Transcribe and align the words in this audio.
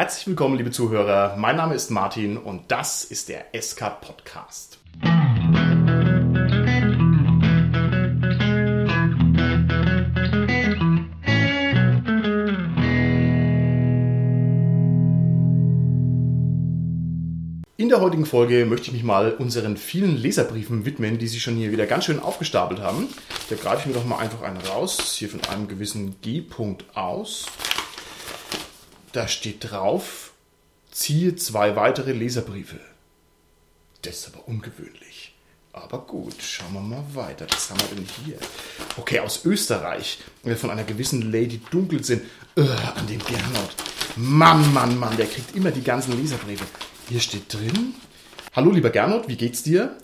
Herzlich 0.00 0.28
willkommen, 0.28 0.56
liebe 0.56 0.70
Zuhörer. 0.70 1.36
Mein 1.36 1.56
Name 1.56 1.74
ist 1.74 1.90
Martin 1.90 2.38
und 2.38 2.62
das 2.72 3.04
ist 3.04 3.28
der 3.28 3.48
SK 3.52 4.00
Podcast. 4.00 4.78
In 17.76 17.90
der 17.90 18.00
heutigen 18.00 18.24
Folge 18.24 18.64
möchte 18.64 18.86
ich 18.86 18.94
mich 18.94 19.04
mal 19.04 19.32
unseren 19.32 19.76
vielen 19.76 20.16
Leserbriefen 20.16 20.86
widmen, 20.86 21.18
die 21.18 21.26
sich 21.26 21.42
schon 21.42 21.56
hier 21.56 21.72
wieder 21.72 21.84
ganz 21.84 22.06
schön 22.06 22.20
aufgestapelt 22.20 22.80
haben. 22.80 23.08
Da 23.50 23.56
greife 23.56 23.80
ich 23.80 23.86
mir 23.94 24.00
doch 24.00 24.06
mal 24.06 24.16
einfach 24.16 24.40
einen 24.40 24.62
raus, 24.62 25.14
hier 25.18 25.28
von 25.28 25.44
einem 25.50 25.68
gewissen 25.68 26.18
G-Punkt 26.22 26.96
aus. 26.96 27.48
Da 29.12 29.26
steht 29.26 29.70
drauf, 29.70 30.32
ziehe 30.90 31.34
zwei 31.36 31.74
weitere 31.74 32.12
Leserbriefe. 32.12 32.78
Das 34.02 34.18
ist 34.18 34.34
aber 34.34 34.46
ungewöhnlich. 34.46 35.34
Aber 35.72 35.98
gut, 35.98 36.34
schauen 36.40 36.72
wir 36.74 36.80
mal 36.80 37.04
weiter. 37.14 37.46
Was 37.50 37.70
haben 37.70 37.80
wir 37.80 37.96
denn 37.96 38.06
hier? 38.24 38.38
Okay, 38.96 39.20
aus 39.20 39.44
Österreich. 39.44 40.18
Von 40.56 40.70
einer 40.70 40.84
gewissen 40.84 41.30
Lady 41.30 41.60
Dunkelsinn. 41.70 42.22
Äh, 42.56 42.62
an 42.62 43.06
den 43.06 43.20
Gernot. 43.20 43.70
Mann, 44.16 44.72
Mann, 44.72 44.98
Mann, 44.98 45.16
der 45.16 45.26
kriegt 45.26 45.54
immer 45.54 45.70
die 45.70 45.82
ganzen 45.82 46.20
Leserbriefe. 46.20 46.64
Hier 47.08 47.20
steht 47.20 47.52
drin. 47.52 47.94
Hallo, 48.52 48.72
lieber 48.72 48.90
Gernot, 48.90 49.28
wie 49.28 49.36
geht's 49.36 49.62
dir? 49.62 49.96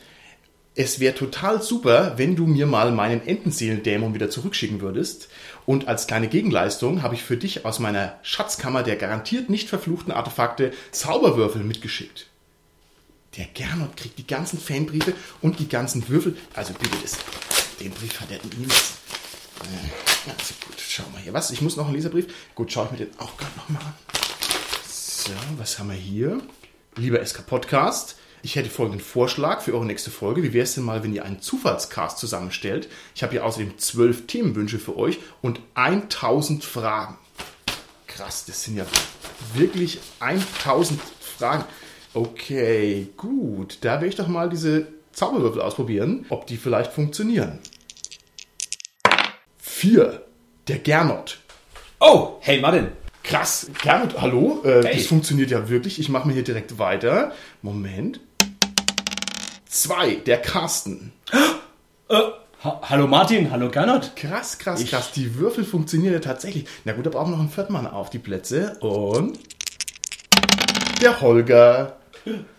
Es 0.78 1.00
wäre 1.00 1.14
total 1.14 1.62
super, 1.62 2.18
wenn 2.18 2.36
du 2.36 2.46
mir 2.46 2.66
mal 2.66 2.92
meinen 2.92 3.26
Entenseelendämon 3.26 4.12
wieder 4.12 4.28
zurückschicken 4.28 4.82
würdest. 4.82 5.28
Und 5.64 5.88
als 5.88 6.06
kleine 6.06 6.28
Gegenleistung 6.28 7.02
habe 7.02 7.14
ich 7.14 7.22
für 7.22 7.38
dich 7.38 7.64
aus 7.64 7.78
meiner 7.78 8.18
Schatzkammer 8.22 8.82
der 8.82 8.96
garantiert 8.96 9.48
nicht 9.48 9.70
verfluchten 9.70 10.12
Artefakte 10.12 10.74
Zauberwürfel 10.90 11.64
mitgeschickt. 11.64 12.26
Der 13.38 13.46
Gernot 13.46 13.96
kriegt 13.96 14.18
die 14.18 14.26
ganzen 14.26 14.58
Fanbriefe 14.58 15.14
und 15.40 15.60
die 15.60 15.68
ganzen 15.68 16.06
Würfel. 16.10 16.36
Also 16.52 16.74
bitte, 16.74 16.96
das, 17.00 17.16
den 17.80 17.92
Brief 17.92 18.20
hat 18.20 18.30
er 18.30 18.38
niemals. 18.58 18.98
Also 20.26 20.54
gut, 20.66 20.76
schau 20.78 21.04
mal 21.14 21.22
hier. 21.22 21.32
Was? 21.32 21.50
Ich 21.52 21.62
muss 21.62 21.76
noch 21.76 21.86
einen 21.86 21.94
Leserbrief? 21.94 22.26
Gut, 22.54 22.70
schaue 22.70 22.84
ich 22.86 22.90
mir 22.98 23.06
den 23.06 23.18
auch 23.18 23.34
gerade 23.38 23.56
nochmal 23.56 23.82
an. 23.82 23.94
So, 24.86 25.32
was 25.56 25.78
haben 25.78 25.88
wir 25.88 25.96
hier? 25.96 26.42
Lieber 26.96 27.24
SK 27.24 27.46
Podcast, 27.46 28.16
ich 28.46 28.54
hätte 28.54 28.70
folgenden 28.70 29.00
Vorschlag 29.00 29.60
für 29.60 29.74
eure 29.74 29.84
nächste 29.84 30.12
Folge. 30.12 30.40
Wie 30.44 30.52
wäre 30.52 30.62
es 30.62 30.74
denn 30.76 30.84
mal, 30.84 31.02
wenn 31.02 31.12
ihr 31.12 31.24
einen 31.24 31.40
Zufallscast 31.40 32.16
zusammenstellt? 32.16 32.88
Ich 33.16 33.24
habe 33.24 33.32
hier 33.32 33.44
außerdem 33.44 33.76
zwölf 33.76 34.28
Themenwünsche 34.28 34.78
für 34.78 34.96
euch 34.96 35.18
und 35.42 35.58
1000 35.74 36.62
Fragen. 36.62 37.18
Krass, 38.06 38.44
das 38.44 38.62
sind 38.62 38.76
ja 38.76 38.86
wirklich 39.54 39.98
1000 40.20 41.00
Fragen. 41.36 41.64
Okay, 42.14 43.08
gut. 43.16 43.78
Da 43.80 43.94
werde 43.94 44.06
ich 44.06 44.14
doch 44.14 44.28
mal 44.28 44.48
diese 44.48 44.86
Zauberwürfel 45.10 45.60
ausprobieren, 45.60 46.24
ob 46.28 46.46
die 46.46 46.56
vielleicht 46.56 46.92
funktionieren. 46.92 47.58
Vier. 49.58 50.24
Der 50.68 50.78
Gernot. 50.78 51.40
Oh, 51.98 52.36
hey 52.38 52.60
Martin. 52.60 52.92
Krass, 53.24 53.68
Gernot, 53.82 54.20
hallo. 54.20 54.62
Äh, 54.64 54.84
Hey. 54.84 54.98
Das 54.98 55.08
funktioniert 55.08 55.50
ja 55.50 55.68
wirklich. 55.68 55.98
Ich 55.98 56.08
mache 56.08 56.28
mir 56.28 56.34
hier 56.34 56.44
direkt 56.44 56.78
weiter. 56.78 57.32
Moment. 57.60 58.20
Zwei, 59.76 60.14
der 60.14 60.38
Carsten. 60.38 61.12
Äh, 62.08 62.14
ha 62.64 62.80
hallo 62.84 63.06
Martin, 63.06 63.50
hallo 63.50 63.68
Gernot. 63.68 64.16
Krass, 64.16 64.56
krass, 64.56 64.82
krass. 64.86 65.12
Die 65.12 65.38
Würfel 65.38 65.64
funktionieren 65.64 66.14
ja 66.14 66.20
tatsächlich. 66.20 66.64
Na 66.86 66.94
gut, 66.94 67.04
da 67.04 67.10
brauchen 67.10 67.32
wir 67.32 67.32
noch 67.32 67.40
einen 67.40 67.50
vierten 67.50 67.74
Mann 67.74 67.86
auf 67.86 68.08
die 68.08 68.18
Plätze. 68.18 68.78
Und 68.80 69.38
der 71.02 71.20
Holger. 71.20 71.96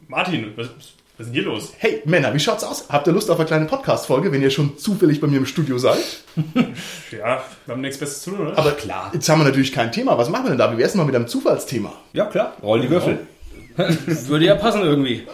Martin, 0.07 0.53
was, 0.55 0.67
was 0.67 0.85
ist 1.17 1.25
denn 1.25 1.33
hier 1.33 1.41
los? 1.45 1.73
Hey, 1.79 2.03
Männer, 2.05 2.35
wie 2.35 2.39
schaut's 2.39 2.63
aus? 2.63 2.85
Habt 2.89 3.07
ihr 3.07 3.13
Lust 3.13 3.31
auf 3.31 3.39
eine 3.39 3.47
kleine 3.47 3.65
Podcast-Folge, 3.65 4.31
wenn 4.31 4.43
ihr 4.43 4.51
schon 4.51 4.77
zufällig 4.77 5.19
bei 5.19 5.25
mir 5.25 5.37
im 5.37 5.47
Studio 5.47 5.79
seid? 5.79 5.97
Ja, 7.11 7.41
wir 7.65 7.73
haben 7.73 7.81
nichts 7.81 7.97
Besseres 7.97 8.21
zu 8.21 8.31
tun, 8.31 8.41
oder? 8.41 8.57
Aber 8.59 8.73
klar, 8.73 9.09
jetzt 9.13 9.27
haben 9.27 9.39
wir 9.39 9.45
natürlich 9.45 9.71
kein 9.71 9.91
Thema. 9.91 10.19
Was 10.19 10.29
machen 10.29 10.45
wir 10.45 10.49
denn 10.49 10.59
da? 10.59 10.71
Wie 10.71 10.77
wär's 10.77 10.93
mal 10.93 11.05
mit 11.05 11.15
einem 11.15 11.27
Zufallsthema? 11.27 11.93
Ja 12.13 12.25
klar, 12.25 12.55
roll 12.61 12.81
die 12.81 12.91
Würfel. 12.91 13.25
Würde 14.27 14.45
ja 14.45 14.55
passen 14.55 14.81
irgendwie. 14.81 15.27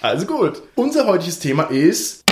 Also 0.00 0.26
gut. 0.26 0.62
Unser 0.74 1.06
heutiges 1.06 1.38
Thema 1.38 1.64
ist 1.64 2.24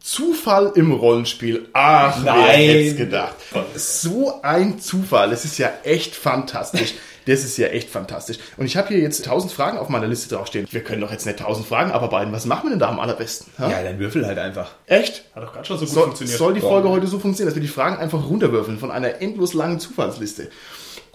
Zufall 0.00 0.72
im 0.74 0.92
Rollenspiel. 0.92 1.68
Ach, 1.72 2.16
wer 2.22 2.32
Nein. 2.34 2.46
hätte 2.50 2.88
es 2.88 2.96
gedacht. 2.96 3.34
So 3.74 4.40
ein 4.42 4.78
Zufall. 4.80 5.30
Das 5.30 5.44
ist 5.44 5.58
ja 5.58 5.70
echt 5.84 6.14
fantastisch. 6.14 6.94
Das 7.26 7.42
ist 7.42 7.56
ja 7.56 7.66
echt 7.68 7.90
fantastisch. 7.90 8.38
Und 8.56 8.66
ich 8.66 8.76
habe 8.76 8.88
hier 8.88 8.98
jetzt 8.98 9.24
1000 9.24 9.52
Fragen 9.52 9.78
auf 9.78 9.88
meiner 9.88 10.06
Liste 10.06 10.32
draufstehen. 10.32 10.66
Wir 10.70 10.82
können 10.84 11.00
doch 11.00 11.10
jetzt 11.10 11.26
nicht 11.26 11.40
1000 11.40 11.66
Fragen 11.66 11.90
abarbeiten. 11.90 12.32
Was 12.32 12.46
machen 12.46 12.66
wir 12.66 12.70
denn 12.70 12.78
da 12.78 12.88
am 12.88 13.00
allerbesten? 13.00 13.52
Ha? 13.58 13.68
Ja, 13.68 13.82
dann 13.82 13.98
würfel 13.98 14.24
halt 14.24 14.38
einfach. 14.38 14.70
Echt? 14.86 15.24
Hat 15.34 15.42
doch 15.42 15.52
gerade 15.52 15.66
schon 15.66 15.78
so 15.78 15.86
gut 15.86 15.94
Soll, 15.94 16.04
funktioniert. 16.04 16.38
soll 16.38 16.54
die 16.54 16.60
Folge 16.60 16.88
heute 16.88 17.08
so 17.08 17.18
funktionieren, 17.18 17.48
dass 17.48 17.56
wir 17.56 17.62
die 17.62 17.72
Fragen 17.72 17.96
einfach 17.96 18.28
runterwürfeln 18.28 18.78
von 18.78 18.92
einer 18.92 19.20
endlos 19.20 19.54
langen 19.54 19.80
Zufallsliste? 19.80 20.50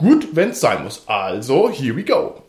Gut, 0.01 0.29
wenn 0.31 0.50
es 0.50 0.59
sein 0.59 0.84
muss. 0.84 1.03
Also, 1.06 1.69
here 1.69 1.95
we 1.95 2.03
go. 2.03 2.41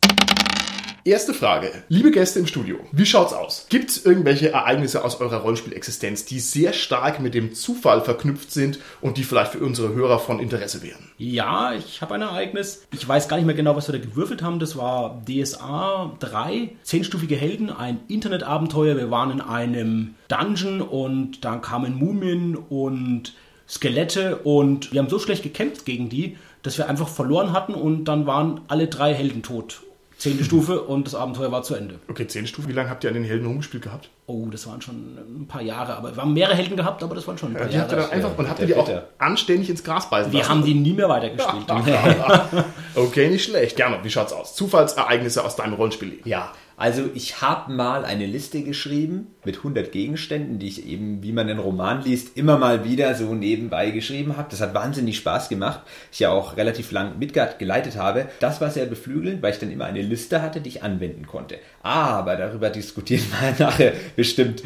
Erste 1.05 1.35
Frage. 1.35 1.71
Liebe 1.89 2.11
Gäste 2.11 2.39
im 2.39 2.47
Studio, 2.47 2.79
wie 2.93 3.05
schaut's 3.05 3.35
aus? 3.35 3.67
Gibt 3.69 3.91
es 3.91 4.07
irgendwelche 4.07 4.53
Ereignisse 4.53 5.05
aus 5.05 5.21
eurer 5.21 5.37
Rollenspielexistenz, 5.37 6.25
die 6.25 6.41
sehr 6.41 6.73
stark 6.73 7.21
mit 7.21 7.35
dem 7.35 7.53
Zufall 7.53 8.01
verknüpft 8.01 8.53
sind 8.53 8.79
und 9.03 9.19
die 9.19 9.23
vielleicht 9.23 9.53
für 9.53 9.59
unsere 9.59 9.93
Hörer 9.93 10.19
von 10.19 10.41
Interesse 10.41 10.83
wären? 10.83 11.11
Ja, 11.19 11.75
ich 11.75 12.01
habe 12.01 12.15
ein 12.15 12.23
Ereignis. 12.23 12.87
Ich 12.91 13.07
weiß 13.07 13.29
gar 13.29 13.37
nicht 13.37 13.45
mehr 13.45 13.55
genau, 13.55 13.77
was 13.77 13.87
wir 13.87 13.99
da 13.99 14.03
gewürfelt 14.03 14.41
haben. 14.41 14.59
Das 14.59 14.75
war 14.79 15.23
DSA 15.29 16.17
3, 16.21 16.71
zehnstufige 16.85 17.37
Helden, 17.37 17.69
ein 17.69 18.01
Internetabenteuer. 18.09 18.97
Wir 18.97 19.11
waren 19.11 19.31
in 19.31 19.43
einem 19.43 20.15
Dungeon 20.29 20.81
und 20.81 21.45
dann 21.45 21.61
kamen 21.61 21.99
Mumien 21.99 22.57
und 22.57 23.35
Skelette 23.69 24.37
und 24.37 24.93
wir 24.93 25.01
haben 25.01 25.09
so 25.09 25.19
schlecht 25.19 25.43
gekämpft 25.43 25.87
gegen 25.87 26.11
die, 26.11 26.37
dass 26.63 26.79
wir 26.79 26.89
einfach 26.89 27.09
verloren 27.09 27.53
hatten 27.53 27.75
und 27.75 28.05
dann 28.05 28.27
waren 28.27 28.61
alle 28.69 28.87
drei 28.89 29.15
Helden 29.15 29.43
tot. 29.43 29.83
Zehnte 30.19 30.45
Stufe 30.45 30.81
und 30.87 31.07
das 31.09 31.17
Abenteuer 31.17 31.51
war 31.51 31.65
zu 31.65 31.75
Ende. 31.75 31.97
Okay, 32.09 32.29
zehn 32.29 32.47
Stufen. 32.47 32.69
Wie 32.69 32.73
lange 32.73 32.89
habt 32.91 33.03
ihr 33.03 33.11
an 33.11 33.15
den 33.15 33.25
Helden 33.25 33.45
rumgespielt 33.47 33.83
gehabt? 33.83 34.09
Oh, 34.27 34.47
das 34.51 34.69
waren 34.69 34.81
schon 34.81 34.95
ein 35.19 35.47
paar 35.49 35.63
Jahre, 35.63 35.97
aber 35.97 36.15
wir 36.15 36.23
haben 36.23 36.33
mehrere 36.33 36.55
Helden 36.55 36.77
gehabt, 36.77 37.03
aber 37.03 37.17
das 37.17 37.27
waren 37.27 37.37
schon 37.37 37.51
ein 37.51 37.55
paar 37.57 37.67
Die 37.67 37.77
habt 37.77 37.91
ihr 37.91 37.99
Jahre. 37.99 38.09
dann 38.11 38.19
einfach 38.25 38.39
und 38.39 38.49
habt 38.49 38.61
ihr 38.61 38.67
die 38.67 38.77
auch 38.77 38.89
anständig 39.19 39.69
ins 39.69 39.83
Gras 39.83 40.09
beißen 40.09 40.31
Wir 40.31 40.39
lassen? 40.39 40.51
haben 40.51 40.65
die 40.65 40.75
nie 40.75 40.93
mehr 40.93 41.09
weitergespielt. 41.09 41.65
Okay, 42.95 43.29
nicht 43.31 43.45
schlecht. 43.45 43.77
Gerne. 43.77 43.99
Wie 44.03 44.11
schaut's 44.11 44.33
aus? 44.33 44.55
Zufallsereignisse 44.55 45.45
aus 45.45 45.57
deinem 45.57 45.75
Rollenspielleben. 45.75 46.23
Ja, 46.29 46.53
also 46.77 47.09
ich 47.15 47.41
habe 47.41 47.73
mal 47.73 48.05
eine 48.05 48.27
Liste 48.27 48.63
geschrieben 48.63 49.29
mit 49.45 49.59
100 49.59 49.93
Gegenständen, 49.93 50.59
die 50.59 50.69
ich 50.69 50.87
eben, 50.87 51.23
wie 51.23 51.33
man 51.33 51.49
einen 51.49 51.59
Roman 51.59 52.03
liest, 52.03 52.37
immer 52.37 52.59
mal 52.59 52.85
wieder 52.85 53.15
so 53.15 53.35
nebenbei 53.35 53.91
geschrieben 53.91 54.37
habe. 54.37 54.49
Das 54.51 54.61
hat 54.61 54.75
wahnsinnig 54.75 55.17
Spaß 55.17 55.49
gemacht. 55.49 55.81
Ich 56.13 56.21
ja 56.21 56.31
auch 56.31 56.57
relativ 56.57 56.93
lang 56.93 57.19
mitgeleitet 57.19 57.97
habe. 57.97 58.27
Das 58.41 58.61
war 58.61 58.71
sehr 58.71 58.87
beflügelnd, 58.87 59.43
weil 59.43 59.53
ich 59.53 59.59
dann 59.59 59.71
immer 59.71 59.87
eine 59.87 60.03
Liste 60.03 60.43
hatte, 60.43 60.61
die 60.61 60.69
ich 60.69 60.83
anwenden 60.83 61.27
konnte. 61.27 61.59
Aber 61.83 62.37
darüber 62.37 62.71
diskutieren 62.71 63.25
wir 63.41 63.55
nachher 63.67 63.93
bestimmt 64.17 64.63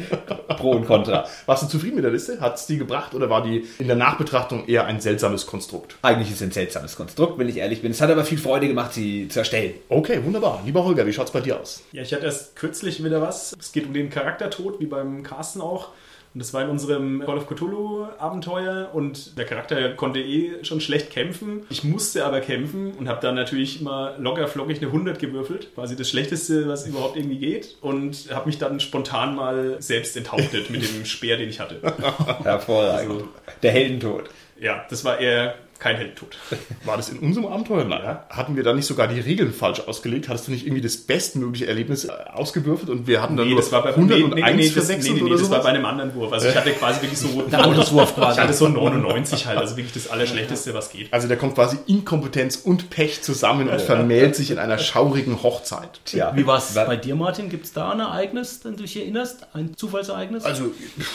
Pro 0.57 0.71
und 0.71 0.85
Contra. 0.85 1.25
Warst 1.45 1.63
du 1.63 1.67
zufrieden 1.67 1.95
mit 1.95 2.03
der 2.03 2.11
Liste? 2.11 2.39
Hat 2.39 2.55
es 2.55 2.67
die 2.67 2.77
gebracht 2.77 3.13
oder 3.15 3.29
war 3.29 3.43
die 3.43 3.65
in 3.79 3.87
der 3.87 3.95
Nachbetrachtung 3.95 4.67
eher 4.67 4.85
ein 4.85 4.99
seltsames 4.99 5.45
Konstrukt? 5.45 5.95
Eigentlich 6.01 6.29
ist 6.29 6.37
es 6.37 6.43
ein 6.43 6.51
seltsames 6.51 6.95
Konstrukt, 6.95 7.39
wenn 7.39 7.49
ich 7.49 7.57
ehrlich 7.57 7.81
bin. 7.81 7.91
Es 7.91 8.01
hat 8.01 8.09
aber 8.09 8.23
viel 8.23 8.37
Freude 8.37 8.67
gemacht, 8.67 8.93
sie 8.93 9.27
zu 9.27 9.39
erstellen. 9.39 9.73
Okay, 9.89 10.23
wunderbar. 10.23 10.61
Lieber 10.65 10.83
Holger, 10.83 11.05
wie 11.05 11.13
schaut's 11.13 11.31
bei 11.31 11.41
dir 11.41 11.59
aus? 11.59 11.83
Ja, 11.91 12.03
ich 12.07 12.13
hatte 12.13 12.25
erst 12.25 12.55
kürzlich 12.55 13.03
wieder 13.03 13.21
was. 13.21 13.55
Es 13.59 13.71
geht 13.71 13.85
um 13.85 13.93
den 13.93 14.09
Charaktertod, 14.09 14.79
wie 14.79 14.85
beim 14.85 15.23
Carsten 15.23 15.61
auch. 15.61 15.89
Und 16.33 16.39
das 16.39 16.53
war 16.53 16.63
in 16.63 16.69
unserem 16.69 17.23
Call 17.25 17.37
of 17.37 17.47
Cthulhu 17.47 18.05
Abenteuer 18.19 18.91
und 18.93 19.37
der 19.37 19.45
Charakter 19.45 19.93
konnte 19.95 20.19
eh 20.19 20.63
schon 20.63 20.79
schlecht 20.81 21.09
kämpfen. 21.09 21.65
Ich 21.69 21.83
musste 21.83 22.25
aber 22.25 22.41
kämpfen 22.41 22.93
und 22.93 23.09
habe 23.09 23.19
dann 23.21 23.35
natürlich 23.35 23.81
immer 23.81 24.15
locker 24.19 24.47
flockig 24.47 24.77
eine 24.77 24.87
100 24.87 25.19
gewürfelt. 25.19 25.73
Quasi 25.73 25.95
das 25.95 26.09
Schlechteste, 26.09 26.67
was 26.67 26.85
überhaupt 26.87 27.17
irgendwie 27.17 27.39
geht. 27.39 27.77
Und 27.81 28.29
habe 28.31 28.47
mich 28.47 28.57
dann 28.57 28.79
spontan 28.79 29.35
mal 29.35 29.77
selbst 29.79 30.15
enthauptet 30.15 30.69
mit 30.69 30.83
dem 30.83 31.05
Speer, 31.05 31.37
den 31.37 31.49
ich 31.49 31.59
hatte. 31.59 31.81
Hervorragend. 32.43 33.23
Der 33.63 33.71
Heldentod. 33.71 34.29
Ja, 34.59 34.85
das 34.89 35.03
war 35.03 35.19
eher 35.19 35.55
kein 35.79 35.95
Heldentod. 35.95 36.37
War 36.85 36.97
das 36.97 37.09
in 37.09 37.19
unserem 37.19 37.47
Abenteuer? 37.47 37.85
Nein. 37.85 38.17
Hatten 38.29 38.55
wir 38.55 38.63
da 38.63 38.73
nicht 38.73 38.85
sogar 38.85 39.07
die 39.07 39.19
Regeln 39.19 39.53
falsch 39.53 39.81
ausgelegt? 39.81 40.29
Hattest 40.29 40.47
du 40.47 40.51
nicht 40.51 40.65
irgendwie 40.65 40.81
das 40.81 40.97
bestmögliche 40.97 41.67
Erlebnis 41.67 42.05
äh, 42.05 42.11
ausgewürfelt 42.33 42.89
und 42.89 43.07
wir 43.07 43.21
hatten 43.21 43.35
dann 43.37 43.47
Nee, 43.47 43.53
nur 43.53 43.61
das 43.61 43.71
war 43.71 43.83
bei 43.83 43.89
100 43.89 44.17
nee, 44.17 44.23
und 44.23 44.35
nee, 44.35 44.43
1 44.43 44.57
nee, 44.57 44.69
das, 44.69 44.87
nee, 44.87 44.97
nee, 44.97 45.09
nee, 45.11 45.21
oder 45.21 45.31
das 45.31 45.41
war 45.41 45.47
sowas? 45.47 45.63
bei 45.63 45.69
einem 45.69 45.85
anderen 45.85 46.13
Wurf. 46.15 46.31
Also 46.31 46.47
ich 46.47 46.55
hatte 46.55 46.71
quasi 46.71 47.01
wirklich 47.01 47.19
so 47.19 47.27
Ein 47.51 47.55
anderes 47.55 47.91
Wurf 47.91 48.15
quasi. 48.15 48.37
Ich 48.37 48.43
hatte 48.43 48.53
so 48.53 48.67
99 48.67 49.45
halt, 49.47 49.57
also 49.57 49.77
wirklich 49.77 49.93
das 49.93 50.09
Allerschlechteste, 50.09 50.73
was 50.73 50.91
geht. 50.91 51.11
Also 51.11 51.27
da 51.27 51.35
kommt 51.35 51.55
quasi 51.55 51.77
Inkompetenz 51.87 52.57
und 52.57 52.89
Pech 52.89 53.21
zusammen 53.21 53.69
und 53.69 53.81
vermählt 53.81 54.35
sich 54.35 54.51
in 54.51 54.59
einer 54.59 54.77
schaurigen 54.77 55.41
Hochzeit. 55.43 55.99
Tja, 56.05 56.33
Wie 56.35 56.45
war 56.45 56.57
es 56.57 56.73
bei 56.73 56.95
dir, 56.95 57.15
Martin? 57.15 57.49
Gibt 57.49 57.65
es 57.65 57.73
da 57.73 57.91
ein 57.91 57.99
Ereignis, 57.99 58.61
an 58.65 58.71
das 58.71 58.77
du 58.77 58.83
dich 58.83 58.97
erinnerst? 58.97 59.47
Ein 59.53 59.75
Zufallsereignis? 59.75 60.43
Also, 60.43 60.71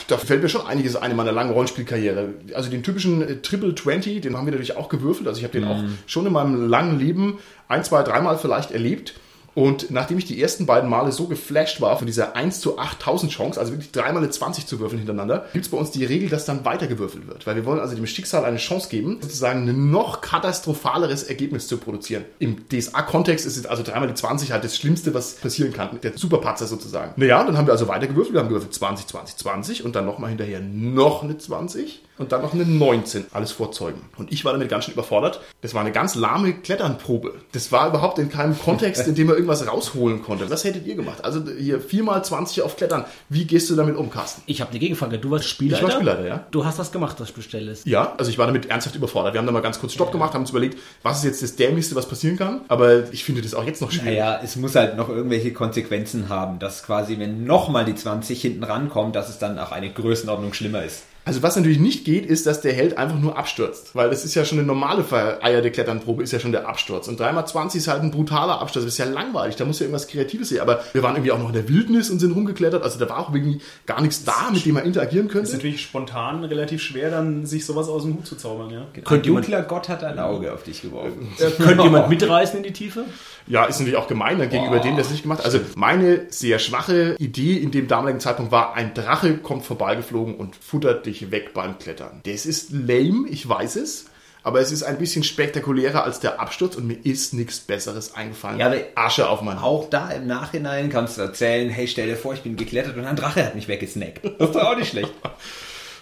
da 0.08 0.16
fällt 0.16 0.42
mir 0.42 0.48
schon 0.48 0.66
einiges 0.66 0.96
ein 0.96 1.12
in 1.12 1.16
meiner 1.16 1.32
langen 1.32 1.52
Rollenspielkarriere. 1.52 2.34
Also 2.54 2.70
den 2.70 2.82
typischen 2.82 3.22
äh, 3.22 3.36
Triple 3.36 3.74
20, 3.74 4.20
den 4.20 4.36
haben 4.36 4.46
wir 4.46 4.51
wir 4.52 4.58
natürlich 4.58 4.76
auch 4.76 4.88
gewürfelt. 4.88 5.26
Also 5.28 5.38
ich 5.38 5.44
habe 5.44 5.58
den 5.58 5.68
auch 5.68 5.82
schon 6.06 6.26
in 6.26 6.32
meinem 6.32 6.68
langen 6.68 6.98
Leben 6.98 7.38
ein, 7.68 7.84
zwei, 7.84 8.02
dreimal 8.02 8.38
vielleicht 8.38 8.70
erlebt. 8.70 9.14
Und 9.54 9.90
nachdem 9.90 10.18
ich 10.18 10.24
die 10.24 10.40
ersten 10.40 10.66
beiden 10.66 10.88
Male 10.88 11.12
so 11.12 11.26
geflasht 11.26 11.80
war 11.80 11.98
von 11.98 12.06
dieser 12.06 12.36
1 12.36 12.60
zu 12.60 12.78
8000 12.78 13.30
Chance, 13.30 13.60
also 13.60 13.72
wirklich 13.72 13.92
dreimal 13.92 14.22
eine 14.22 14.30
20 14.30 14.66
zu 14.66 14.80
würfeln 14.80 14.98
hintereinander, 14.98 15.46
gibt 15.52 15.66
es 15.66 15.70
bei 15.70 15.76
uns 15.76 15.90
die 15.90 16.04
Regel, 16.04 16.28
dass 16.28 16.46
dann 16.46 16.64
weitergewürfelt 16.64 17.26
wird. 17.26 17.46
Weil 17.46 17.56
wir 17.56 17.66
wollen 17.66 17.80
also 17.80 17.94
dem 17.94 18.06
Schicksal 18.06 18.44
eine 18.44 18.56
Chance 18.56 18.88
geben, 18.88 19.18
sozusagen 19.20 19.68
ein 19.68 19.90
noch 19.90 20.22
katastrophaleres 20.22 21.24
Ergebnis 21.24 21.66
zu 21.66 21.76
produzieren. 21.76 22.24
Im 22.38 22.68
DSA-Kontext 22.68 23.46
ist 23.46 23.58
es 23.58 23.66
also 23.66 23.82
dreimal 23.82 24.08
die 24.08 24.14
20 24.14 24.52
halt 24.52 24.64
das 24.64 24.76
Schlimmste, 24.76 25.12
was 25.12 25.34
passieren 25.34 25.72
kann. 25.72 26.00
Der 26.02 26.16
Superpatzer 26.16 26.66
sozusagen. 26.66 27.12
Naja, 27.16 27.44
dann 27.44 27.58
haben 27.58 27.66
wir 27.66 27.72
also 27.72 27.88
weitergewürfelt. 27.88 28.34
Wir 28.34 28.40
haben 28.40 28.48
gewürfelt 28.48 28.72
20, 28.72 29.06
20, 29.06 29.36
20 29.36 29.84
und 29.84 29.94
dann 29.94 30.06
nochmal 30.06 30.30
hinterher 30.30 30.60
noch 30.60 31.22
eine 31.22 31.36
20 31.36 32.02
und 32.18 32.32
dann 32.32 32.42
noch 32.42 32.52
eine 32.52 32.64
19. 32.64 33.26
Alles 33.32 33.52
vor 33.52 33.72
Zeugen. 33.72 34.02
Und 34.16 34.32
ich 34.32 34.44
war 34.44 34.52
damit 34.52 34.68
ganz 34.68 34.84
schön 34.84 34.94
überfordert. 34.94 35.40
Das 35.62 35.74
war 35.74 35.80
eine 35.80 35.92
ganz 35.92 36.14
lahme 36.14 36.52
Kletternprobe. 36.52 37.34
Das 37.52 37.72
war 37.72 37.88
überhaupt 37.88 38.18
in 38.18 38.28
keinem 38.28 38.58
Kontext, 38.58 39.06
in 39.06 39.14
dem 39.14 39.28
er 39.28 39.34
irgendwas 39.34 39.66
rausholen 39.66 40.22
konnte. 40.22 40.48
Was 40.50 40.64
hättet 40.64 40.86
ihr 40.86 40.94
gemacht? 40.94 41.24
Also 41.24 41.42
hier 41.58 41.80
4x20 41.80 42.62
auf 42.62 42.76
Klettern. 42.76 43.04
Wie 43.28 43.44
gehst 43.44 43.70
du 43.70 43.76
damit 43.76 43.96
um, 43.96 44.10
Carsten? 44.10 44.42
Ich 44.46 44.60
habe 44.60 44.70
eine 44.70 44.78
Gegenfrage. 44.78 45.18
Du 45.18 45.30
warst 45.30 45.46
Spielleiter? 45.46 45.82
Ich 45.82 45.88
war 45.88 45.96
Spielleiter, 45.96 46.26
ja. 46.26 46.46
Du 46.50 46.64
hast 46.64 46.78
das 46.78 46.92
gemacht, 46.92 47.16
was 47.18 47.32
bestellt 47.32 47.68
ist. 47.68 47.86
Ja, 47.86 48.14
also 48.18 48.30
ich 48.30 48.38
war 48.38 48.46
damit 48.46 48.66
ernsthaft 48.66 48.96
überfordert. 48.96 49.34
Wir 49.34 49.38
haben 49.38 49.46
da 49.46 49.52
mal 49.52 49.60
ganz 49.60 49.80
kurz 49.80 49.94
Stopp 49.94 50.12
gemacht, 50.12 50.34
haben 50.34 50.42
uns 50.42 50.50
überlegt, 50.50 50.78
was 51.02 51.18
ist 51.18 51.24
jetzt 51.24 51.42
das 51.42 51.56
Dämlichste, 51.56 51.94
was 51.94 52.06
passieren 52.06 52.36
kann. 52.36 52.60
Aber 52.68 53.12
ich 53.12 53.24
finde 53.24 53.42
das 53.42 53.54
auch 53.54 53.64
jetzt 53.64 53.80
noch 53.80 53.90
schwierig. 53.90 54.18
Naja, 54.18 54.40
es 54.42 54.56
muss 54.56 54.74
halt 54.74 54.96
noch 54.96 55.08
irgendwelche 55.08 55.52
Konsequenzen 55.52 56.28
haben, 56.28 56.58
dass 56.58 56.82
quasi, 56.82 57.18
wenn 57.18 57.44
nochmal 57.44 57.84
die 57.84 57.94
20 57.94 58.40
hinten 58.40 58.64
rankommt, 58.64 59.16
dass 59.16 59.28
es 59.28 59.38
dann 59.38 59.58
auch 59.58 59.72
eine 59.72 59.90
Größenordnung 59.90 60.52
schlimmer 60.52 60.84
ist. 60.84 61.04
Also 61.24 61.42
was 61.42 61.54
natürlich 61.54 61.78
nicht 61.78 62.04
geht, 62.04 62.26
ist, 62.26 62.46
dass 62.46 62.60
der 62.62 62.72
Held 62.72 62.98
einfach 62.98 63.18
nur 63.18 63.38
abstürzt. 63.38 63.94
Weil 63.94 64.10
das 64.10 64.24
ist 64.24 64.34
ja 64.34 64.44
schon 64.44 64.58
eine 64.58 64.66
normale 64.66 65.04
vereierte 65.04 65.70
Kletternprobe, 65.70 66.22
ist 66.22 66.32
ja 66.32 66.40
schon 66.40 66.50
der 66.50 66.68
Absturz. 66.68 67.06
Und 67.06 67.20
3x20 67.20 67.76
ist 67.76 67.88
halt 67.88 68.02
ein 68.02 68.10
brutaler 68.10 68.60
Absturz. 68.60 68.84
Das 68.84 68.94
ist 68.94 68.98
ja 68.98 69.04
langweilig, 69.04 69.54
da 69.54 69.64
muss 69.64 69.78
ja 69.78 69.84
irgendwas 69.84 70.08
Kreatives 70.08 70.50
her. 70.50 70.62
Aber 70.62 70.82
wir 70.92 71.02
waren 71.04 71.14
irgendwie 71.14 71.30
auch 71.30 71.38
noch 71.38 71.48
in 71.48 71.54
der 71.54 71.68
Wildnis 71.68 72.10
und 72.10 72.18
sind 72.18 72.32
rumgeklettert. 72.32 72.82
Also 72.82 72.98
da 72.98 73.08
war 73.08 73.20
auch 73.20 73.32
irgendwie 73.32 73.60
gar 73.86 74.00
nichts 74.00 74.24
da, 74.24 74.50
mit 74.52 74.66
dem 74.66 74.74
man 74.74 74.84
interagieren 74.84 75.26
Ist 75.26 75.32
könnte. 75.32 75.52
natürlich 75.52 75.82
spontan 75.82 76.42
relativ 76.42 76.82
schwer, 76.82 77.10
dann 77.10 77.46
sich 77.46 77.64
sowas 77.66 77.88
aus 77.88 78.02
dem 78.02 78.14
Hut 78.14 78.26
zu 78.26 78.34
zaubern, 78.34 78.70
ja. 78.70 78.86
Ein 79.04 79.22
dunkler 79.22 79.62
Gott 79.62 79.88
hat 79.88 80.02
ein 80.02 80.18
Auge 80.18 80.52
auf 80.52 80.64
dich 80.64 80.82
geworfen. 80.82 81.28
Könnte 81.58 81.84
jemand 81.84 82.08
mitreißen 82.08 82.56
in 82.56 82.64
die 82.64 82.72
Tiefe? 82.72 83.04
Ja, 83.46 83.64
ist 83.64 83.78
natürlich 83.78 83.98
auch 83.98 84.08
gemein 84.08 84.38
dann 84.38 84.50
gegenüber 84.50 84.78
dem, 84.80 84.96
der 84.96 85.04
es 85.04 85.10
nicht 85.10 85.22
gemacht 85.22 85.38
hat. 85.40 85.46
Also 85.46 85.60
meine 85.76 86.26
sehr 86.30 86.58
schwache 86.58 87.16
Idee 87.18 87.56
in 87.58 87.70
dem 87.70 87.86
damaligen 87.86 88.20
Zeitpunkt 88.20 88.50
war, 88.50 88.74
ein 88.74 88.94
Drache 88.94 89.36
kommt 89.36 89.64
vorbeigeflogen 89.64 90.34
und 90.36 90.56
futtert 90.56 91.06
dich 91.06 91.11
weg 91.30 91.52
beim 91.54 91.78
Klettern. 91.78 92.20
Das 92.24 92.46
ist 92.46 92.70
lame, 92.70 93.28
ich 93.28 93.48
weiß 93.48 93.76
es. 93.76 94.06
Aber 94.44 94.60
es 94.60 94.72
ist 94.72 94.82
ein 94.82 94.98
bisschen 94.98 95.22
spektakulärer 95.22 96.02
als 96.02 96.18
der 96.18 96.40
Absturz 96.40 96.74
und 96.74 96.86
mir 96.86 96.98
ist 97.04 97.32
nichts 97.32 97.60
Besseres 97.60 98.14
eingefallen. 98.14 98.58
Ja, 98.58 98.66
aber 98.66 98.78
Asche 98.96 99.28
auf 99.28 99.40
mein 99.40 99.60
Haupt. 99.62 99.84
Auch 99.84 99.90
da 99.90 100.10
im 100.10 100.26
Nachhinein 100.26 100.90
kannst 100.90 101.16
du 101.16 101.22
erzählen, 101.22 101.70
hey, 101.70 101.86
stell 101.86 102.08
dir 102.08 102.16
vor, 102.16 102.34
ich 102.34 102.42
bin 102.42 102.56
geklettert 102.56 102.96
und 102.96 103.04
ein 103.04 103.14
Drache 103.14 103.44
hat 103.44 103.54
mich 103.54 103.68
weggesnackt. 103.68 104.24
Das 104.24 104.48
ist 104.48 104.54
doch 104.56 104.64
auch 104.64 104.76
nicht 104.76 104.90
schlecht. 104.90 105.12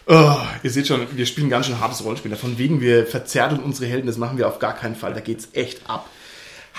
Oh, 0.06 0.38
ihr 0.64 0.70
seht 0.70 0.88
schon, 0.88 1.06
wir 1.16 1.26
spielen 1.26 1.50
ganz 1.50 1.66
schön 1.66 1.78
hartes 1.78 2.02
Rollenspiel. 2.02 2.34
Von 2.34 2.58
wegen, 2.58 2.80
wir 2.80 3.06
verzerren 3.06 3.60
unsere 3.60 3.88
Helden, 3.88 4.08
das 4.08 4.16
machen 4.16 4.38
wir 4.38 4.48
auf 4.48 4.58
gar 4.58 4.74
keinen 4.74 4.96
Fall. 4.96 5.14
Da 5.14 5.20
geht's 5.20 5.50
echt 5.52 5.88
ab. 5.88 6.08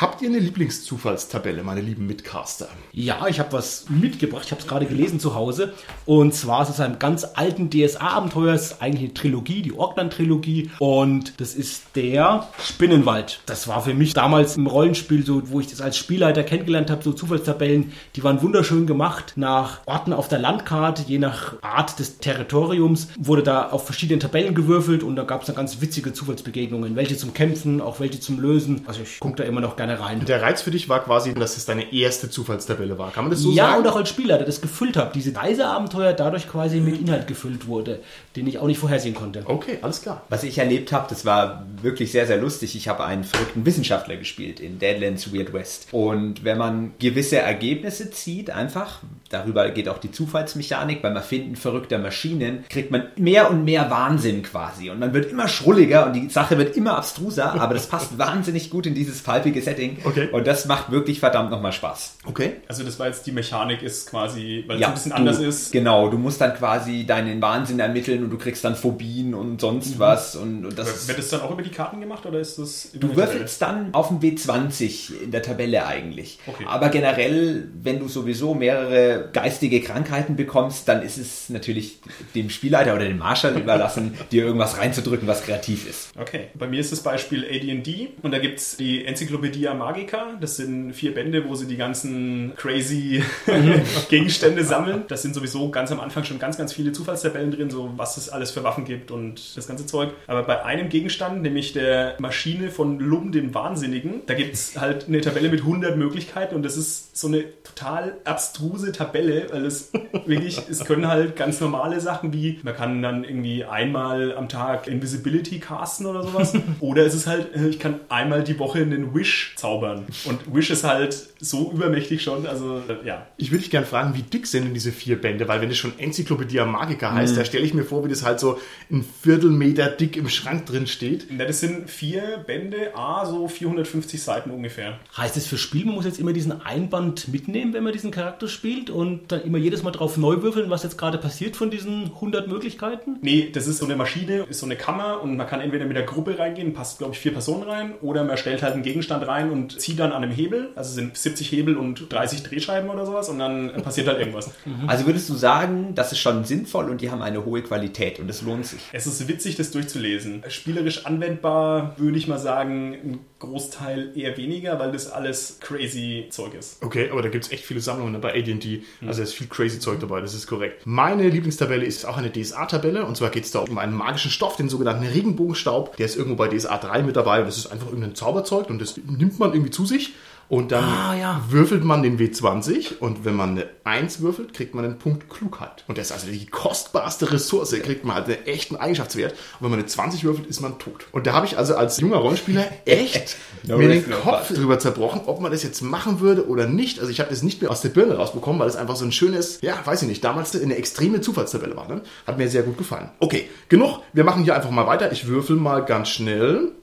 Habt 0.01 0.23
ihr 0.23 0.29
eine 0.29 0.39
Lieblingszufallstabelle, 0.39 1.61
meine 1.61 1.81
lieben 1.81 2.07
Mitcaster? 2.07 2.69
Ja, 2.91 3.27
ich 3.27 3.39
habe 3.39 3.53
was 3.53 3.85
mitgebracht. 3.87 4.45
Ich 4.45 4.51
habe 4.51 4.59
es 4.59 4.67
gerade 4.67 4.87
gelesen 4.87 5.19
zu 5.19 5.35
Hause. 5.35 5.75
Und 6.07 6.33
zwar 6.33 6.63
ist 6.63 6.69
es 6.69 6.79
einem 6.79 6.97
ganz 6.97 7.23
alten 7.35 7.69
DSA-Abenteuer. 7.69 8.55
Es 8.55 8.71
ist 8.71 8.81
eigentlich 8.81 9.03
eine 9.03 9.13
Trilogie, 9.13 9.61
die 9.61 9.73
Orkland-Trilogie. 9.73 10.71
Und 10.79 11.39
das 11.39 11.53
ist 11.53 11.83
der 11.93 12.47
Spinnenwald. 12.59 13.41
Das 13.45 13.67
war 13.67 13.83
für 13.83 13.93
mich 13.93 14.15
damals 14.15 14.57
im 14.57 14.65
Rollenspiel 14.65 15.23
so, 15.23 15.51
wo 15.51 15.59
ich 15.59 15.67
das 15.67 15.81
als 15.81 15.97
Spielleiter 15.97 16.41
kennengelernt 16.41 16.89
habe, 16.89 17.03
so 17.03 17.13
Zufallstabellen. 17.13 17.91
Die 18.15 18.23
waren 18.23 18.41
wunderschön 18.41 18.87
gemacht 18.87 19.33
nach 19.35 19.81
Orten 19.85 20.13
auf 20.13 20.27
der 20.27 20.39
Landkarte. 20.39 21.03
Je 21.07 21.19
nach 21.19 21.61
Art 21.61 21.99
des 21.99 22.17
Territoriums 22.17 23.09
wurde 23.19 23.43
da 23.43 23.69
auf 23.69 23.85
verschiedenen 23.85 24.19
Tabellen 24.19 24.55
gewürfelt. 24.55 25.03
Und 25.03 25.15
da 25.15 25.25
gab 25.25 25.41
es 25.41 25.45
dann 25.45 25.55
ganz 25.55 25.79
witzige 25.79 26.11
Zufallsbegegnungen. 26.11 26.95
Welche 26.95 27.17
zum 27.17 27.35
Kämpfen, 27.35 27.81
auch 27.81 27.99
welche 27.99 28.19
zum 28.19 28.39
Lösen. 28.39 28.81
Also 28.87 29.01
ich 29.03 29.19
gucke 29.19 29.35
da 29.35 29.43
immer 29.43 29.61
noch 29.61 29.75
gerne 29.75 29.90
rein. 29.95 30.25
Der 30.25 30.41
Reiz 30.41 30.61
für 30.61 30.71
dich 30.71 30.89
war 30.89 31.03
quasi, 31.03 31.33
dass 31.33 31.57
es 31.57 31.65
deine 31.65 31.93
erste 31.93 32.29
Zufallstabelle 32.29 32.97
war. 32.97 33.11
Kann 33.11 33.25
man 33.25 33.31
das 33.31 33.41
so 33.41 33.51
ja, 33.51 33.71
sagen? 33.71 33.81
und 33.81 33.87
auch 33.87 33.95
als 33.95 34.09
Spielleiter 34.09 34.45
das 34.45 34.61
gefüllt 34.61 34.97
habe. 34.97 35.11
Diese 35.13 35.35
Reiseabenteuer 35.35 36.13
dadurch 36.13 36.47
quasi 36.49 36.79
mit 36.79 36.99
Inhalt 36.99 37.27
gefüllt 37.27 37.67
wurde, 37.67 37.99
den 38.35 38.47
ich 38.47 38.59
auch 38.59 38.67
nicht 38.67 38.79
vorhersehen 38.79 39.15
konnte. 39.15 39.43
Okay, 39.45 39.79
alles 39.81 40.01
klar. 40.01 40.23
Was 40.29 40.43
ich 40.43 40.57
erlebt 40.57 40.91
habe, 40.91 41.07
das 41.09 41.25
war 41.25 41.65
wirklich 41.81 42.11
sehr, 42.11 42.27
sehr 42.27 42.37
lustig. 42.37 42.75
Ich 42.75 42.87
habe 42.87 43.03
einen 43.05 43.23
verrückten 43.23 43.65
Wissenschaftler 43.65 44.17
gespielt 44.17 44.59
in 44.59 44.79
Deadlands 44.79 45.33
Weird 45.33 45.53
West. 45.53 45.87
Und 45.91 46.43
wenn 46.43 46.57
man 46.57 46.93
gewisse 46.99 47.37
Ergebnisse 47.37 48.11
zieht, 48.11 48.49
einfach, 48.49 48.99
darüber 49.29 49.69
geht 49.69 49.89
auch 49.89 49.97
die 49.97 50.11
Zufallsmechanik, 50.11 51.01
beim 51.01 51.15
Erfinden 51.15 51.55
verrückter 51.55 51.97
Maschinen, 51.97 52.65
kriegt 52.69 52.91
man 52.91 53.07
mehr 53.17 53.49
und 53.49 53.65
mehr 53.65 53.89
Wahnsinn 53.89 54.43
quasi. 54.43 54.89
Und 54.89 54.99
man 54.99 55.13
wird 55.13 55.31
immer 55.31 55.47
schrulliger 55.47 56.05
und 56.05 56.13
die 56.13 56.29
Sache 56.29 56.57
wird 56.57 56.75
immer 56.75 56.97
abstruser, 56.97 57.53
aber 57.53 57.73
das 57.73 57.87
passt 57.87 58.17
wahnsinnig 58.17 58.69
gut 58.69 58.85
in 58.85 58.95
dieses 58.95 59.21
palpige 59.21 59.61
Setting. 59.71 59.97
Okay. 60.03 60.29
Und 60.31 60.45
das 60.47 60.65
macht 60.65 60.91
wirklich 60.91 61.19
verdammt 61.19 61.51
nochmal 61.51 61.71
Spaß. 61.71 62.17
Okay. 62.25 62.53
Also 62.67 62.83
das 62.83 62.99
war 62.99 63.07
jetzt 63.07 63.25
die 63.25 63.31
Mechanik 63.31 63.81
ist 63.81 64.09
quasi, 64.09 64.63
weil 64.67 64.75
es 64.75 64.81
Ja, 64.81 64.87
ein 64.87 64.93
bisschen 64.93 65.11
du, 65.11 65.17
anders 65.17 65.39
ist. 65.39 65.71
Genau, 65.71 66.09
du 66.09 66.17
musst 66.17 66.41
dann 66.41 66.53
quasi 66.53 67.05
deinen 67.05 67.41
Wahnsinn 67.41 67.79
ermitteln 67.79 68.23
und 68.23 68.29
du 68.29 68.37
kriegst 68.37 68.63
dann 68.63 68.75
Phobien 68.75 69.33
und 69.33 69.61
sonst 69.61 69.99
was. 69.99 70.35
Und, 70.35 70.65
und 70.65 70.77
das 70.77 71.07
Wird 71.07 71.17
das 71.17 71.29
dann 71.29 71.41
auch 71.41 71.51
über 71.51 71.61
die 71.61 71.69
Karten 71.69 72.01
gemacht 72.01 72.25
oder 72.25 72.39
ist 72.39 72.57
das 72.59 72.89
über 72.93 73.07
Du 73.07 73.15
würfelst 73.15 73.61
dann 73.61 73.93
auf 73.93 74.09
dem 74.09 74.19
W20 74.19 75.23
in 75.23 75.31
der 75.31 75.41
Tabelle 75.41 75.85
eigentlich. 75.85 76.39
Okay. 76.45 76.65
Aber 76.67 76.89
generell, 76.89 77.69
wenn 77.81 77.99
du 77.99 78.07
sowieso 78.07 78.53
mehrere 78.53 79.29
geistige 79.31 79.81
Krankheiten 79.81 80.35
bekommst, 80.35 80.87
dann 80.87 81.01
ist 81.01 81.17
es 81.17 81.49
natürlich 81.49 81.99
dem 82.35 82.49
Spielleiter 82.49 82.95
oder 82.95 83.05
dem 83.05 83.17
Marshall 83.17 83.57
überlassen, 83.57 84.17
dir 84.31 84.45
irgendwas 84.45 84.77
reinzudrücken, 84.77 85.27
was 85.27 85.43
kreativ 85.43 85.89
ist. 85.89 86.09
Okay, 86.19 86.47
bei 86.53 86.67
mir 86.67 86.79
ist 86.79 86.91
das 86.91 87.01
Beispiel 87.01 87.45
AD&D 87.45 88.09
und 88.21 88.31
da 88.31 88.39
gibt's 88.39 88.77
die 88.77 89.05
Enzyklopädie 89.05 89.60
Magica. 89.73 90.37
Das 90.39 90.57
sind 90.57 90.93
vier 90.93 91.13
Bände, 91.13 91.47
wo 91.47 91.55
sie 91.55 91.67
die 91.67 91.77
ganzen 91.77 92.53
crazy 92.55 93.23
Gegenstände 94.09 94.63
sammeln. 94.63 95.03
Das 95.07 95.21
sind 95.21 95.33
sowieso 95.33 95.69
ganz 95.69 95.91
am 95.91 95.99
Anfang 95.99 96.23
schon 96.23 96.39
ganz, 96.39 96.57
ganz 96.57 96.73
viele 96.73 96.91
Zufallstabellen 96.91 97.51
drin, 97.51 97.69
so 97.69 97.91
was 97.95 98.17
es 98.17 98.29
alles 98.29 98.51
für 98.51 98.63
Waffen 98.63 98.85
gibt 98.85 99.11
und 99.11 99.55
das 99.55 99.67
ganze 99.67 99.85
Zeug. 99.85 100.09
Aber 100.27 100.43
bei 100.43 100.63
einem 100.63 100.89
Gegenstand, 100.89 101.41
nämlich 101.41 101.73
der 101.73 102.15
Maschine 102.19 102.69
von 102.69 102.99
Lum, 102.99 103.31
dem 103.31 103.53
Wahnsinnigen, 103.53 104.21
da 104.25 104.33
gibt's 104.33 104.79
halt 104.79 105.07
eine 105.07 105.21
Tabelle 105.21 105.49
mit 105.49 105.61
100 105.61 105.97
Möglichkeiten 105.97 106.55
und 106.55 106.63
das 106.63 106.77
ist 106.77 107.17
so 107.17 107.27
eine 107.27 107.45
total 107.63 108.17
abstruse 108.25 108.91
Tabelle, 108.91 109.47
weil 109.51 109.65
es 109.65 109.91
wirklich, 110.25 110.59
es 110.69 110.85
können 110.85 111.07
halt 111.07 111.35
ganz 111.35 111.59
normale 111.59 111.99
Sachen 111.99 112.33
wie, 112.33 112.59
man 112.63 112.75
kann 112.75 113.01
dann 113.01 113.23
irgendwie 113.23 113.63
einmal 113.65 114.35
am 114.35 114.49
Tag 114.49 114.87
Invisibility 114.87 115.59
casten 115.59 116.05
oder 116.05 116.23
sowas. 116.23 116.53
Oder 116.79 117.05
es 117.05 117.13
ist 117.13 117.27
halt, 117.27 117.55
ich 117.55 117.79
kann 117.79 117.99
einmal 118.09 118.43
die 118.43 118.57
Woche 118.59 118.79
einen 118.79 119.13
Wish 119.13 119.50
zaubern. 119.61 120.05
Und 120.25 120.53
Wish 120.53 120.71
ist 120.71 120.83
halt 120.83 121.15
so 121.39 121.71
übermächtig 121.71 122.21
schon, 122.23 122.45
also 122.47 122.81
äh, 122.89 123.07
ja. 123.07 123.27
Ich 123.37 123.51
würde 123.51 123.61
dich 123.61 123.71
gerne 123.71 123.85
fragen, 123.85 124.15
wie 124.15 124.23
dick 124.23 124.47
sind 124.47 124.65
denn 124.65 124.73
diese 124.73 124.91
vier 124.91 125.21
Bände? 125.21 125.47
Weil 125.47 125.61
wenn 125.61 125.69
das 125.69 125.77
schon 125.77 125.97
Enzyklopädie 125.97 126.59
Magica 126.65 127.13
heißt, 127.13 127.37
da 127.37 127.45
stelle 127.45 127.63
ich 127.63 127.73
mir 127.73 127.83
vor, 127.83 128.03
wie 128.03 128.09
das 128.09 128.25
halt 128.25 128.39
so 128.39 128.59
ein 128.91 129.05
Viertelmeter 129.21 129.87
dick 129.87 130.17
im 130.17 130.29
Schrank 130.29 130.65
drin 130.65 130.87
steht. 130.87 131.27
Na, 131.29 131.45
Das 131.45 131.59
sind 131.59 131.89
vier 131.89 132.43
Bände, 132.45 132.95
A, 132.95 133.25
so 133.25 133.47
450 133.47 134.21
Seiten 134.21 134.51
ungefähr. 134.51 134.99
Heißt 135.15 135.37
es 135.37 135.47
für 135.47 135.57
Spiel, 135.57 135.85
man 135.85 135.95
muss 135.95 136.05
jetzt 136.05 136.19
immer 136.19 136.33
diesen 136.33 136.61
Einband 136.61 137.27
mitnehmen, 137.27 137.73
wenn 137.73 137.83
man 137.83 137.93
diesen 137.93 138.11
Charakter 138.11 138.47
spielt 138.47 138.89
und 138.89 139.31
dann 139.31 139.43
immer 139.43 139.57
jedes 139.59 139.83
Mal 139.83 139.91
drauf 139.91 140.17
neu 140.17 140.41
würfeln, 140.41 140.69
was 140.69 140.83
jetzt 140.83 140.97
gerade 140.97 141.17
passiert 141.17 141.55
von 141.55 141.69
diesen 141.69 142.05
100 142.05 142.47
Möglichkeiten? 142.47 143.17
Nee, 143.21 143.49
das 143.53 143.67
ist 143.67 143.77
so 143.77 143.85
eine 143.85 143.95
Maschine, 143.95 144.45
ist 144.49 144.59
so 144.59 144.65
eine 144.65 144.75
Kammer 144.75 145.21
und 145.21 145.37
man 145.37 145.47
kann 145.47 145.61
entweder 145.61 145.85
mit 145.85 145.95
der 145.95 146.03
Gruppe 146.03 146.39
reingehen, 146.39 146.73
passt 146.73 146.97
glaube 146.97 147.13
ich 147.13 147.19
vier 147.19 147.31
Personen 147.31 147.63
rein, 147.63 147.93
oder 148.01 148.23
man 148.23 148.37
stellt 148.37 148.63
halt 148.63 148.73
einen 148.73 148.83
Gegenstand 148.83 149.27
rein 149.27 149.50
und 149.51 149.79
zieht 149.79 149.99
dann 149.99 150.11
an 150.11 150.23
einem 150.23 150.31
Hebel, 150.31 150.69
also 150.75 150.93
sind 150.93 151.17
70 151.17 151.51
Hebel 151.51 151.77
und 151.77 152.11
30 152.11 152.43
Drehscheiben 152.43 152.89
oder 152.89 153.05
sowas 153.05 153.29
und 153.29 153.39
dann 153.39 153.71
passiert 153.83 154.07
halt 154.07 154.19
irgendwas. 154.19 154.51
Also 154.87 155.05
würdest 155.05 155.29
du 155.29 155.33
sagen, 155.33 155.95
das 155.95 156.11
ist 156.11 156.19
schon 156.19 156.43
sinnvoll 156.45 156.89
und 156.89 157.01
die 157.01 157.11
haben 157.11 157.21
eine 157.21 157.45
hohe 157.45 157.61
Qualität 157.61 158.19
und 158.19 158.29
es 158.29 158.41
lohnt 158.41 158.65
sich. 158.65 158.79
Es 158.93 159.07
ist 159.07 159.27
witzig, 159.27 159.55
das 159.55 159.71
durchzulesen. 159.71 160.43
Spielerisch 160.49 161.05
anwendbar 161.05 161.95
würde 161.97 162.17
ich 162.17 162.27
mal 162.27 162.39
sagen, 162.39 162.93
ein 162.93 163.19
Großteil 163.39 164.11
eher 164.15 164.37
weniger, 164.37 164.79
weil 164.79 164.91
das 164.91 165.11
alles 165.11 165.57
crazy 165.59 166.27
Zeug 166.29 166.53
ist. 166.53 166.83
Okay, 166.83 167.09
aber 167.11 167.23
da 167.23 167.29
gibt 167.29 167.45
es 167.45 167.51
echt 167.51 167.65
viele 167.65 167.79
Sammlungen 167.79 168.19
bei 168.21 168.33
AD&D. 168.33 168.83
Also 169.05 169.19
da 169.19 169.23
ist 169.23 169.33
viel 169.33 169.47
crazy 169.47 169.79
Zeug 169.79 169.99
dabei, 169.99 170.21
das 170.21 170.35
ist 170.35 170.45
korrekt. 170.45 170.85
Meine 170.85 171.27
Lieblingstabelle 171.27 171.83
ist 171.83 172.05
auch 172.05 172.17
eine 172.17 172.31
DSA-Tabelle. 172.31 173.05
Und 173.05 173.17
zwar 173.17 173.31
geht 173.31 173.45
es 173.45 173.51
da 173.51 173.59
um 173.59 173.77
einen 173.77 173.93
magischen 173.93 174.29
Stoff, 174.29 174.57
den 174.57 174.69
sogenannten 174.69 175.05
Regenbogenstaub. 175.05 175.97
Der 175.97 176.05
ist 176.05 176.15
irgendwo 176.15 176.35
bei 176.35 176.47
DSA 176.47 176.77
3 176.77 177.03
mit 177.03 177.15
dabei. 177.15 177.39
Und 177.39 177.47
das 177.47 177.57
ist 177.57 177.67
einfach 177.67 177.87
irgendein 177.87 178.15
Zauberzeug. 178.15 178.69
Und 178.69 178.79
das 178.79 178.97
nimmt 178.97 179.31
nimmt 179.31 179.39
man 179.41 179.51
irgendwie 179.53 179.71
zu 179.71 179.85
sich 179.85 180.13
und 180.47 180.73
dann 180.73 180.83
Ah, 180.83 181.15
ja. 181.15 181.41
würfelt 181.49 181.85
man 181.85 182.03
den 182.03 182.19
W20 182.19 182.97
und 182.99 183.23
wenn 183.23 183.35
man 183.35 183.51
eine 183.51 183.69
1 183.85 184.19
würfelt, 184.19 184.53
kriegt 184.53 184.75
man 184.75 184.83
einen 184.83 184.97
Punkt 184.99 185.29
Klugheit. 185.29 185.85
Und 185.87 185.97
das 185.97 186.07
ist 186.07 186.11
also 186.11 186.27
die 186.27 186.45
kostbarste 186.45 187.31
Ressource, 187.31 187.71
kriegt 187.81 188.03
man 188.03 188.17
halt 188.17 188.25
einen 188.25 188.45
echten 188.45 188.75
Eigenschaftswert. 188.75 189.31
Und 189.31 189.37
wenn 189.61 189.69
man 189.69 189.79
eine 189.79 189.87
20 189.87 190.25
würfelt, 190.25 190.47
ist 190.47 190.59
man 190.59 190.77
tot. 190.77 191.05
Und 191.13 191.25
da 191.25 191.31
habe 191.31 191.45
ich 191.45 191.57
also 191.57 191.75
als 191.77 192.01
junger 192.01 192.17
Rollenspieler 192.17 192.65
echt 192.85 193.37
No 193.63 193.77
mir 193.77 193.87
den 193.87 194.11
Kopf 194.11 194.47
fun. 194.47 194.57
drüber 194.57 194.77
zerbrochen, 194.77 195.21
ob 195.25 195.39
man 195.39 195.53
das 195.53 195.63
jetzt 195.63 195.81
machen 195.83 196.19
würde 196.19 196.45
oder 196.49 196.67
nicht. 196.67 196.99
Also 196.99 197.11
ich 197.11 197.21
habe 197.21 197.29
das 197.29 197.43
nicht 197.43 197.61
mehr 197.61 197.71
aus 197.71 197.79
der 197.81 197.89
Birne 197.89 198.15
rausbekommen, 198.17 198.59
weil 198.59 198.67
es 198.67 198.75
einfach 198.75 198.97
so 198.97 199.05
ein 199.05 199.13
schönes, 199.13 199.59
ja, 199.61 199.75
weiß 199.85 200.01
ich 200.01 200.07
nicht, 200.09 200.21
damals 200.21 200.53
eine 200.61 200.75
extreme 200.75 201.21
Zufallstabelle 201.21 201.77
war. 201.77 201.87
Ne? 201.87 202.01
Hat 202.27 202.37
mir 202.37 202.49
sehr 202.49 202.63
gut 202.63 202.77
gefallen. 202.77 203.09
Okay, 203.19 203.47
genug. 203.69 203.99
Wir 204.11 204.25
machen 204.25 204.43
hier 204.43 204.53
einfach 204.55 204.69
mal 204.71 204.85
weiter. 204.85 205.13
Ich 205.13 205.27
würfel 205.27 205.55
mal 205.55 205.85
ganz 205.85 206.09
schnell. 206.09 206.73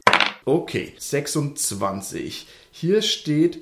Okay, 0.48 0.94
26. 0.96 2.46
Hier 2.70 3.02
steht, 3.02 3.60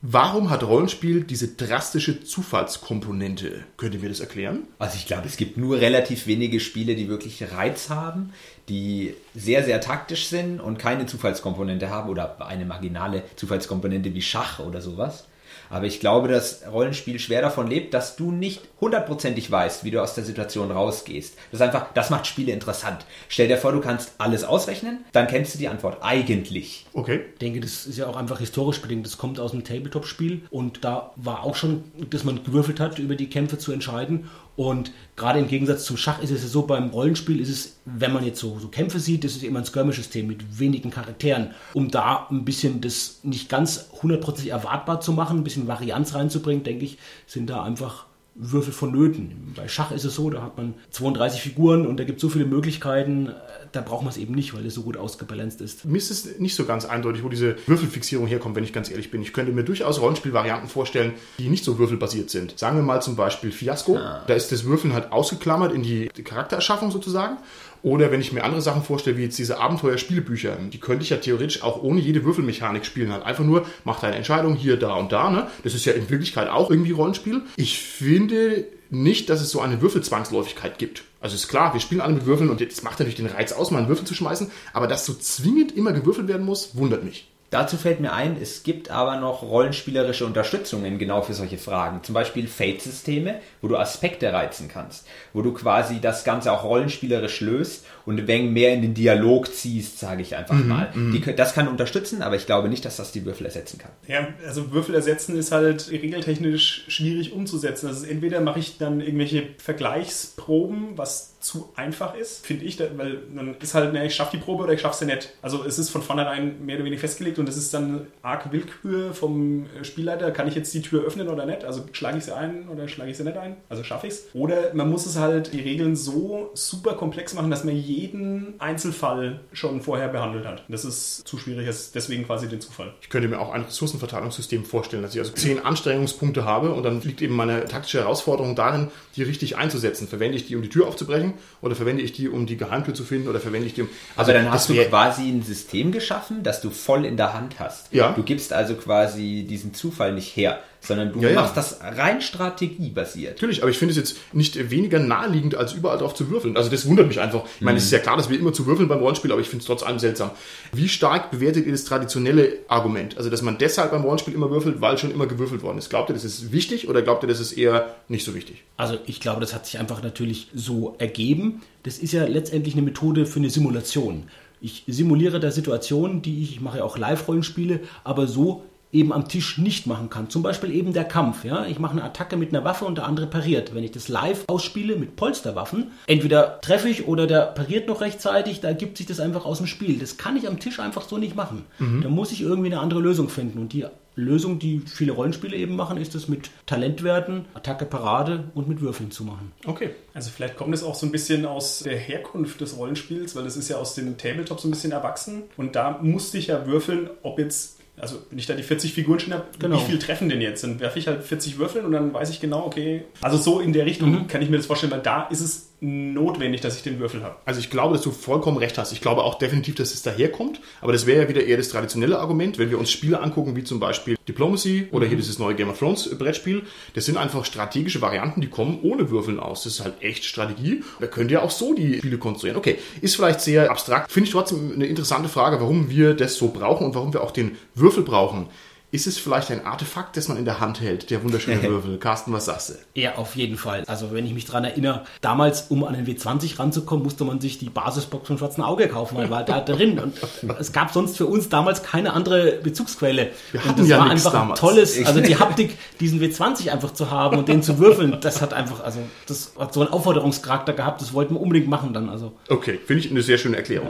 warum 0.00 0.48
hat 0.48 0.62
Rollenspiel 0.62 1.24
diese 1.24 1.48
drastische 1.48 2.24
Zufallskomponente? 2.24 3.64
Könnt 3.76 3.92
ihr 3.92 4.00
mir 4.00 4.08
das 4.08 4.20
erklären? 4.20 4.62
Also 4.78 4.96
ich 4.96 5.04
glaube, 5.04 5.26
es 5.26 5.36
gibt 5.36 5.58
nur 5.58 5.78
relativ 5.82 6.26
wenige 6.26 6.58
Spiele, 6.58 6.94
die 6.94 7.08
wirklich 7.10 7.52
Reiz 7.52 7.90
haben, 7.90 8.32
die 8.70 9.12
sehr, 9.34 9.62
sehr 9.62 9.82
taktisch 9.82 10.28
sind 10.28 10.58
und 10.58 10.78
keine 10.78 11.04
Zufallskomponente 11.04 11.90
haben 11.90 12.08
oder 12.08 12.40
eine 12.40 12.64
marginale 12.64 13.24
Zufallskomponente 13.36 14.14
wie 14.14 14.22
Schach 14.22 14.58
oder 14.58 14.80
sowas. 14.80 15.26
Aber 15.72 15.86
ich 15.86 16.00
glaube, 16.00 16.28
dass 16.28 16.60
Rollenspiel 16.70 17.18
schwer 17.18 17.40
davon 17.40 17.66
lebt, 17.66 17.94
dass 17.94 18.14
du 18.14 18.30
nicht 18.30 18.60
hundertprozentig 18.78 19.50
weißt, 19.50 19.84
wie 19.84 19.90
du 19.90 20.02
aus 20.02 20.14
der 20.14 20.22
Situation 20.22 20.70
rausgehst. 20.70 21.34
Das 21.50 21.60
ist 21.60 21.66
einfach, 21.66 21.86
das 21.94 22.10
macht 22.10 22.26
Spiele 22.26 22.52
interessant. 22.52 23.06
Stell 23.30 23.48
dir 23.48 23.56
vor, 23.56 23.72
du 23.72 23.80
kannst 23.80 24.12
alles 24.18 24.44
ausrechnen, 24.44 24.98
dann 25.12 25.28
kennst 25.28 25.54
du 25.54 25.58
die 25.58 25.68
Antwort. 25.68 25.96
Eigentlich. 26.02 26.84
Okay. 26.92 27.22
Ich 27.32 27.38
denke, 27.38 27.60
das 27.60 27.86
ist 27.86 27.96
ja 27.96 28.06
auch 28.06 28.16
einfach 28.16 28.40
historisch 28.40 28.82
bedingt. 28.82 29.06
Das 29.06 29.16
kommt 29.16 29.40
aus 29.40 29.52
einem 29.52 29.64
Tabletop-Spiel 29.64 30.42
und 30.50 30.84
da 30.84 31.12
war 31.16 31.42
auch 31.42 31.56
schon, 31.56 31.84
dass 32.10 32.22
man 32.22 32.44
gewürfelt 32.44 32.78
hat, 32.78 32.98
über 32.98 33.14
die 33.14 33.30
Kämpfe 33.30 33.56
zu 33.56 33.72
entscheiden. 33.72 34.28
Und 34.56 34.92
gerade 35.16 35.38
im 35.38 35.48
Gegensatz 35.48 35.84
zum 35.84 35.96
Schach 35.96 36.22
ist 36.22 36.30
es 36.30 36.42
ja 36.42 36.48
so, 36.48 36.62
beim 36.62 36.90
Rollenspiel 36.90 37.40
ist 37.40 37.48
es, 37.48 37.76
wenn 37.84 38.12
man 38.12 38.24
jetzt 38.24 38.40
so, 38.40 38.58
so 38.58 38.68
Kämpfe 38.68 39.00
sieht, 39.00 39.24
ist 39.24 39.42
immer 39.42 39.60
ein 39.60 39.64
Skirmish-System 39.64 40.26
mit 40.26 40.58
wenigen 40.58 40.90
Charakteren, 40.90 41.52
um 41.72 41.90
da 41.90 42.26
ein 42.30 42.44
bisschen 42.44 42.80
das 42.80 43.20
nicht 43.22 43.48
ganz 43.48 43.88
hundertprozentig 44.02 44.52
erwartbar 44.52 45.00
zu 45.00 45.12
machen, 45.12 45.38
ein 45.38 45.44
bisschen 45.44 45.68
Varianz 45.68 46.14
reinzubringen, 46.14 46.64
denke 46.64 46.84
ich, 46.84 46.98
sind 47.26 47.48
da 47.48 47.62
einfach 47.62 48.06
Würfel 48.50 48.72
vonnöten. 48.72 49.52
Bei 49.54 49.68
Schach 49.68 49.92
ist 49.92 50.04
es 50.04 50.14
so, 50.14 50.30
da 50.30 50.42
hat 50.42 50.56
man 50.56 50.74
32 50.90 51.40
Figuren 51.40 51.86
und 51.86 51.98
da 51.98 52.04
gibt 52.04 52.16
es 52.16 52.22
so 52.22 52.28
viele 52.28 52.44
Möglichkeiten, 52.44 53.28
äh, 53.28 53.32
da 53.72 53.80
braucht 53.80 54.02
man 54.02 54.10
es 54.10 54.16
eben 54.16 54.34
nicht, 54.34 54.54
weil 54.54 54.66
es 54.66 54.74
so 54.74 54.82
gut 54.82 54.96
ausgebalanced 54.96 55.60
ist. 55.60 55.84
Mir 55.84 55.98
ist 55.98 56.10
es 56.10 56.38
nicht 56.38 56.54
so 56.54 56.64
ganz 56.64 56.84
eindeutig, 56.84 57.22
wo 57.22 57.28
diese 57.28 57.56
Würfelfixierung 57.66 58.26
herkommt, 58.26 58.56
wenn 58.56 58.64
ich 58.64 58.72
ganz 58.72 58.90
ehrlich 58.90 59.10
bin. 59.10 59.22
Ich 59.22 59.32
könnte 59.32 59.52
mir 59.52 59.64
durchaus 59.64 60.00
Rollenspielvarianten 60.00 60.68
vorstellen, 60.68 61.12
die 61.38 61.48
nicht 61.48 61.64
so 61.64 61.78
würfelbasiert 61.78 62.30
sind. 62.30 62.58
Sagen 62.58 62.76
wir 62.76 62.82
mal 62.82 63.00
zum 63.00 63.16
Beispiel 63.16 63.52
Fiasco. 63.52 63.94
Da 63.94 64.34
ist 64.34 64.52
das 64.52 64.64
Würfeln 64.64 64.92
halt 64.92 65.12
ausgeklammert 65.12 65.72
in 65.72 65.82
die 65.82 66.08
Charaktererschaffung 66.08 66.90
sozusagen. 66.90 67.38
Oder 67.82 68.12
wenn 68.12 68.20
ich 68.20 68.32
mir 68.32 68.44
andere 68.44 68.62
Sachen 68.62 68.82
vorstelle, 68.82 69.16
wie 69.16 69.22
jetzt 69.22 69.38
diese 69.38 69.58
Abenteuer-Spielebücher, 69.58 70.56
die 70.72 70.78
könnte 70.78 71.02
ich 71.02 71.10
ja 71.10 71.16
theoretisch 71.16 71.62
auch 71.62 71.82
ohne 71.82 72.00
jede 72.00 72.24
Würfelmechanik 72.24 72.86
spielen. 72.86 73.12
Halt 73.12 73.24
einfach 73.24 73.44
nur, 73.44 73.66
mach 73.84 74.00
deine 74.00 74.16
Entscheidung 74.16 74.54
hier, 74.54 74.76
da 74.76 74.94
und 74.94 75.10
da. 75.10 75.30
Ne? 75.30 75.48
Das 75.64 75.74
ist 75.74 75.84
ja 75.84 75.92
in 75.92 76.08
Wirklichkeit 76.08 76.48
auch 76.48 76.70
irgendwie 76.70 76.92
Rollenspiel. 76.92 77.42
Ich 77.56 77.80
finde 77.80 78.66
nicht, 78.90 79.30
dass 79.30 79.40
es 79.40 79.50
so 79.50 79.60
eine 79.60 79.80
Würfelzwangsläufigkeit 79.80 80.78
gibt. 80.78 81.02
Also 81.20 81.34
ist 81.34 81.48
klar, 81.48 81.72
wir 81.72 81.80
spielen 81.80 82.00
alle 82.00 82.14
mit 82.14 82.26
Würfeln 82.26 82.50
und 82.50 82.60
das 82.60 82.82
macht 82.82 82.98
natürlich 82.98 83.16
den 83.16 83.26
Reiz 83.26 83.52
aus, 83.52 83.70
mal 83.70 83.78
einen 83.78 83.88
Würfel 83.88 84.06
zu 84.06 84.14
schmeißen, 84.14 84.50
aber 84.72 84.86
dass 84.86 85.06
so 85.06 85.14
zwingend 85.14 85.76
immer 85.76 85.92
gewürfelt 85.92 86.28
werden 86.28 86.44
muss, 86.44 86.76
wundert 86.76 87.02
mich. 87.04 87.31
Dazu 87.52 87.76
fällt 87.76 88.00
mir 88.00 88.12
ein, 88.12 88.36
es 88.40 88.64
gibt 88.64 88.90
aber 88.90 89.16
noch 89.20 89.42
rollenspielerische 89.42 90.26
Unterstützungen 90.26 90.98
genau 90.98 91.22
für 91.22 91.34
solche 91.34 91.58
Fragen. 91.58 92.02
Zum 92.02 92.14
Beispiel 92.14 92.48
Fate-Systeme, 92.48 93.36
wo 93.60 93.68
du 93.68 93.76
Aspekte 93.76 94.32
reizen 94.32 94.68
kannst, 94.68 95.06
wo 95.32 95.42
du 95.42 95.52
quasi 95.52 96.00
das 96.00 96.24
Ganze 96.24 96.50
auch 96.50 96.64
rollenspielerisch 96.64 97.40
löst 97.40 97.84
und 98.04 98.18
ein 98.18 98.26
wenig 98.26 98.50
mehr 98.50 98.72
in 98.72 98.82
den 98.82 98.94
Dialog 98.94 99.54
ziehst, 99.54 99.98
sage 100.00 100.22
ich 100.22 100.34
einfach 100.34 100.56
mal. 100.64 100.88
Die, 100.94 101.20
kö- 101.20 101.34
das 101.34 101.54
kann 101.54 101.68
unterstützen, 101.68 102.22
aber 102.22 102.34
ich 102.36 102.46
glaube 102.46 102.68
nicht, 102.68 102.84
dass 102.84 102.96
das 102.96 103.12
die 103.12 103.24
Würfel 103.24 103.46
ersetzen 103.46 103.78
kann. 103.78 103.92
Ja, 104.08 104.26
also 104.46 104.72
Würfel 104.72 104.94
ersetzen 104.94 105.38
ist 105.38 105.52
halt 105.52 105.90
regeltechnisch 105.90 106.84
schwierig 106.88 107.32
umzusetzen. 107.32 107.86
Also 107.86 108.06
entweder 108.06 108.40
mache 108.40 108.58
ich 108.58 108.78
dann 108.78 109.00
irgendwelche 109.00 109.44
Vergleichsproben, 109.58 110.96
was 110.98 111.38
zu 111.40 111.70
einfach 111.74 112.14
ist, 112.14 112.46
finde 112.46 112.64
ich, 112.64 112.78
weil 112.78 113.18
dann 113.34 113.56
ist 113.60 113.74
halt, 113.74 113.92
ne, 113.92 114.06
ich 114.06 114.14
schaffe 114.14 114.36
die 114.36 114.42
Probe 114.42 114.62
oder 114.62 114.72
ich 114.72 114.80
schaffe 114.80 114.98
sie 114.98 115.06
nicht. 115.06 115.30
Also 115.42 115.64
es 115.64 115.78
ist 115.78 115.90
von 115.90 116.00
vornherein 116.02 116.64
mehr 116.64 116.76
oder 116.76 116.84
weniger 116.84 117.00
festgelegt 117.00 117.38
und 117.42 117.48
das 117.48 117.56
ist 117.56 117.74
dann 117.74 118.06
arg 118.22 118.52
Willkür 118.52 119.12
vom 119.14 119.66
äh, 119.66 119.84
Spielleiter. 119.84 120.30
Kann 120.30 120.46
ich 120.46 120.54
jetzt 120.54 120.72
die 120.72 120.80
Tür 120.80 121.02
öffnen 121.02 121.28
oder 121.28 121.44
nicht? 121.44 121.64
Also 121.64 121.82
schlage 121.90 122.18
ich 122.18 122.24
sie 122.24 122.36
ein 122.36 122.68
oder 122.68 122.86
schlage 122.86 123.10
ich 123.10 123.16
sie 123.16 123.24
nicht 123.24 123.36
ein? 123.36 123.56
Also 123.68 123.82
schaffe 123.82 124.06
ich 124.06 124.12
es? 124.12 124.26
Oder 124.32 124.72
man 124.74 124.88
muss 124.88 125.06
es 125.06 125.18
halt 125.18 125.52
die 125.52 125.60
Regeln 125.60 125.96
so 125.96 126.50
super 126.54 126.94
komplex 126.94 127.34
machen, 127.34 127.50
dass 127.50 127.64
man 127.64 127.76
jeden 127.76 128.54
Einzelfall 128.60 129.40
schon 129.52 129.82
vorher 129.82 130.06
behandelt 130.06 130.46
hat. 130.46 130.62
Das 130.68 130.84
ist 130.84 131.26
zu 131.26 131.36
schwierig, 131.36 131.66
ist 131.66 131.96
deswegen 131.96 132.24
quasi 132.24 132.48
den 132.48 132.60
Zufall. 132.60 132.94
Ich 133.00 133.10
könnte 133.10 133.26
mir 133.26 133.40
auch 133.40 133.52
ein 133.52 133.62
Ressourcenverteilungssystem 133.62 134.64
vorstellen, 134.64 135.02
dass 135.02 135.14
ich 135.14 135.20
also 135.20 135.32
zehn 135.32 135.58
Anstrengungspunkte 135.58 136.44
habe 136.44 136.72
und 136.72 136.84
dann 136.84 137.00
liegt 137.02 137.22
eben 137.22 137.34
meine 137.34 137.64
taktische 137.64 137.98
Herausforderung 137.98 138.54
darin, 138.54 138.88
die 139.16 139.24
richtig 139.24 139.56
einzusetzen. 139.56 140.06
Verwende 140.06 140.36
ich 140.36 140.46
die, 140.46 140.54
um 140.54 140.62
die 140.62 140.68
Tür 140.68 140.86
aufzubrechen 140.86 141.34
oder 141.60 141.74
verwende 141.74 142.04
ich 142.04 142.12
die, 142.12 142.28
um 142.28 142.46
die 142.46 142.56
Geheimtür 142.56 142.94
zu 142.94 143.02
finden 143.02 143.26
oder 143.26 143.40
verwende 143.40 143.66
ich 143.66 143.74
die, 143.74 143.82
um... 143.82 143.88
Aber 144.14 144.32
dann 144.32 144.48
hast 144.48 144.68
du 144.68 144.74
quasi 144.74 145.28
ein 145.28 145.42
System 145.42 145.90
geschaffen, 145.90 146.44
das 146.44 146.60
du 146.60 146.70
voll 146.70 147.04
in 147.04 147.16
der 147.16 147.31
Hand 147.32 147.58
hast. 147.58 147.92
Ja. 147.92 148.12
Du 148.12 148.22
gibst 148.22 148.52
also 148.52 148.74
quasi 148.74 149.46
diesen 149.48 149.74
Zufall 149.74 150.12
nicht 150.12 150.36
her, 150.36 150.60
sondern 150.80 151.12
du 151.12 151.20
Ja, 151.20 151.28
ja. 151.30 151.34
machst 151.40 151.56
das 151.56 151.78
rein 151.80 152.20
strategiebasiert. 152.20 153.34
Natürlich, 153.34 153.62
aber 153.62 153.70
ich 153.70 153.78
finde 153.78 153.92
es 153.92 153.98
jetzt 153.98 154.16
nicht 154.32 154.70
weniger 154.70 154.98
naheliegend, 154.98 155.54
als 155.54 155.72
überall 155.72 155.98
drauf 155.98 156.14
zu 156.14 156.30
würfeln. 156.30 156.56
Also 156.56 156.70
das 156.70 156.86
wundert 156.86 157.08
mich 157.08 157.20
einfach. 157.20 157.44
Ich 157.56 157.62
meine, 157.62 157.78
es 157.78 157.84
ist 157.84 157.90
ja 157.90 157.98
klar, 157.98 158.16
dass 158.16 158.30
wir 158.30 158.38
immer 158.38 158.52
zu 158.52 158.66
würfeln 158.66 158.88
beim 158.88 158.98
Rollenspiel, 158.98 159.32
aber 159.32 159.40
ich 159.40 159.48
finde 159.48 159.62
es 159.62 159.66
trotz 159.66 159.82
allem 159.82 159.98
seltsam. 159.98 160.30
Wie 160.72 160.88
stark 160.88 161.30
bewertet 161.30 161.66
ihr 161.66 161.72
das 161.72 161.84
traditionelle 161.84 162.58
Argument? 162.68 163.16
Also, 163.16 163.30
dass 163.30 163.42
man 163.42 163.58
deshalb 163.58 163.90
beim 163.92 164.02
Rollenspiel 164.02 164.34
immer 164.34 164.50
würfelt, 164.50 164.80
weil 164.80 164.98
schon 164.98 165.12
immer 165.12 165.26
gewürfelt 165.26 165.62
worden 165.62 165.78
ist. 165.78 165.90
Glaubt 165.90 166.10
ihr, 166.10 166.14
das 166.14 166.24
ist 166.24 166.52
wichtig 166.52 166.88
oder 166.88 167.02
glaubt 167.02 167.22
ihr, 167.24 167.28
das 167.28 167.40
ist 167.40 167.52
eher 167.52 167.94
nicht 168.08 168.24
so 168.24 168.34
wichtig? 168.34 168.62
Also 168.76 168.98
ich 169.06 169.20
glaube, 169.20 169.40
das 169.40 169.54
hat 169.54 169.66
sich 169.66 169.78
einfach 169.78 170.02
natürlich 170.02 170.48
so 170.54 170.96
ergeben. 170.98 171.62
Das 171.84 171.98
ist 171.98 172.12
ja 172.12 172.24
letztendlich 172.24 172.74
eine 172.74 172.82
Methode 172.82 173.26
für 173.26 173.38
eine 173.38 173.50
Simulation. 173.50 174.24
Ich 174.62 174.84
simuliere 174.86 175.40
da 175.40 175.50
Situationen, 175.50 176.22
die 176.22 176.42
ich, 176.42 176.52
ich 176.52 176.60
mache 176.60 176.78
ja 176.78 176.84
auch 176.84 176.96
Live-Rollenspiele, 176.96 177.80
aber 178.04 178.26
so 178.26 178.62
eben 178.92 179.12
am 179.12 179.26
Tisch 179.26 179.58
nicht 179.58 179.86
machen 179.86 180.10
kann. 180.10 180.28
Zum 180.28 180.42
Beispiel 180.42 180.70
eben 180.70 180.92
der 180.92 181.04
Kampf. 181.04 181.44
Ja? 181.44 181.66
Ich 181.66 181.78
mache 181.78 181.92
eine 181.92 182.04
Attacke 182.04 182.36
mit 182.36 182.50
einer 182.50 182.62
Waffe 182.64 182.84
und 182.84 182.98
der 182.98 183.06
andere 183.06 183.26
pariert. 183.26 183.74
Wenn 183.74 183.84
ich 183.84 183.90
das 183.90 184.08
live 184.08 184.44
ausspiele 184.46 184.96
mit 184.96 185.16
Polsterwaffen, 185.16 185.90
entweder 186.06 186.60
treffe 186.60 186.88
ich 186.88 187.08
oder 187.08 187.26
der 187.26 187.46
pariert 187.46 187.88
noch 187.88 188.02
rechtzeitig, 188.02 188.60
da 188.60 188.68
ergibt 188.68 188.98
sich 188.98 189.06
das 189.06 189.18
einfach 189.18 189.46
aus 189.46 189.58
dem 189.58 189.66
Spiel. 189.66 189.98
Das 189.98 190.18
kann 190.18 190.36
ich 190.36 190.46
am 190.46 190.60
Tisch 190.60 190.78
einfach 190.78 191.08
so 191.08 191.16
nicht 191.16 191.34
machen. 191.34 191.64
Da 192.02 192.08
muss 192.08 192.32
ich 192.32 192.42
irgendwie 192.42 192.70
eine 192.70 192.80
andere 192.80 193.00
Lösung 193.00 193.28
finden. 193.30 193.58
Und 193.58 193.72
die 193.72 193.86
Lösung, 194.14 194.58
die 194.58 194.80
viele 194.80 195.12
Rollenspiele 195.12 195.56
eben 195.56 195.74
machen, 195.76 195.96
ist 195.96 196.14
es 196.14 196.28
mit 196.28 196.50
Talentwerten, 196.66 197.46
Attacke, 197.54 197.84
Parade 197.86 198.44
und 198.54 198.68
mit 198.68 198.80
Würfeln 198.80 199.10
zu 199.10 199.24
machen. 199.24 199.52
Okay. 199.66 199.90
Also 200.14 200.30
vielleicht 200.30 200.56
kommt 200.56 200.74
es 200.74 200.82
auch 200.82 200.94
so 200.94 201.06
ein 201.06 201.12
bisschen 201.12 201.46
aus 201.46 201.80
der 201.80 201.96
Herkunft 201.96 202.60
des 202.60 202.76
Rollenspiels, 202.76 203.34
weil 203.36 203.46
es 203.46 203.56
ist 203.56 203.68
ja 203.68 203.76
aus 203.76 203.94
dem 203.94 204.18
Tabletop 204.18 204.60
so 204.60 204.68
ein 204.68 204.70
bisschen 204.72 204.92
erwachsen. 204.92 205.44
Und 205.56 205.74
da 205.76 205.98
musste 206.02 206.38
ich 206.38 206.48
ja 206.48 206.66
würfeln, 206.66 207.08
ob 207.22 207.38
jetzt, 207.38 207.78
also 207.96 208.16
wenn 208.30 208.38
ich 208.38 208.46
da 208.46 208.54
die 208.54 208.62
40 208.62 208.92
Figuren 208.92 209.18
stehen 209.20 209.34
habe, 209.34 209.44
Genau. 209.58 209.76
wie 209.80 209.84
viel 209.84 209.98
treffen 209.98 210.28
denn 210.28 210.40
jetzt? 210.40 210.62
Dann 210.64 210.80
werfe 210.80 210.98
ich 210.98 211.06
halt 211.08 211.22
40 211.24 211.58
Würfeln 211.58 211.84
und 211.86 211.92
dann 211.92 212.12
weiß 212.12 212.28
ich 212.30 212.40
genau, 212.40 212.66
okay. 212.66 213.04
Also 213.22 213.38
so 213.38 213.60
in 213.60 213.72
der 213.72 213.86
Richtung 213.86 214.26
kann 214.26 214.42
ich 214.42 214.50
mir 214.50 214.56
das 214.58 214.66
vorstellen, 214.66 214.92
weil 214.92 215.00
da 215.02 215.22
ist 215.28 215.40
es 215.40 215.71
notwendig, 215.82 216.60
dass 216.60 216.76
ich 216.76 216.82
den 216.84 217.00
Würfel 217.00 217.24
habe. 217.24 217.34
Also 217.44 217.58
ich 217.58 217.68
glaube, 217.68 217.94
dass 217.94 218.02
du 218.02 218.12
vollkommen 218.12 218.56
recht 218.56 218.78
hast. 218.78 218.92
Ich 218.92 219.00
glaube 219.00 219.24
auch 219.24 219.34
definitiv, 219.34 219.74
dass 219.74 219.92
es 219.92 220.02
daherkommt. 220.02 220.60
Aber 220.80 220.92
das 220.92 221.06
wäre 221.06 221.24
ja 221.24 221.28
wieder 221.28 221.44
eher 221.44 221.56
das 221.56 221.70
traditionelle 221.70 222.20
Argument, 222.20 222.56
wenn 222.58 222.70
wir 222.70 222.78
uns 222.78 222.90
Spiele 222.92 223.20
angucken, 223.20 223.56
wie 223.56 223.64
zum 223.64 223.80
Beispiel 223.80 224.16
Diplomacy 224.28 224.86
oder 224.92 225.06
hier 225.06 225.16
dieses 225.16 225.40
neue 225.40 225.56
Game 225.56 225.68
of 225.68 225.78
Thrones 225.80 226.08
Brettspiel. 226.16 226.62
Das 226.94 227.04
sind 227.04 227.16
einfach 227.16 227.44
strategische 227.44 228.00
Varianten, 228.00 228.40
die 228.40 228.46
kommen 228.46 228.78
ohne 228.82 229.10
Würfeln 229.10 229.40
aus. 229.40 229.64
Das 229.64 229.74
ist 229.74 229.84
halt 229.84 230.00
echt 230.02 230.24
Strategie. 230.24 230.84
Da 231.00 231.08
könnt 231.08 231.32
ihr 231.32 231.42
auch 231.42 231.50
so 231.50 231.74
die 231.74 231.98
Spiele 231.98 232.18
konstruieren. 232.18 232.56
Okay, 232.56 232.78
ist 233.00 233.16
vielleicht 233.16 233.40
sehr 233.40 233.68
abstrakt. 233.68 234.12
Finde 234.12 234.28
ich 234.28 234.32
trotzdem 234.32 234.72
eine 234.74 234.86
interessante 234.86 235.28
Frage, 235.28 235.60
warum 235.60 235.90
wir 235.90 236.14
das 236.14 236.36
so 236.36 236.48
brauchen 236.48 236.86
und 236.86 236.94
warum 236.94 237.12
wir 237.12 237.24
auch 237.24 237.32
den 237.32 237.56
Würfel 237.74 238.04
brauchen. 238.04 238.46
Ist 238.92 239.06
es 239.06 239.16
vielleicht 239.18 239.50
ein 239.50 239.64
Artefakt, 239.64 240.18
das 240.18 240.28
man 240.28 240.36
in 240.36 240.44
der 240.44 240.60
Hand 240.60 240.80
hält, 240.82 241.10
der 241.10 241.24
wunderschöne 241.24 241.62
Würfel? 241.68 241.96
Carsten, 241.98 242.30
was 242.32 242.44
sagst 242.44 242.68
du? 242.68 242.74
Ja, 243.00 243.14
auf 243.16 243.34
jeden 243.36 243.56
Fall. 243.56 243.84
Also 243.86 244.12
wenn 244.12 244.26
ich 244.26 244.34
mich 244.34 244.44
daran 244.44 244.64
erinnere, 244.64 245.04
damals, 245.22 245.62
um 245.70 245.82
an 245.84 245.94
den 245.94 246.06
W20 246.06 246.58
ranzukommen, 246.58 247.02
musste 247.02 247.24
man 247.24 247.40
sich 247.40 247.58
die 247.58 247.70
Basisbox 247.70 248.26
vom 248.28 248.36
Schwarzen 248.36 248.62
Auge 248.62 248.88
kaufen, 248.88 249.16
weil 249.16 249.30
war 249.30 249.44
da 249.44 249.60
drin. 249.64 249.98
Und 249.98 250.14
es 250.60 250.72
gab 250.72 250.92
sonst 250.92 251.16
für 251.16 251.24
uns 251.24 251.48
damals 251.48 251.82
keine 251.82 252.12
andere 252.12 252.60
Bezugsquelle. 252.62 253.30
Wir 253.50 253.60
und 253.62 253.68
hatten 253.70 253.78
das 253.80 253.88
ja 253.88 253.98
war 253.98 254.10
einfach 254.10 254.32
damals. 254.32 254.60
ein 254.60 254.66
tolles, 254.68 255.06
also 255.06 255.20
die 255.22 255.36
Haptik, 255.38 255.78
diesen 255.98 256.20
W20 256.20 256.68
einfach 256.70 256.92
zu 256.92 257.10
haben 257.10 257.38
und 257.38 257.48
den 257.48 257.62
zu 257.62 257.78
würfeln, 257.78 258.18
das 258.20 258.42
hat 258.42 258.52
einfach, 258.52 258.84
also 258.84 259.00
das 259.26 259.52
hat 259.58 259.72
so 259.72 259.80
einen 259.80 259.90
Aufforderungscharakter 259.90 260.74
gehabt, 260.74 261.00
das 261.00 261.14
wollten 261.14 261.32
wir 261.34 261.40
unbedingt 261.40 261.66
machen 261.66 261.94
dann. 261.94 262.10
Also 262.10 262.32
Okay, 262.50 262.78
finde 262.86 263.02
ich 263.02 263.10
eine 263.10 263.22
sehr 263.22 263.38
schöne 263.38 263.56
Erklärung. 263.56 263.88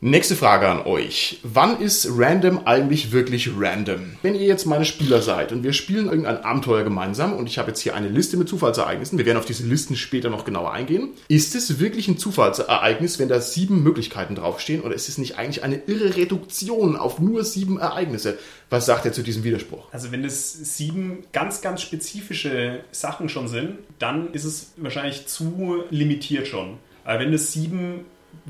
Nächste 0.00 0.34
Frage 0.34 0.68
an 0.68 0.80
euch. 0.86 1.38
Wann 1.44 1.80
ist 1.80 2.08
Random 2.10 2.66
eigentlich 2.66 3.12
wirklich 3.12 3.50
random? 3.56 4.16
Wenn 4.24 4.36
ihr 4.36 4.46
jetzt 4.46 4.64
meine 4.64 4.86
Spieler 4.86 5.20
seid 5.20 5.52
und 5.52 5.64
wir 5.64 5.74
spielen 5.74 6.06
irgendein 6.06 6.38
Abenteuer 6.38 6.82
gemeinsam 6.82 7.34
und 7.34 7.46
ich 7.46 7.58
habe 7.58 7.68
jetzt 7.68 7.80
hier 7.80 7.94
eine 7.94 8.08
Liste 8.08 8.38
mit 8.38 8.48
Zufallsereignissen, 8.48 9.18
wir 9.18 9.26
werden 9.26 9.36
auf 9.36 9.44
diese 9.44 9.66
Listen 9.66 9.96
später 9.96 10.30
noch 10.30 10.46
genauer 10.46 10.72
eingehen, 10.72 11.10
ist 11.28 11.54
es 11.54 11.78
wirklich 11.78 12.08
ein 12.08 12.16
Zufallsereignis, 12.16 13.18
wenn 13.18 13.28
da 13.28 13.42
sieben 13.42 13.82
Möglichkeiten 13.82 14.34
draufstehen 14.34 14.80
oder 14.80 14.94
ist 14.94 15.10
es 15.10 15.18
nicht 15.18 15.36
eigentlich 15.36 15.62
eine 15.62 15.76
irre 15.86 16.16
Reduktion 16.16 16.96
auf 16.96 17.18
nur 17.18 17.44
sieben 17.44 17.78
Ereignisse? 17.78 18.38
Was 18.70 18.86
sagt 18.86 19.04
ihr 19.04 19.12
zu 19.12 19.22
diesem 19.22 19.44
Widerspruch? 19.44 19.92
Also 19.92 20.10
wenn 20.10 20.24
es 20.24 20.74
sieben 20.74 21.24
ganz, 21.32 21.60
ganz 21.60 21.82
spezifische 21.82 22.80
Sachen 22.92 23.28
schon 23.28 23.46
sind, 23.46 23.76
dann 23.98 24.32
ist 24.32 24.44
es 24.44 24.72
wahrscheinlich 24.78 25.26
zu 25.26 25.84
limitiert 25.90 26.48
schon. 26.48 26.78
Aber 27.04 27.20
wenn 27.20 27.34
es 27.34 27.52
sieben 27.52 28.06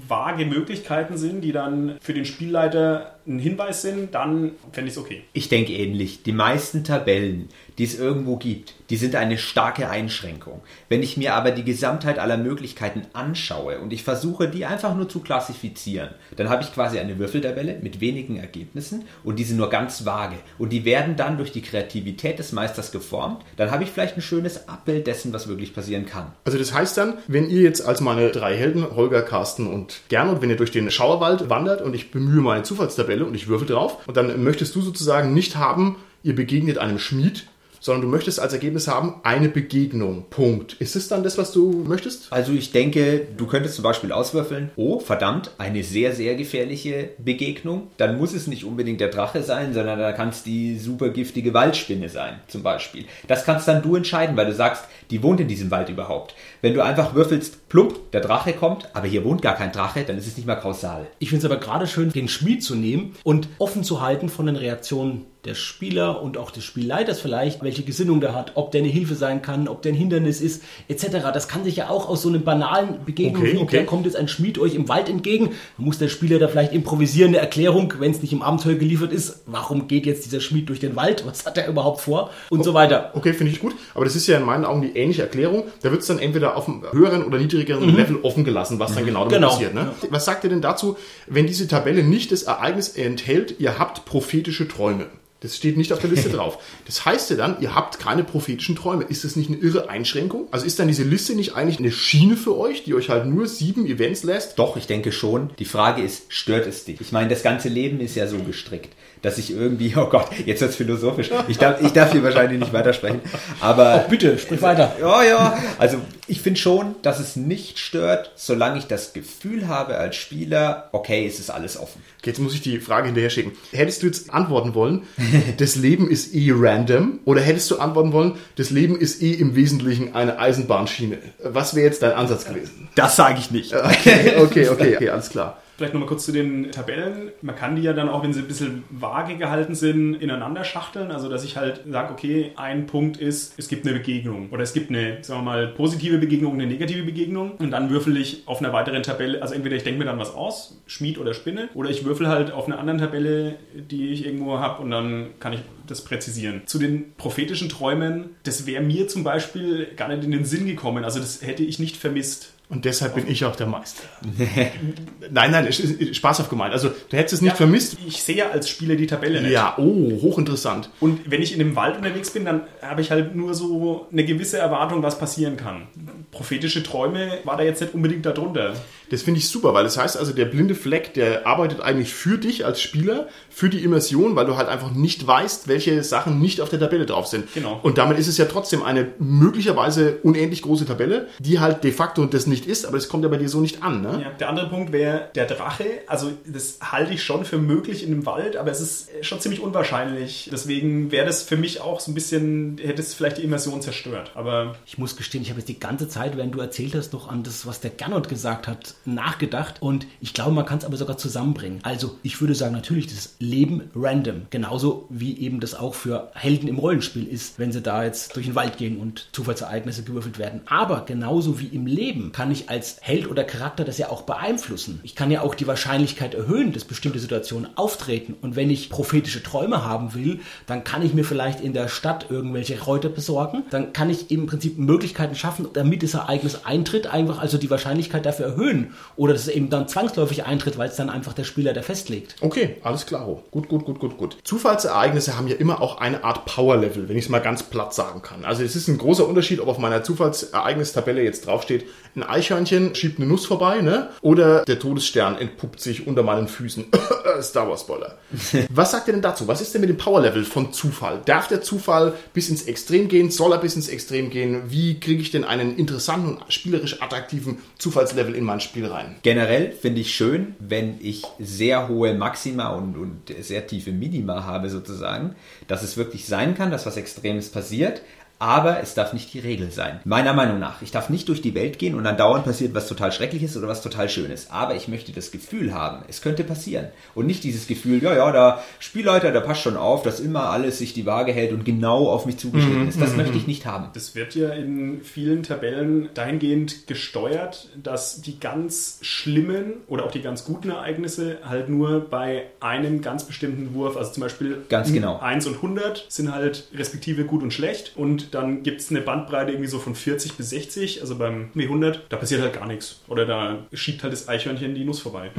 vage 0.09 0.47
Möglichkeiten 0.47 1.17
sind, 1.17 1.43
die 1.43 1.53
dann 1.53 1.97
für 2.00 2.14
den 2.14 2.25
Spielleiter 2.25 3.17
ein 3.26 3.38
Hinweis 3.38 3.83
sind, 3.83 4.14
dann 4.14 4.53
fände 4.73 4.88
ich 4.88 4.97
es 4.97 4.99
okay. 4.99 5.23
Ich 5.33 5.49
denke 5.49 5.73
ähnlich. 5.73 6.23
Die 6.23 6.33
meisten 6.33 6.85
Tabellen, 6.85 7.49
die 7.78 7.85
es 7.85 7.99
irgendwo 7.99 8.37
gibt, 8.37 8.75
die 8.90 8.97
sind 8.97 9.14
eine 9.16 9.38
starke 9.38 9.88
Einschränkung. 9.88 10.61
Wenn 10.88 11.02
ich 11.02 11.16
mir 11.16 11.35
aber 11.35 11.50
die 11.50 11.64
Gesamtheit 11.64 12.19
aller 12.19 12.37
Möglichkeiten 12.37 13.02
anschaue 13.12 13.78
und 13.81 13.93
ich 13.93 14.04
versuche, 14.04 14.49
die 14.49 14.66
einfach 14.66 14.95
nur 14.95 15.09
zu 15.09 15.21
klassifizieren, 15.21 16.11
dann 16.37 16.49
habe 16.49 16.62
ich 16.62 16.73
quasi 16.73 16.99
eine 16.99 17.19
Würfeltabelle 17.19 17.78
mit 17.83 18.00
wenigen 18.00 18.37
Ergebnissen 18.37 19.04
und 19.25 19.38
die 19.38 19.45
sind 19.45 19.57
nur 19.57 19.71
ganz 19.71 20.04
vage. 20.04 20.37
Und 20.59 20.73
die 20.73 20.85
werden 20.85 21.16
dann 21.16 21.37
durch 21.37 21.52
die 21.52 21.62
Kreativität 21.62 22.38
des 22.38 22.52
Meisters 22.52 22.93
geformt. 22.93 23.43
Dann 23.57 23.71
habe 23.71 23.85
ich 23.85 23.90
vielleicht 23.90 24.16
ein 24.16 24.23
schönes 24.23 24.69
Abbild 24.69 25.07
dessen, 25.07 25.33
was 25.33 25.49
wirklich 25.49 25.75
passieren 25.75 26.07
kann. 26.07 26.33
Also 26.45 26.59
das 26.59 26.73
heißt 26.73 26.97
dann, 26.97 27.14
wenn 27.26 27.49
ihr 27.49 27.62
jetzt 27.62 27.81
als 27.81 28.00
meine 28.00 28.31
drei 28.31 28.57
Helden, 28.57 28.85
Holger, 28.95 29.23
Carsten 29.23 29.66
und 29.66 30.02
Gernot, 30.09 30.43
wenn 30.43 30.50
ihr 30.50 30.57
durch 30.57 30.71
den 30.71 30.90
Schauerwald 30.90 31.49
wandert 31.49 31.83
und 31.83 31.95
ich 31.95 32.11
bemühe 32.11 32.40
meine 32.40 32.62
Zufallstabelle 32.62 33.25
und 33.25 33.35
ich 33.35 33.49
würfel 33.49 33.66
drauf 33.66 34.07
und 34.07 34.16
dann 34.16 34.43
möchtest 34.43 34.75
du 34.75 34.83
sozusagen 34.83 35.33
nicht 35.33 35.57
haben, 35.57 35.97
ihr 36.23 36.35
begegnet 36.35 36.78
einem 36.78 36.99
Schmied, 36.99 37.47
sondern 37.85 38.00
du 38.00 38.09
möchtest 38.09 38.41
als 38.41 38.55
Ergebnis 38.55 38.88
haben, 38.88 39.17
eine 39.25 39.50
Begegnung. 39.50 40.25
Punkt. 40.31 40.73
Ist 40.81 40.97
es 40.97 41.09
dann 41.09 41.23
das, 41.23 41.37
was 41.37 41.53
du 41.53 41.85
möchtest? 41.87 42.33
Also 42.33 42.53
ich 42.53 42.73
denke, 42.73 43.26
du 43.37 43.47
könntest 43.47 43.75
zum 43.75 43.83
Beispiel 43.83 44.11
auswürfeln, 44.11 44.71
oh 44.76 45.00
verdammt, 45.00 45.50
eine 45.59 45.83
sehr, 45.83 46.14
sehr 46.14 46.35
gefährliche 46.35 47.11
Begegnung. 47.19 47.88
Dann 47.99 48.17
muss 48.17 48.33
es 48.33 48.47
nicht 48.47 48.64
unbedingt 48.64 49.03
der 49.03 49.11
Drache 49.11 49.43
sein, 49.43 49.75
sondern 49.75 49.99
da 49.99 50.12
kann 50.12 50.31
es 50.31 50.43
die 50.43 50.79
super 50.79 51.11
giftige 51.11 51.53
Waldspinne 51.53 52.09
sein, 52.09 52.41
zum 52.49 52.62
Beispiel. 52.62 53.05
Das 53.29 53.45
kannst 53.45 53.69
dann 53.69 53.83
du 53.83 53.97
entscheiden, 53.97 54.35
weil 54.35 54.47
du 54.47 54.55
sagst, 54.55 54.87
die 55.11 55.23
wohnt 55.23 55.41
in 55.41 55.49
diesem 55.49 55.71
Wald 55.71 55.91
überhaupt. 55.91 56.35
Wenn 56.62 56.73
du 56.73 56.83
einfach 56.83 57.14
würfelst, 57.14 57.69
plump, 57.69 58.12
der 58.12 58.23
Drache 58.23 58.55
kommt, 58.55 58.88
aber 58.95 59.09
hier 59.09 59.25
wohnt 59.25 59.43
gar 59.43 59.57
kein 59.57 59.73
Drache, 59.73 60.05
dann 60.05 60.17
ist 60.17 60.26
es 60.26 60.38
nicht 60.38 60.47
mehr 60.47 60.57
kausal. 60.57 61.07
Ich 61.19 61.29
finde 61.29 61.47
es 61.47 61.53
aber 61.53 61.61
gerade 61.61 61.87
schön, 61.87 62.11
den 62.11 62.29
Schmied 62.29 62.64
zu 62.64 62.76
nehmen 62.76 63.14
und 63.25 63.49
offen 63.59 63.85
zu 63.85 64.00
halten 64.00 64.31
von 64.31 64.47
den 64.47 64.57
Reaktionen 64.57 65.26
der 65.45 65.55
Spieler 65.55 66.23
und 66.23 66.39
auch 66.39 66.51
des 66.51 66.65
Spielleiters 66.65 67.21
vielleicht, 67.21 67.63
welche 67.63 67.83
Gesinnung 67.83 68.21
der 68.21 68.35
hat, 68.35 68.53
ob 68.55 68.71
der 68.73 68.81
eine 68.83 68.89
Hilfe 68.91 69.15
sein 69.15 69.43
kann, 69.43 69.69
ob 69.69 69.83
der 69.83 69.93
ein 69.93 69.97
Hindernis 69.97 70.41
ist, 70.41 70.63
etc. 70.89 71.07
Das 71.33 71.49
kann 71.49 71.65
sich 71.65 71.77
ja 71.77 71.91
auch 71.91 72.09
aus 72.09 72.23
so 72.23 72.29
einem 72.29 72.43
banalen 72.43 73.05
Begegnung, 73.05 73.43
Okay, 73.43 73.59
okay. 73.61 73.77
da 73.79 73.83
kommt 73.85 74.07
jetzt 74.07 74.17
ein 74.17 74.29
Schmied 74.29 74.59
euch 74.59 74.75
im 74.75 74.89
Wald 74.89 75.09
entgegen, 75.09 75.51
dann 75.77 75.87
muss 75.87 75.99
der 75.99 76.09
Spieler 76.09 76.39
da 76.39 76.49
vielleicht 76.49 76.73
improvisieren, 76.73 77.29
eine 77.31 77.39
Erklärung, 77.39 77.93
wenn 77.99 78.11
es 78.11 78.23
nicht 78.23 78.33
im 78.33 78.43
Abenteuer 78.43 78.75
geliefert 78.75 79.13
ist, 79.13 79.43
warum 79.47 79.87
geht 79.89 80.07
jetzt 80.07 80.25
dieser 80.25 80.41
Schmied 80.41 80.69
durch 80.69 80.81
den 80.81 80.97
Wald, 80.97 81.25
was 81.27 81.45
hat 81.45 81.59
er 81.59 81.69
überhaupt 81.69 82.01
vor 82.01 82.31
und 82.51 82.65
so 82.65 82.73
weiter. 82.75 83.11
Okay, 83.15 83.33
finde 83.35 83.53
ich 83.53 83.61
gut. 83.61 83.75
Aber 83.95 84.05
das 84.05 84.17
ist 84.17 84.27
ja 84.27 84.39
in 84.39 84.45
meinen 84.45 84.65
Augen 84.65 84.83
die 84.83 84.97
ähnliche 84.97 85.23
Erklärung. 85.23 85.65
Da 85.83 85.91
wird 85.91 86.01
es 86.03 86.07
dann 86.09 86.19
entweder 86.19 86.57
auf 86.57 86.69
einem 86.69 86.83
höheren 86.91 87.25
oder 87.25 87.39
niedrigeren 87.39 87.95
Level 87.95 88.19
offen 88.23 88.45
gelassen, 88.45 88.79
was 88.79 88.95
dann 88.95 89.05
genau 89.05 89.21
damit 89.21 89.35
Genau. 89.35 89.49
passiert. 89.51 89.75
Ne? 89.75 89.93
Was 90.11 90.25
sagt 90.25 90.45
ihr 90.45 90.51
denn 90.51 90.63
dazu, 90.63 90.97
wenn 91.27 91.47
diese 91.47 91.69
Tabelle 91.69 92.03
nicht 92.03 92.33
das 92.33 92.45
Ereignis 92.45 92.89
enthält, 92.91 93.57
ihr 93.59 93.79
habt 93.79 94.05
prophetische 94.05 94.67
Träume? 94.69 95.07
Das 95.45 95.57
steht 95.57 95.77
nicht 95.77 95.93
auf 95.93 95.99
der 95.99 96.09
Liste 96.09 96.31
drauf. 96.31 96.59
Das 96.87 97.05
heißt 97.05 97.29
ja 97.29 97.37
dann, 97.37 97.61
ihr 97.61 97.75
habt 97.75 97.99
keine 97.99 98.25
prophetischen 98.25 98.77
Träume. 98.77 99.05
Ist 99.05 99.25
das 99.25 99.37
nicht 99.37 99.51
eine 99.51 99.59
irre 99.59 99.91
Einschränkung? 99.91 100.49
Also 100.51 100.65
ist 100.65 100.79
dann 100.79 100.89
diese 100.89 101.03
Liste 101.03 101.35
nicht 101.35 101.55
eigentlich 101.55 101.79
eine 101.79 101.93
Schiene 101.93 102.39
für 102.39 102.57
euch, 102.57 102.85
die 102.85 102.95
euch 102.95 103.11
halt 103.11 103.27
nur 103.27 103.47
sieben 103.47 103.85
Events 103.85 104.23
lässt? 104.23 104.59
Doch, 104.59 104.79
ich 104.79 104.87
denke 104.87 105.13
schon. 105.13 105.51
Die 105.59 105.67
Frage 105.67 106.01
ist, 106.01 106.33
stört 106.33 106.67
es 106.67 106.87
dich? 106.87 106.99
Ich 107.03 107.13
meine, 107.13 107.29
das 107.29 107.43
ganze 107.43 107.69
Leben 107.69 108.01
ist 108.01 108.15
ja 108.15 108.27
so 108.27 108.39
gestrickt, 108.39 108.95
dass 109.25 109.38
ich 109.38 109.50
irgendwie, 109.50 109.95
oh 109.97 110.07
Gott, 110.07 110.28
jetzt 110.45 110.61
wird's 110.61 110.76
philosophisch. 110.76 111.31
Ich 111.49 111.57
darf, 111.57 111.81
ich 111.81 111.93
darf 111.93 112.12
hier 112.12 112.23
wahrscheinlich 112.23 112.61
nicht 112.61 112.75
weitersprechen. 112.75 113.23
Aber 113.59 114.04
Bitte, 114.11 114.38
sprich 114.38 114.61
weiter. 114.61 114.94
Ja, 115.01 115.25
ja. 115.25 115.59
Also 115.79 115.96
ich 116.27 116.42
finde 116.42 116.61
schon, 116.61 116.96
dass 117.01 117.20
es 117.20 117.35
nicht 117.35 117.79
stört, 117.79 118.33
solange 118.37 118.79
ich 118.79 118.87
das 118.87 119.14
Gefühl 119.14 119.66
habe 119.66 119.96
als 119.96 120.16
Spieler, 120.16 120.90
okay, 120.92 121.27
es 121.27 121.38
ist 121.38 121.51
alles 121.51 121.79
offen. 121.79 122.03
Okay, 122.18 122.31
jetzt 122.31 122.38
muss 122.38 122.53
ich 122.55 122.61
die 122.61 122.79
Frage 122.81 123.07
hinterher 123.07 123.31
schicken. 123.31 123.53
Hättest 123.72 124.03
du 124.03 124.07
jetzt 124.07 124.33
antworten 124.33 124.75
wollen, 124.75 125.05
das 125.57 125.75
Leben 125.75 126.11
ist 126.11 126.35
eh 126.35 126.53
random? 126.55 127.20
Oder 127.25 127.40
hättest 127.40 127.70
du 127.70 127.79
antworten 127.79 128.12
wollen, 128.12 128.35
das 128.57 128.68
Leben 128.68 128.94
ist 128.94 129.22
eh 129.22 129.33
im 129.33 129.57
Wesentlichen 129.57 130.14
eine 130.14 130.38
Eisenbahnschiene? 130.38 131.16
Was 131.42 131.75
wäre 131.75 131.87
jetzt 131.87 132.03
dein 132.03 132.12
Ansatz 132.12 132.44
gewesen? 132.44 132.88
Das 132.94 133.16
sage 133.16 133.38
ich 133.38 133.51
nicht. 133.51 133.75
Okay, 133.85 134.37
okay, 134.38 134.68
okay, 134.68 134.96
okay 134.96 135.11
alles 135.11 135.31
klar. 135.31 135.59
Vielleicht 135.77 135.93
nochmal 135.93 136.09
kurz 136.09 136.25
zu 136.25 136.33
den 136.33 136.71
Tabellen. 136.71 137.33
Man 137.43 137.57
kann 137.57 137.75
die 137.75 137.83
ja 137.83 137.93
dann 137.93 138.09
auch, 138.09 138.23
wenn 138.23 138.33
sie 138.33 138.41
ein 138.41 138.47
bisschen 138.47 138.85
vage 138.91 139.37
gehalten 139.37 139.75
sind, 139.75 140.15
ineinander 140.15 140.65
schachteln. 140.65 141.11
Also, 141.11 141.29
dass 141.29 141.45
ich 141.45 141.57
halt 141.57 141.81
sage, 141.91 142.13
okay, 142.13 142.53
ein 142.57 142.87
Punkt 142.87 143.17
ist, 143.17 143.55
es 143.59 143.69
gibt 143.69 143.87
eine 143.87 143.97
Begegnung. 143.99 144.51
Oder 144.51 144.63
es 144.63 144.73
gibt 144.73 144.91
eine, 144.91 145.23
sagen 145.23 145.41
wir 145.41 145.45
mal, 145.45 145.67
positive 145.69 146.19
Begegnung 146.19 146.55
eine 146.55 146.67
negative 146.67 147.03
Begegnung. 147.03 147.53
Und 147.59 147.73
dann 147.73 147.91
würfel 147.91 148.17
ich 148.17 148.43
auf 148.47 148.61
einer 148.61 148.73
weiteren 148.73 149.03
Tabelle, 149.03 149.43
also 149.43 149.55
entweder 149.55 149.77
ich 149.77 149.83
denke 149.83 149.99
mir 149.99 150.05
dann 150.05 150.19
was 150.19 150.33
aus, 150.35 150.81
Schmied 150.87 151.19
oder 151.19 151.35
Spinne, 151.35 151.69
oder 151.75 151.91
ich 151.91 152.05
würfel 152.05 152.29
halt 152.29 152.53
auf 152.53 152.67
einer 152.67 152.79
anderen 152.79 153.01
Tabelle, 153.01 153.57
die 153.75 154.11
ich 154.11 154.25
irgendwo 154.25 154.59
habe 154.59 154.83
und 154.83 154.91
dann 154.91 155.31
kann 155.41 155.53
ich 155.53 155.61
das 155.87 156.03
präzisieren. 156.03 156.63
Zu 156.67 156.79
den 156.79 157.15
prophetischen 157.17 157.69
Träumen, 157.69 158.31
das 158.45 158.67
wäre 158.67 158.83
mir 158.83 159.09
zum 159.09 159.25
Beispiel 159.25 159.89
gar 159.97 160.09
nicht 160.09 160.25
in 160.25 160.31
den 160.31 160.45
Sinn 160.45 160.67
gekommen. 160.67 161.05
Also, 161.05 161.19
das 161.19 161.43
hätte 161.43 161.65
ich 161.65 161.79
nicht 161.79 161.97
vermisst. 161.97 162.54
Und 162.70 162.87
deshalb 162.87 163.14
bin 163.14 163.29
ich 163.29 163.44
auch 163.44 163.57
der 163.57 163.66
Meister. 163.66 164.03
nein, 165.31 165.50
nein, 165.50 165.66
es 165.66 165.81
ist 165.81 166.16
spaßhaft 166.16 166.48
gemeint. 166.48 166.72
Also, 166.72 166.88
du 166.88 167.16
hättest 167.16 167.35
es 167.35 167.40
nicht 167.42 167.57
vermisst. 167.57 167.98
Ich 168.07 168.22
sehe 168.22 168.37
ja 168.37 168.50
als 168.50 168.70
Spieler 168.70 168.96
die 168.96 169.07
Tabelle 169.07 169.42
nicht. 169.42 169.53
Ja, 169.53 169.74
oh, 169.77 170.22
hochinteressant. 170.22 170.88
Und 170.98 171.31
wenn 171.31 171.42
ich 171.42 171.53
in 171.53 171.59
dem 171.59 171.77
Wald 171.77 171.98
unterwegs 171.98 172.31
bin, 172.31 172.46
dann 172.46 172.62
habe 172.81 173.03
ich 173.03 173.11
halt 173.11 173.37
nur 173.37 173.55
so 173.55 174.09
eine 174.11 174.24
gewisse 174.24 174.57
Erwartung, 174.57 175.03
was 175.03 175.18
passieren 175.18 175.59
kann. 175.59 175.88
Prophetische 176.31 176.83
Träume 176.83 177.38
war 177.44 177.59
da 177.59 177.64
jetzt 177.64 177.83
nicht 177.83 177.92
unbedingt 177.92 178.24
darunter. 178.24 178.72
Das 179.11 179.22
finde 179.22 179.38
ich 179.38 179.48
super, 179.48 179.74
weil 179.74 179.85
das 179.85 179.98
heißt 179.98 180.16
also, 180.16 180.33
der 180.33 180.46
blinde 180.46 180.74
Fleck, 180.74 181.12
der 181.12 181.46
arbeitet 181.46 181.83
eigentlich 181.83 182.14
für 182.14 182.38
dich 182.38 182.64
als 182.64 182.81
Spieler, 182.81 183.29
für 183.50 183.68
die 183.68 183.85
Immersion, 183.85 184.37
weil 184.37 184.46
du 184.46 184.57
halt 184.57 184.68
einfach 184.68 184.90
nicht 184.90 185.27
weißt, 185.27 185.68
welche 185.68 186.03
Sachen 186.03 186.40
nicht 186.40 186.62
auf 186.62 186.70
der 186.70 186.81
Tabelle 186.81 187.05
drauf 187.05 187.27
sind. 187.27 187.53
Genau. 187.53 187.79
Und 187.83 187.98
damit 187.98 188.18
ist 188.18 188.27
es 188.27 188.38
ja 188.38 188.46
trotzdem 188.46 188.83
eine 188.83 189.09
möglicherweise 189.18 190.18
unendlich 190.22 190.62
große 190.62 190.87
Tabelle, 190.87 191.29
die 191.38 191.61
halt 191.61 191.85
de 191.85 191.92
facto 191.92 192.24
das 192.24 192.46
nicht 192.46 192.54
ist, 192.61 192.87
aber 192.87 192.97
das 192.97 193.09
kommt 193.09 193.25
ja 193.25 193.29
bei 193.29 193.37
dir 193.37 193.49
so 193.49 193.61
nicht 193.61 193.83
an, 193.83 194.03
ne? 194.03 194.21
Ja, 194.23 194.31
der 194.31 194.49
andere 194.49 194.69
Punkt 194.69 194.93
wäre 194.93 195.29
der 195.35 195.47
Drache. 195.47 195.85
Also 196.07 196.33
das 196.47 196.79
halte 196.81 197.12
ich 197.12 197.23
schon 197.23 197.45
für 197.45 197.59
möglich 197.59 198.03
in 198.03 198.11
dem 198.11 198.27
Wald, 198.27 198.57
aber 198.57 198.71
es 198.71 198.81
ist 198.81 199.11
schon 199.23 199.40
ziemlich 199.40 199.61
unwahrscheinlich. 199.61 200.49
Deswegen 200.51 201.11
wäre 201.11 201.27
das 201.27 201.43
für 201.43 201.57
mich 201.57 201.81
auch 201.81 202.01
so 202.01 202.11
ein 202.11 202.14
bisschen, 202.14 202.79
hätte 202.83 203.03
es 203.03 203.14
vielleicht 203.14 203.38
die 203.38 203.43
Immersion 203.43 203.83
zerstört. 203.83 204.33
Aber 204.35 204.77
Ich 204.87 204.99
muss 204.99 205.17
gestehen, 205.17 205.43
ich 205.43 205.51
habe 205.51 205.61
jetzt 205.61 205.69
die 205.69 205.81
ganze 205.81 206.09
Zeit, 206.09 206.37
während 206.37 206.55
du 206.55 206.61
erzählt 206.61 206.95
hast, 206.95 207.12
noch 207.12 207.29
an 207.29 207.43
das, 207.43 207.67
was 207.67 207.81
der 207.81 207.90
Gernot 207.90 208.29
gesagt 208.29 208.69
hat, 208.69 208.95
nachgedacht. 209.05 209.77
Und 209.81 210.07
ich 210.21 210.35
glaube, 210.35 210.53
man 210.53 210.67
kann 210.67 210.79
es 210.79 210.85
aber 210.85 210.97
sogar 210.97 211.19
zusammenbringen. 211.19 211.81
Also, 211.83 212.19
ich 212.23 212.40
würde 212.40 212.55
sagen, 212.55 212.75
natürlich, 212.75 213.07
das 213.07 213.37
Leben 213.38 213.90
random. 213.95 214.43
Genauso 214.51 215.07
wie 215.09 215.38
eben 215.38 215.61
das 215.61 215.75
auch 215.75 215.95
für 215.95 216.31
Helden 216.35 216.69
im 216.69 216.79
Rollenspiel 216.79 217.27
ist, 217.27 217.59
wenn 217.59 217.73
sie 217.73 217.83
da 217.83 218.05
jetzt 218.05 218.37
durch 218.37 218.47
den 218.47 218.55
Wald 218.55 218.77
gehen 218.77 218.99
und 218.99 219.29
Zufallsereignisse 219.33 220.03
gewürfelt 220.03 220.38
werden. 220.38 220.61
Aber 220.67 221.05
genauso 221.05 221.61
wie 221.61 221.67
im 221.67 221.87
Leben 221.87 222.33
kann 222.33 222.43
ich 222.50 222.70
als 222.70 222.98
Held 223.00 223.30
oder 223.30 223.44
Charakter 223.44 223.85
das 223.85 223.98
ja 223.98 224.11
auch 224.11 224.22
beeinflussen. 224.22 225.00
Ich 225.02 225.14
kann 225.14 225.30
ja 225.30 225.42
auch 225.42 225.54
die 225.54 225.66
Wahrscheinlichkeit 225.66 226.35
erhöhen, 226.35 226.72
dass 226.72 226.85
bestimmte 226.85 227.18
Situationen 227.18 227.76
auftreten. 227.76 228.35
Und 228.40 228.57
wenn 228.57 228.70
ich 228.70 228.90
prophetische 228.90 229.42
Träume 229.42 229.85
haben 229.85 230.14
will, 230.14 230.40
dann 230.66 230.85
kann 230.85 231.04
ich 231.04 231.14
mir 231.14 231.24
vielleicht 231.24 231.61
in 231.61 231.72
der 231.72 231.88
Stadt 231.88 232.26
irgendwelche 232.30 232.76
Kräuter 232.76 233.09
besorgen. 233.09 233.64
Dann 233.70 233.92
kann 233.92 234.11
ich 234.11 234.30
im 234.30 234.46
Prinzip 234.46 234.78
Möglichkeiten 234.78 235.35
schaffen, 235.35 235.68
damit 235.72 236.02
dieses 236.02 236.14
Ereignis 236.14 236.61
eintritt, 236.64 237.07
einfach 237.07 237.38
also 237.38 237.59
die 237.59 237.70
Wahrscheinlichkeit 237.70 238.26
dafür 238.26 238.46
erhöhen. 238.46 238.94
Oder 239.16 239.33
dass 239.33 239.42
es 239.42 239.48
eben 239.48 239.70
dann 239.70 239.88
zwangsläufig 239.88 240.44
eintritt, 240.44 240.78
weil 240.78 240.88
es 240.88 240.96
dann 240.96 241.11
einfach 241.11 241.33
der 241.33 241.44
Spieler, 241.44 241.72
der 241.72 241.83
festlegt. 241.83 242.37
Okay, 242.40 242.76
alles 242.83 243.07
klar. 243.07 243.24
Gut, 243.50 243.68
gut, 243.68 243.85
gut, 243.85 243.98
gut, 243.98 244.18
gut. 244.18 244.37
Zufallsereignisse 244.44 245.37
haben 245.37 245.48
ja 245.48 245.57
immer 245.57 245.80
auch 245.80 245.98
eine 245.98 246.24
Art 246.24 246.44
Power-Level, 246.44 247.09
wenn 247.09 247.16
ich 247.16 247.24
es 247.24 247.30
mal 247.30 247.40
ganz 247.40 247.62
platt 247.62 247.94
sagen 247.94 248.22
kann. 248.22 248.44
Also 248.44 248.62
es 248.62 248.76
ist 248.76 248.88
ein 248.88 248.98
großer 248.98 249.26
Unterschied, 249.26 249.61
ob 249.61 249.68
auf 249.68 249.78
meiner 249.78 250.02
Zufallsereignistabelle 250.02 251.22
jetzt 251.22 251.46
draufsteht, 251.46 251.85
ein 252.16 252.22
Eichhörnchen 252.22 252.94
schiebt 252.94 253.18
eine 253.18 253.27
Nuss 253.27 253.46
vorbei, 253.46 253.81
ne? 253.81 254.11
Oder 254.20 254.64
der 254.64 254.79
Todesstern 254.79 255.37
entpuppt 255.37 255.81
sich 255.81 256.07
unter 256.07 256.22
meinen 256.22 256.48
Füßen. 256.48 256.87
Star 257.42 257.68
Wars 257.68 257.81
Spoiler. 257.81 258.18
Was 258.70 258.92
sagt 258.92 259.09
ihr 259.09 259.12
denn 259.12 259.22
dazu? 259.22 259.48
Was 259.48 259.61
ist 259.61 259.74
denn 259.74 259.81
mit 259.81 259.90
dem 259.90 259.96
Power-Level 259.96 260.44
von 260.44 260.72
Zufall? 260.72 261.20
Darf 261.24 261.48
der 261.48 261.62
Zufall 261.62 262.14
bis 262.33 262.48
ins 262.48 262.62
Extrem 262.62 263.09
gehen? 263.09 263.31
Soll 263.31 263.53
er 263.53 263.59
bis 263.59 263.74
ins 263.77 263.88
Extrem 263.88 264.31
gehen? 264.31 264.62
Wie 264.68 265.00
kriege 265.00 265.20
ich 265.20 265.31
denn 265.31 265.44
einen 265.44 265.77
interessanten 265.77 266.37
und 266.37 266.53
spielerisch 266.53 267.03
attraktiven 267.03 267.59
Zufallslevel 267.79 268.35
in 268.35 268.44
mein 268.44 268.61
Spiel 268.61 268.87
rein? 268.87 269.16
Generell 269.22 269.72
finde 269.72 270.00
ich 270.00 270.14
schön, 270.14 270.55
wenn 270.61 270.98
ich 271.00 271.24
sehr 271.38 271.88
hohe 271.88 272.14
Maxima 272.14 272.68
und, 272.68 272.96
und 272.96 273.35
sehr 273.40 273.66
tiefe 273.66 273.92
Minima 273.92 274.44
habe 274.44 274.70
sozusagen, 274.70 275.35
dass 275.66 275.83
es 275.83 275.96
wirklich 275.96 276.27
sein 276.27 276.55
kann, 276.55 276.70
dass 276.70 276.87
was 276.87 276.96
Extremes 276.96 277.48
passiert, 277.48 278.03
aber 278.44 278.80
es 278.80 278.92
darf 278.92 279.14
nicht 279.14 279.33
die 279.33 279.38
Regel 279.38 279.70
sein. 279.70 280.00
Meiner 280.04 280.35
Meinung 280.35 280.59
nach. 280.59 280.83
Ich 280.83 280.90
darf 280.90 281.09
nicht 281.09 281.30
durch 281.30 281.40
die 281.40 281.54
Welt 281.54 281.78
gehen 281.78 281.94
und 281.94 282.04
dann 282.04 282.18
dauernd 282.18 282.44
passiert 282.44 282.74
was 282.74 282.87
total 282.87 283.11
Schreckliches 283.11 283.57
oder 283.57 283.68
was 283.68 283.80
total 283.80 284.11
Schönes. 284.11 284.50
Aber 284.50 284.74
ich 284.74 284.87
möchte 284.87 285.12
das 285.12 285.30
Gefühl 285.30 285.72
haben, 285.72 286.04
es 286.09 286.20
könnte 286.20 286.44
passieren. 286.44 286.88
Und 287.14 287.24
nicht 287.24 287.42
dieses 287.42 287.66
Gefühl, 287.66 288.02
ja, 288.02 288.14
ja, 288.14 288.30
der 288.33 288.62
Spielleiter, 288.80 289.33
der 289.33 289.40
passt 289.40 289.62
schon 289.62 289.78
auf, 289.78 290.02
dass 290.02 290.20
immer 290.20 290.50
alles 290.50 290.76
sich 290.76 290.92
die 290.92 291.07
Waage 291.07 291.33
hält 291.33 291.52
und 291.52 291.64
genau 291.64 292.11
auf 292.11 292.26
mich 292.26 292.37
zugeschnitten 292.37 292.87
ist. 292.87 293.00
Das 293.00 293.16
möchte 293.16 293.38
ich 293.38 293.46
nicht 293.46 293.64
haben. 293.64 293.88
Das 293.94 294.14
wird 294.14 294.35
ja 294.35 294.50
in 294.50 295.00
vielen 295.02 295.42
Tabellen 295.42 296.11
dahingehend 296.12 296.87
gesteuert, 296.87 297.70
dass 297.83 298.20
die 298.20 298.38
ganz 298.38 298.98
schlimmen 299.00 299.72
oder 299.87 300.04
auch 300.04 300.11
die 300.11 300.20
ganz 300.20 300.44
guten 300.44 300.68
Ereignisse 300.68 301.38
halt 301.48 301.70
nur 301.70 302.11
bei 302.11 302.44
einem 302.61 303.00
ganz 303.00 303.24
bestimmten 303.24 303.72
Wurf, 303.72 303.96
also 303.96 304.12
zum 304.12 304.22
Beispiel 304.22 304.64
Ganz 304.68 304.92
genau. 304.92 305.18
1 305.18 305.46
und 305.46 305.54
100 305.54 306.04
sind 306.11 306.30
halt 306.30 306.64
respektive 306.74 307.24
gut 307.24 307.42
und 307.42 307.50
schlecht 307.50 307.92
und 307.96 308.34
dann 308.35 308.62
gibt 308.62 308.81
es 308.81 308.90
eine 308.90 309.01
Bandbreite 309.01 309.53
irgendwie 309.53 309.68
so 309.68 309.79
von 309.79 309.94
40 309.94 310.35
bis 310.35 310.51
60, 310.51 311.01
also 311.01 311.16
beim 311.16 311.51
W100, 311.55 312.01
da 312.09 312.16
passiert 312.16 312.42
halt 312.42 312.55
gar 312.55 312.66
nichts. 312.66 313.01
Oder 313.09 313.27
da 313.27 313.59
schiebt 313.73 314.03
halt 314.03 314.12
das 314.12 314.29
Eichhörnchen 314.29 314.75
die 314.75 314.85
Nuss 314.85 315.01
vorbei. 315.01 315.31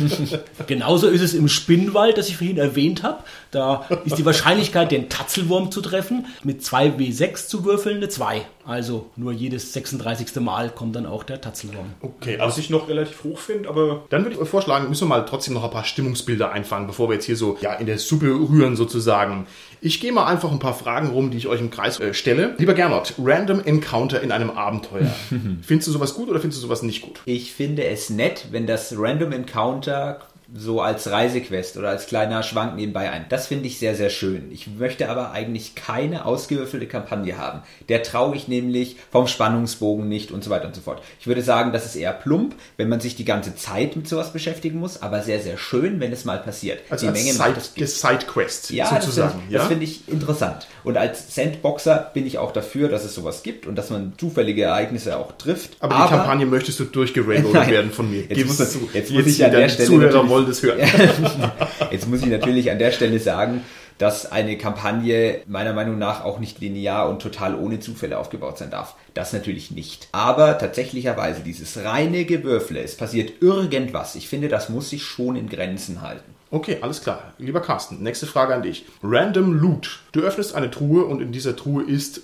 Genauso 0.66 1.08
ist 1.08 1.20
es 1.20 1.34
im 1.34 1.48
Spinnwald, 1.48 2.18
das 2.18 2.28
ich 2.28 2.36
vorhin 2.36 2.58
erwähnt 2.58 3.02
habe. 3.02 3.22
Da 3.50 3.86
ist 4.04 4.18
die 4.18 4.24
Wahrscheinlichkeit, 4.24 4.90
den 4.90 5.08
Tatzelwurm 5.08 5.70
zu 5.70 5.80
treffen, 5.80 6.26
mit 6.42 6.62
2W6 6.62 7.46
zu 7.46 7.64
würfeln, 7.64 7.98
eine 7.98 8.08
2. 8.08 8.42
Also 8.64 9.10
nur 9.16 9.32
jedes 9.32 9.72
36. 9.72 10.36
Mal 10.40 10.70
kommt 10.70 10.94
dann 10.94 11.06
auch 11.06 11.24
der 11.24 11.40
Tatzelwurm. 11.40 11.92
Okay, 12.00 12.38
Was 12.38 12.58
ich 12.58 12.70
noch 12.70 12.88
relativ 12.88 13.24
hoch 13.24 13.38
finde, 13.38 13.68
aber 13.68 14.04
Dann 14.10 14.22
würde 14.22 14.36
ich 14.36 14.40
euch 14.40 14.48
vorschlagen, 14.48 14.88
müssen 14.88 15.08
wir 15.08 15.16
mal 15.16 15.24
trotzdem 15.24 15.54
noch 15.54 15.64
ein 15.64 15.70
paar 15.70 15.84
Stimmungsbilder 15.84 16.52
einfangen, 16.52 16.86
bevor 16.86 17.08
wir 17.08 17.14
jetzt 17.14 17.24
hier 17.24 17.36
so 17.36 17.58
ja, 17.60 17.74
in 17.74 17.86
der 17.86 17.98
Suppe 17.98 18.26
rühren 18.26 18.76
sozusagen. 18.76 19.46
Ich 19.82 20.00
gehe 20.00 20.12
mal 20.12 20.26
einfach 20.26 20.52
ein 20.52 20.58
paar 20.58 20.74
Fragen 20.74 21.08
rum, 21.08 21.30
die 21.30 21.38
ich 21.38 21.46
euch 21.46 21.60
im 21.60 21.70
Kreis 21.70 21.98
äh, 22.00 22.12
stelle. 22.12 22.54
Lieber 22.58 22.74
Gernot, 22.74 23.14
Random 23.18 23.60
Encounter 23.64 24.20
in 24.20 24.30
einem 24.30 24.50
Abenteuer. 24.50 25.10
findest 25.62 25.88
du 25.88 25.92
sowas 25.92 26.14
gut 26.14 26.28
oder 26.28 26.38
findest 26.38 26.62
du 26.62 26.66
sowas 26.66 26.82
nicht 26.82 27.02
gut? 27.02 27.20
Ich 27.24 27.52
finde 27.52 27.84
es 27.84 28.10
nett, 28.10 28.46
wenn 28.50 28.66
das 28.66 28.94
Random 28.96 29.32
Encounter 29.32 30.20
so 30.54 30.80
als 30.80 31.10
Reisequest 31.10 31.76
oder 31.76 31.90
als 31.90 32.06
kleiner 32.06 32.42
Schwank 32.42 32.74
nebenbei 32.76 33.10
ein. 33.10 33.26
Das 33.28 33.46
finde 33.46 33.66
ich 33.68 33.78
sehr, 33.78 33.94
sehr 33.94 34.10
schön. 34.10 34.50
Ich 34.50 34.66
möchte 34.78 35.08
aber 35.08 35.30
eigentlich 35.32 35.74
keine 35.74 36.24
ausgewürfelte 36.24 36.86
Kampagne 36.86 37.38
haben. 37.38 37.62
Der 37.88 38.02
traue 38.02 38.34
ich 38.36 38.48
nämlich 38.48 38.96
vom 39.12 39.26
Spannungsbogen 39.28 40.08
nicht 40.08 40.32
und 40.32 40.42
so 40.42 40.50
weiter 40.50 40.66
und 40.66 40.74
so 40.74 40.80
fort. 40.80 41.02
Ich 41.20 41.26
würde 41.26 41.42
sagen, 41.42 41.72
das 41.72 41.86
ist 41.86 41.96
eher 41.96 42.12
plump, 42.12 42.54
wenn 42.76 42.88
man 42.88 43.00
sich 43.00 43.14
die 43.16 43.24
ganze 43.24 43.54
Zeit 43.54 43.94
mit 43.96 44.08
sowas 44.08 44.32
beschäftigen 44.32 44.78
muss, 44.80 45.02
aber 45.02 45.22
sehr, 45.22 45.40
sehr 45.40 45.56
schön, 45.56 46.00
wenn 46.00 46.12
es 46.12 46.24
mal 46.24 46.38
passiert. 46.38 46.80
Also 46.90 47.06
die 47.06 47.10
als 47.12 47.18
Menge 47.18 47.32
Side, 47.32 47.50
macht 47.50 47.88
Sidequest 47.88 48.70
ja, 48.70 48.90
das 48.90 49.04
sozusagen. 49.04 49.38
finde 49.40 49.52
ja? 49.52 49.58
das 49.60 49.68
finde 49.68 49.84
ich 49.84 50.08
interessant. 50.08 50.66
Und 50.84 50.96
als 50.96 51.34
Sandboxer 51.34 52.10
bin 52.12 52.26
ich 52.26 52.38
auch 52.38 52.52
dafür, 52.52 52.88
dass 52.88 53.04
es 53.04 53.14
sowas 53.14 53.42
gibt 53.42 53.66
und 53.66 53.76
dass 53.76 53.90
man 53.90 54.14
zufällige 54.18 54.62
Ereignisse 54.62 55.16
auch 55.16 55.32
trifft. 55.32 55.76
aber, 55.80 55.94
die 56.04 56.14
Kampagne 56.14 56.46
möchtest 56.46 56.80
du 56.80 56.84
durchgerailroadet 56.84 57.68
werden 57.70 57.90
von 57.92 58.10
mir. 58.10 58.22
Jetzt 58.22 58.34
Gib 58.34 58.46
muss- 58.48 58.60
es 58.60 58.72
zu. 58.72 58.88
jetzt 58.92 59.10
muss 59.10 59.26
ich 59.26 59.44
an 59.44 59.50
der 59.52 59.68
Stelle 59.68 60.10
Wollen 60.40 60.48
das 60.48 60.62
hören. 60.62 60.80
Jetzt 61.90 62.08
muss 62.08 62.22
ich 62.22 62.28
natürlich 62.28 62.70
an 62.70 62.78
der 62.78 62.92
Stelle 62.92 63.18
sagen, 63.18 63.62
dass 63.98 64.32
eine 64.32 64.56
Kampagne 64.56 65.42
meiner 65.46 65.74
Meinung 65.74 65.98
nach 65.98 66.24
auch 66.24 66.38
nicht 66.38 66.58
linear 66.60 67.08
und 67.10 67.20
total 67.20 67.54
ohne 67.54 67.80
Zufälle 67.80 68.18
aufgebaut 68.18 68.56
sein 68.56 68.70
darf. 68.70 68.96
Das 69.12 69.34
natürlich 69.34 69.70
nicht. 69.70 70.08
Aber 70.12 70.56
tatsächlicherweise 70.56 71.42
dieses 71.42 71.84
reine 71.84 72.24
Gewürfle, 72.24 72.80
es 72.80 72.96
passiert 72.96 73.42
irgendwas. 73.42 74.14
Ich 74.14 74.28
finde, 74.28 74.48
das 74.48 74.70
muss 74.70 74.88
sich 74.88 75.02
schon 75.02 75.36
in 75.36 75.50
Grenzen 75.50 76.00
halten. 76.00 76.34
Okay, 76.50 76.78
alles 76.80 77.02
klar. 77.02 77.34
Lieber 77.38 77.60
Carsten, 77.60 78.02
nächste 78.02 78.26
Frage 78.26 78.54
an 78.54 78.62
dich. 78.62 78.86
Random 79.02 79.52
Loot. 79.52 80.00
Du 80.12 80.20
öffnest 80.20 80.54
eine 80.54 80.70
Truhe 80.70 81.04
und 81.04 81.20
in 81.20 81.30
dieser 81.30 81.54
Truhe 81.54 81.84
ist 81.84 82.22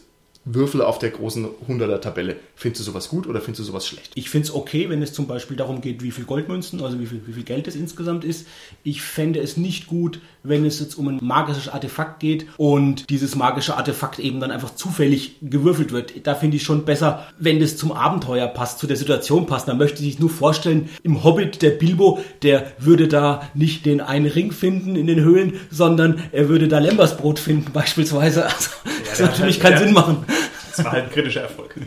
Würfel 0.49 0.81
auf 0.81 0.99
der 1.01 1.11
großen 1.11 1.45
100er 1.69 1.99
Tabelle. 2.01 2.37
Findest 2.55 2.81
du 2.81 2.85
sowas 2.93 3.09
gut 3.09 3.27
oder 3.27 3.41
findest 3.41 3.61
du 3.61 3.65
sowas 3.65 3.87
schlecht? 3.87 4.13
Ich 4.15 4.31
finde 4.31 4.47
es 4.49 4.55
okay, 4.55 4.89
wenn 4.89 5.03
es 5.03 5.13
zum 5.13 5.27
Beispiel 5.27 5.57
darum 5.57 5.81
geht, 5.81 6.03
wie 6.05 6.13
viel 6.13 6.25
Goldmünzen, 6.25 6.81
also 6.83 7.01
wie 7.01 7.07
viel, 7.07 7.21
wie 7.27 7.33
viel 7.33 7.43
Geld 7.43 7.67
es 7.67 7.75
insgesamt 7.75 8.25
ist. 8.25 8.47
Ich 8.85 9.03
fände 9.03 9.41
es 9.41 9.57
nicht 9.57 9.89
gut, 9.89 10.21
wenn 10.45 10.65
es 10.65 10.79
jetzt 10.79 10.95
um 10.95 11.09
ein 11.09 11.19
magisches 11.21 11.69
Artefakt 11.69 12.21
geht 12.21 12.47
und 12.57 13.11
dieses 13.11 13.35
magische 13.35 13.77
Artefakt 13.77 14.21
eben 14.21 14.39
dann 14.39 14.53
einfach 14.53 14.75
zufällig 14.77 15.37
gewürfelt 15.43 15.91
wird. 15.93 16.13
Da 16.27 16.37
finde 16.37 16.57
ich 16.59 16.63
schon 16.63 16.85
besser, 16.85 17.27
wenn 17.39 17.59
das 17.59 17.77
zum 17.77 17.91
Abenteuer 17.91 18.47
passt, 18.47 18.79
zu 18.79 18.87
der 18.87 18.97
Situation 18.97 19.47
passt. 19.47 19.67
Dann 19.67 19.79
möchte 19.79 20.05
ich 20.05 20.21
nur 20.21 20.31
vorstellen, 20.31 20.89
im 21.03 21.25
Hobbit 21.25 21.61
der 21.61 21.71
Bilbo, 21.71 22.21
der 22.43 22.73
würde 22.79 23.09
da 23.09 23.51
nicht 23.55 23.85
den 23.85 24.01
einen 24.01 24.27
Ring 24.27 24.53
finden 24.53 24.95
in 24.95 25.09
den 25.09 25.21
Höhlen, 25.21 25.55
sondern 25.71 26.23
er 26.31 26.49
würde 26.49 26.69
da 26.69 26.79
Lembersbrot 26.79 27.41
finden 27.41 27.73
beispielsweise. 27.73 28.45
Also, 28.47 28.71
das 29.09 29.19
der 29.19 29.27
würde 29.27 29.33
natürlich 29.33 29.57
hat- 29.57 29.63
keinen 29.63 29.73
der- 29.79 29.85
Sinn 29.87 29.93
machen. 29.95 30.17
Es 30.79 30.85
war 30.85 30.93
halt 30.93 31.05
ein 31.05 31.11
kritischer 31.11 31.43
Erfolg. 31.43 31.75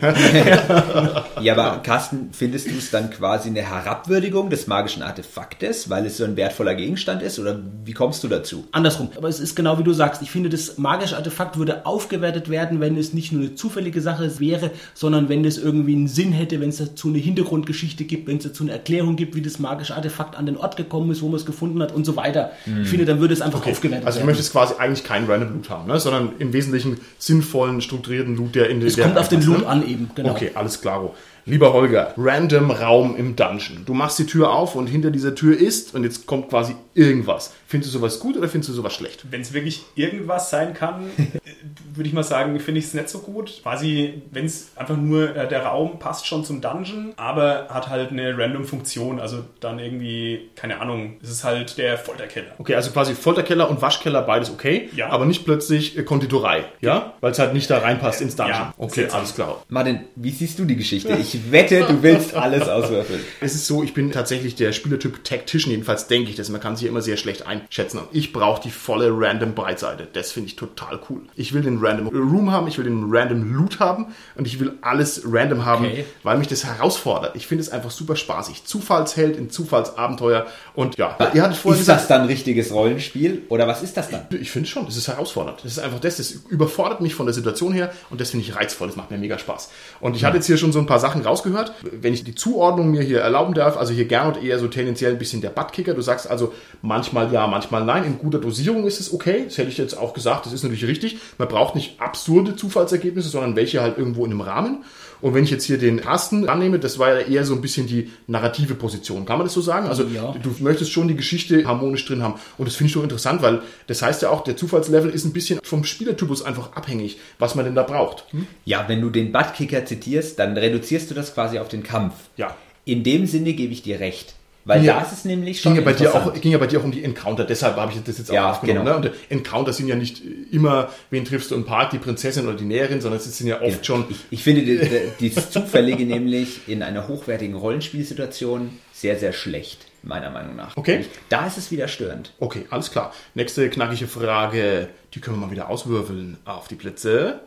Ja, 1.40 1.54
aber 1.56 1.78
Carsten, 1.82 2.30
findest 2.32 2.66
du 2.70 2.76
es 2.76 2.90
dann 2.90 3.10
quasi 3.10 3.48
eine 3.48 3.62
Herabwürdigung 3.62 4.50
des 4.50 4.66
magischen 4.66 5.02
Artefaktes, 5.02 5.88
weil 5.88 6.04
es 6.06 6.16
so 6.18 6.24
ein 6.24 6.36
wertvoller 6.36 6.74
Gegenstand 6.74 7.22
ist? 7.22 7.38
Oder 7.38 7.58
wie 7.84 7.92
kommst 7.92 8.22
du 8.24 8.28
dazu? 8.28 8.66
Andersrum. 8.72 9.08
Aber 9.16 9.28
es 9.28 9.40
ist 9.40 9.56
genau 9.56 9.78
wie 9.78 9.82
du 9.82 9.92
sagst. 9.92 10.20
Ich 10.22 10.30
finde, 10.30 10.48
das 10.50 10.76
magische 10.78 11.16
Artefakt 11.16 11.56
würde 11.56 11.86
aufgewertet 11.86 12.50
werden, 12.50 12.80
wenn 12.80 12.96
es 12.98 13.14
nicht 13.14 13.32
nur 13.32 13.42
eine 13.42 13.54
zufällige 13.54 14.00
Sache 14.00 14.38
wäre, 14.38 14.70
sondern 14.94 15.28
wenn 15.28 15.44
es 15.44 15.56
irgendwie 15.56 15.94
einen 15.94 16.08
Sinn 16.08 16.32
hätte, 16.32 16.60
wenn 16.60 16.68
es 16.68 16.76
dazu 16.78 17.08
eine 17.08 17.18
Hintergrundgeschichte 17.18 18.04
gibt, 18.04 18.28
wenn 18.28 18.36
es 18.36 18.44
dazu 18.44 18.64
eine 18.64 18.72
Erklärung 18.72 19.16
gibt, 19.16 19.34
wie 19.34 19.42
das 19.42 19.58
magische 19.58 19.94
Artefakt 19.94 20.36
an 20.36 20.46
den 20.46 20.56
Ort 20.56 20.76
gekommen 20.76 21.10
ist, 21.10 21.22
wo 21.22 21.26
man 21.28 21.36
es 21.36 21.46
gefunden 21.46 21.80
hat 21.82 21.92
und 21.92 22.04
so 22.04 22.16
weiter. 22.16 22.52
Ich 22.82 22.88
finde, 22.88 23.04
dann 23.06 23.20
würde 23.20 23.32
es 23.34 23.40
einfach 23.40 23.64
aufgewertet 23.66 24.06
Also 24.06 24.18
du 24.18 24.20
werden. 24.20 24.26
möchtest 24.26 24.52
quasi 24.52 24.74
eigentlich 24.78 25.04
keinen 25.04 25.26
Random 25.30 25.54
Loot 25.54 25.70
haben, 25.70 25.88
ne? 25.88 25.98
sondern 25.98 26.30
im 26.38 26.52
Wesentlichen 26.52 26.98
sinnvollen, 27.18 27.80
strukturierten 27.80 28.36
Loot, 28.36 28.54
der 28.54 28.68
in 28.68 28.79
es 28.86 28.96
der 28.96 29.04
kommt 29.04 29.18
auf 29.18 29.28
den 29.28 29.42
Loot 29.42 29.60
ne? 29.60 29.66
an 29.66 29.86
eben. 29.86 30.10
Genau. 30.14 30.30
Okay, 30.30 30.50
alles 30.54 30.80
klar. 30.80 31.10
Lieber 31.50 31.72
Holger, 31.72 32.14
random 32.16 32.70
Raum 32.70 33.16
im 33.16 33.34
Dungeon. 33.34 33.82
Du 33.84 33.92
machst 33.92 34.20
die 34.20 34.26
Tür 34.26 34.52
auf 34.52 34.76
und 34.76 34.86
hinter 34.86 35.10
dieser 35.10 35.34
Tür 35.34 35.58
ist 35.58 35.96
und 35.96 36.04
jetzt 36.04 36.26
kommt 36.26 36.48
quasi 36.48 36.76
irgendwas. 36.94 37.52
Findest 37.66 37.92
du 37.92 37.98
sowas 37.98 38.20
gut 38.20 38.36
oder 38.36 38.48
findest 38.48 38.68
du 38.70 38.72
sowas 38.74 38.94
schlecht? 38.94 39.24
Wenn 39.30 39.40
es 39.40 39.52
wirklich 39.52 39.82
irgendwas 39.96 40.50
sein 40.50 40.74
kann, 40.74 41.06
äh, 41.18 41.26
würde 41.94 42.08
ich 42.08 42.14
mal 42.14 42.22
sagen, 42.22 42.58
finde 42.60 42.78
ich 42.78 42.86
es 42.86 42.94
nicht 42.94 43.08
so 43.08 43.18
gut. 43.18 43.60
Quasi, 43.62 44.22
wenn 44.30 44.44
es 44.44 44.70
einfach 44.76 44.96
nur 44.96 45.34
äh, 45.36 45.48
der 45.48 45.64
Raum 45.66 45.98
passt 45.98 46.26
schon 46.26 46.44
zum 46.44 46.60
Dungeon, 46.60 47.14
aber 47.16 47.66
hat 47.68 47.88
halt 47.88 48.10
eine 48.12 48.36
random 48.38 48.64
Funktion. 48.64 49.18
Also 49.20 49.44
dann 49.58 49.78
irgendwie, 49.80 50.50
keine 50.54 50.80
Ahnung, 50.80 51.16
es 51.22 51.30
ist 51.30 51.42
halt 51.44 51.78
der 51.78 51.98
Folterkeller. 51.98 52.52
Okay, 52.58 52.74
also 52.76 52.92
quasi 52.92 53.14
Folterkeller 53.14 53.68
und 53.68 53.82
Waschkeller, 53.82 54.22
beides 54.22 54.50
okay, 54.50 54.88
Ja. 54.94 55.08
aber 55.10 55.26
nicht 55.26 55.44
plötzlich 55.44 55.98
äh, 55.98 56.04
Konditorei, 56.04 56.64
ja? 56.80 57.14
Weil 57.20 57.32
es 57.32 57.38
halt 57.40 57.54
nicht 57.54 57.68
da 57.70 57.78
reinpasst 57.78 58.20
ins 58.20 58.36
Dungeon. 58.36 58.56
Ja, 58.56 58.74
okay, 58.78 59.08
alles 59.10 59.34
klar. 59.34 59.62
Martin, 59.68 60.00
wie 60.14 60.30
siehst 60.30 60.58
du 60.60 60.64
die 60.64 60.76
Geschichte? 60.76 61.10
Ich 61.20 61.39
wette, 61.50 61.80
du 61.88 62.02
willst 62.02 62.34
alles 62.34 62.68
auswürfeln. 62.68 63.20
Es 63.40 63.54
ist 63.54 63.66
so, 63.66 63.82
ich 63.82 63.94
bin 63.94 64.12
tatsächlich 64.12 64.54
der 64.54 64.72
Spielertyp 64.72 65.24
Tactician, 65.24 65.70
jedenfalls 65.70 66.06
denke 66.06 66.30
ich 66.30 66.36
das. 66.36 66.48
Man 66.48 66.60
kann 66.60 66.76
sich 66.76 66.86
immer 66.88 67.02
sehr 67.02 67.16
schlecht 67.16 67.46
einschätzen. 67.46 67.98
Und 67.98 68.08
ich 68.12 68.32
brauche 68.32 68.62
die 68.62 68.70
volle 68.70 69.10
random 69.12 69.54
Breitseite. 69.54 70.06
Das 70.12 70.32
finde 70.32 70.48
ich 70.48 70.56
total 70.56 70.98
cool. 71.08 71.20
Ich 71.36 71.52
will 71.52 71.62
den 71.62 71.78
random 71.80 72.08
Room 72.08 72.50
haben, 72.52 72.66
ich 72.68 72.78
will 72.78 72.84
den 72.84 73.06
random 73.10 73.52
Loot 73.54 73.80
haben 73.80 74.06
und 74.34 74.46
ich 74.46 74.60
will 74.60 74.72
alles 74.82 75.22
random 75.24 75.64
haben, 75.64 75.86
Okay. 75.86 76.04
weil 76.22 76.38
mich 76.38 76.48
das 76.48 76.64
herausfordert. 76.64 77.36
Ich 77.36 77.46
finde 77.46 77.62
es 77.62 77.70
einfach 77.70 77.90
super 77.90 78.16
spaßig. 78.16 78.64
Zufallsheld 78.64 79.36
in 79.36 79.50
Zufallsabenteuer 79.50 80.46
und 80.74 80.96
ja, 80.96 81.16
ihr 81.34 81.42
hattet 81.42 81.56
vorhin 81.56 81.80
Ist 81.80 81.86
gesagt, 81.86 82.00
das 82.02 82.08
dann 82.08 82.26
richtiges 82.26 82.72
Rollenspiel 82.72 83.42
oder 83.48 83.66
was 83.66 83.82
ist 83.82 83.96
das 83.96 84.10
dann? 84.10 84.26
ich 84.40 84.50
finde 84.50 84.68
schon, 84.68 84.86
es 84.86 84.96
ist 84.96 85.08
herausfordernd. 85.08 85.58
Das 85.64 85.72
ist 85.72 85.78
einfach 85.78 86.00
das, 86.00 86.16
das 86.18 86.30
überfordert 86.48 87.00
mich 87.00 87.14
von 87.14 87.26
der 87.26 87.34
Situation 87.34 87.72
her 87.72 87.92
und 88.10 88.20
das 88.20 88.30
finde 88.30 88.46
ich 88.46 88.54
reizvoll, 88.56 88.88
das 88.88 88.96
macht 88.96 89.10
mir 89.10 89.18
mega 89.18 89.38
Spaß. 89.38 89.70
Und 90.00 90.16
ich 90.16 90.24
hatte 90.24 90.36
jetzt 90.36 90.46
hier 90.46 90.56
schon 90.58 90.72
so 90.72 90.78
ein 90.78 90.86
paar 90.86 90.98
Sachen 91.00 91.19
Sachen 91.22 91.26
rausgehört. 91.26 91.72
Wenn 91.82 92.14
ich 92.14 92.24
die 92.24 92.34
Zuordnung 92.34 92.90
mir 92.90 93.02
hier 93.02 93.20
erlauben 93.20 93.54
darf, 93.54 93.76
also 93.76 93.92
hier 93.92 94.06
Gernot 94.06 94.42
eher 94.42 94.58
so 94.58 94.68
tendenziell 94.68 95.12
ein 95.12 95.18
bisschen 95.18 95.40
der 95.40 95.50
Buttkicker. 95.50 95.94
Du 95.94 96.02
sagst 96.02 96.30
also 96.30 96.52
manchmal 96.82 97.32
ja, 97.32 97.46
manchmal 97.46 97.84
nein. 97.84 98.04
In 98.04 98.18
guter 98.18 98.38
Dosierung 98.38 98.86
ist 98.86 99.00
es 99.00 99.12
okay. 99.12 99.44
Das 99.44 99.58
hätte 99.58 99.68
ich 99.68 99.78
jetzt 99.78 99.96
auch 99.96 100.14
gesagt. 100.14 100.46
Das 100.46 100.52
ist 100.52 100.62
natürlich 100.62 100.86
richtig. 100.86 101.18
Man 101.38 101.48
braucht 101.48 101.74
nicht 101.74 102.00
absurde 102.00 102.56
Zufallsergebnisse, 102.56 103.28
sondern 103.28 103.56
welche 103.56 103.80
halt 103.80 103.98
irgendwo 103.98 104.24
in 104.24 104.32
einem 104.32 104.40
Rahmen. 104.40 104.84
Und 105.20 105.34
wenn 105.34 105.44
ich 105.44 105.50
jetzt 105.50 105.64
hier 105.64 105.78
den 105.78 106.00
Carsten 106.00 106.48
annehme, 106.48 106.78
das 106.78 106.98
war 106.98 107.12
ja 107.20 107.26
eher 107.26 107.44
so 107.44 107.54
ein 107.54 107.60
bisschen 107.60 107.86
die 107.86 108.10
narrative 108.26 108.74
Position. 108.74 109.24
Kann 109.26 109.38
man 109.38 109.46
das 109.46 109.54
so 109.54 109.60
sagen? 109.60 109.86
Also 109.88 110.04
Ja. 110.04 110.34
du 110.42 110.54
möchtest 110.60 110.92
schon 110.92 111.08
die 111.08 111.16
Geschichte 111.16 111.64
harmonisch 111.66 112.04
drin 112.06 112.22
haben. 112.22 112.34
Und 112.58 112.66
das 112.66 112.76
finde 112.76 112.86
ich 112.88 112.92
schon 112.92 113.02
interessant, 113.02 113.42
weil 113.42 113.62
das 113.86 114.02
heißt 114.02 114.22
ja 114.22 114.30
auch, 114.30 114.42
der 114.44 114.56
Zufallslevel 114.56 115.10
ist 115.10 115.24
ein 115.24 115.32
bisschen 115.32 115.60
vom 115.62 115.84
Spielertypus 115.84 116.42
einfach 116.42 116.72
abhängig, 116.74 117.18
was 117.38 117.54
man 117.54 117.64
denn 117.64 117.74
da 117.74 117.82
braucht. 117.82 118.24
Hm? 118.32 118.46
Ja, 118.64 118.84
wenn 118.88 119.00
du 119.00 119.10
den 119.10 119.32
Buttkicker 119.32 119.84
zitierst, 119.84 120.38
dann 120.38 120.56
reduzierst 120.56 121.10
du 121.10 121.14
das 121.14 121.34
quasi 121.34 121.58
auf 121.58 121.68
den 121.68 121.82
Kampf. 121.82 122.14
Ja. 122.36 122.56
In 122.84 123.02
dem 123.04 123.26
Sinne 123.26 123.52
gebe 123.52 123.72
ich 123.72 123.82
dir 123.82 124.00
recht. 124.00 124.34
Weil 124.66 124.84
Ja. 124.84 124.96
da 125.00 125.02
ist 125.06 125.12
es 125.12 125.24
nämlich 125.24 125.60
schon 125.60 125.72
Ging 125.74 125.82
ja, 125.82 125.90
bei 125.90 125.96
dir 125.96 126.14
auch, 126.14 126.32
ging 126.34 126.52
ja 126.52 126.58
bei 126.58 126.66
dir 126.66 126.80
auch 126.80 126.84
um 126.84 126.92
die 126.92 127.02
Encounter, 127.02 127.44
deshalb 127.44 127.76
habe 127.76 127.92
ich 127.92 128.02
das 128.04 128.18
jetzt 128.18 128.30
auch 128.30 128.34
Ja, 128.34 128.50
aufgenommen. 128.50 128.84
genau. 128.86 128.98
Ne? 129.00 129.08
Und 129.08 129.14
Encounter 129.30 129.72
sind 129.72 129.88
ja 129.88 129.96
nicht 129.96 130.22
immer, 130.52 130.90
wen 131.08 131.24
triffst 131.24 131.50
du 131.50 131.54
im 131.54 131.64
Park, 131.64 131.90
die 131.90 131.98
Prinzessin 131.98 132.46
oder 132.46 132.56
die 132.56 132.64
Näherin, 132.66 133.00
sondern 133.00 133.18
es 133.20 133.36
sind 133.38 133.46
ja 133.46 133.62
oft 133.62 133.84
schon 133.86 134.04
Ich, 134.10 134.18
ich 134.30 134.42
finde 134.44 134.62
die- 134.62 134.78
die- 134.78 135.00
dieses 135.18 135.50
Zufällige 135.50 136.04
nämlich 136.04 136.68
in 136.68 136.82
einer 136.82 137.08
hochwertigen 137.08 137.54
Rollenspielsituation 137.56 138.78
sehr, 138.92 139.18
sehr 139.18 139.32
schlecht, 139.32 139.86
meiner 140.02 140.30
Meinung 140.30 140.56
nach. 140.56 140.76
Okay. 140.76 141.06
Da 141.30 141.46
ist 141.46 141.56
es 141.56 141.70
wieder 141.70 141.88
störend. 141.88 142.34
Okay, 142.38 142.66
alles 142.68 142.90
klar. 142.90 143.14
Nächste 143.34 143.70
knackige 143.70 144.06
Frage. 144.08 144.88
Die 145.14 145.20
können 145.20 145.38
wir 145.40 145.46
mal 145.46 145.52
wieder 145.52 145.70
auswürfeln. 145.70 146.36
Auf 146.44 146.68
die 146.68 146.74
Plätze. 146.74 147.40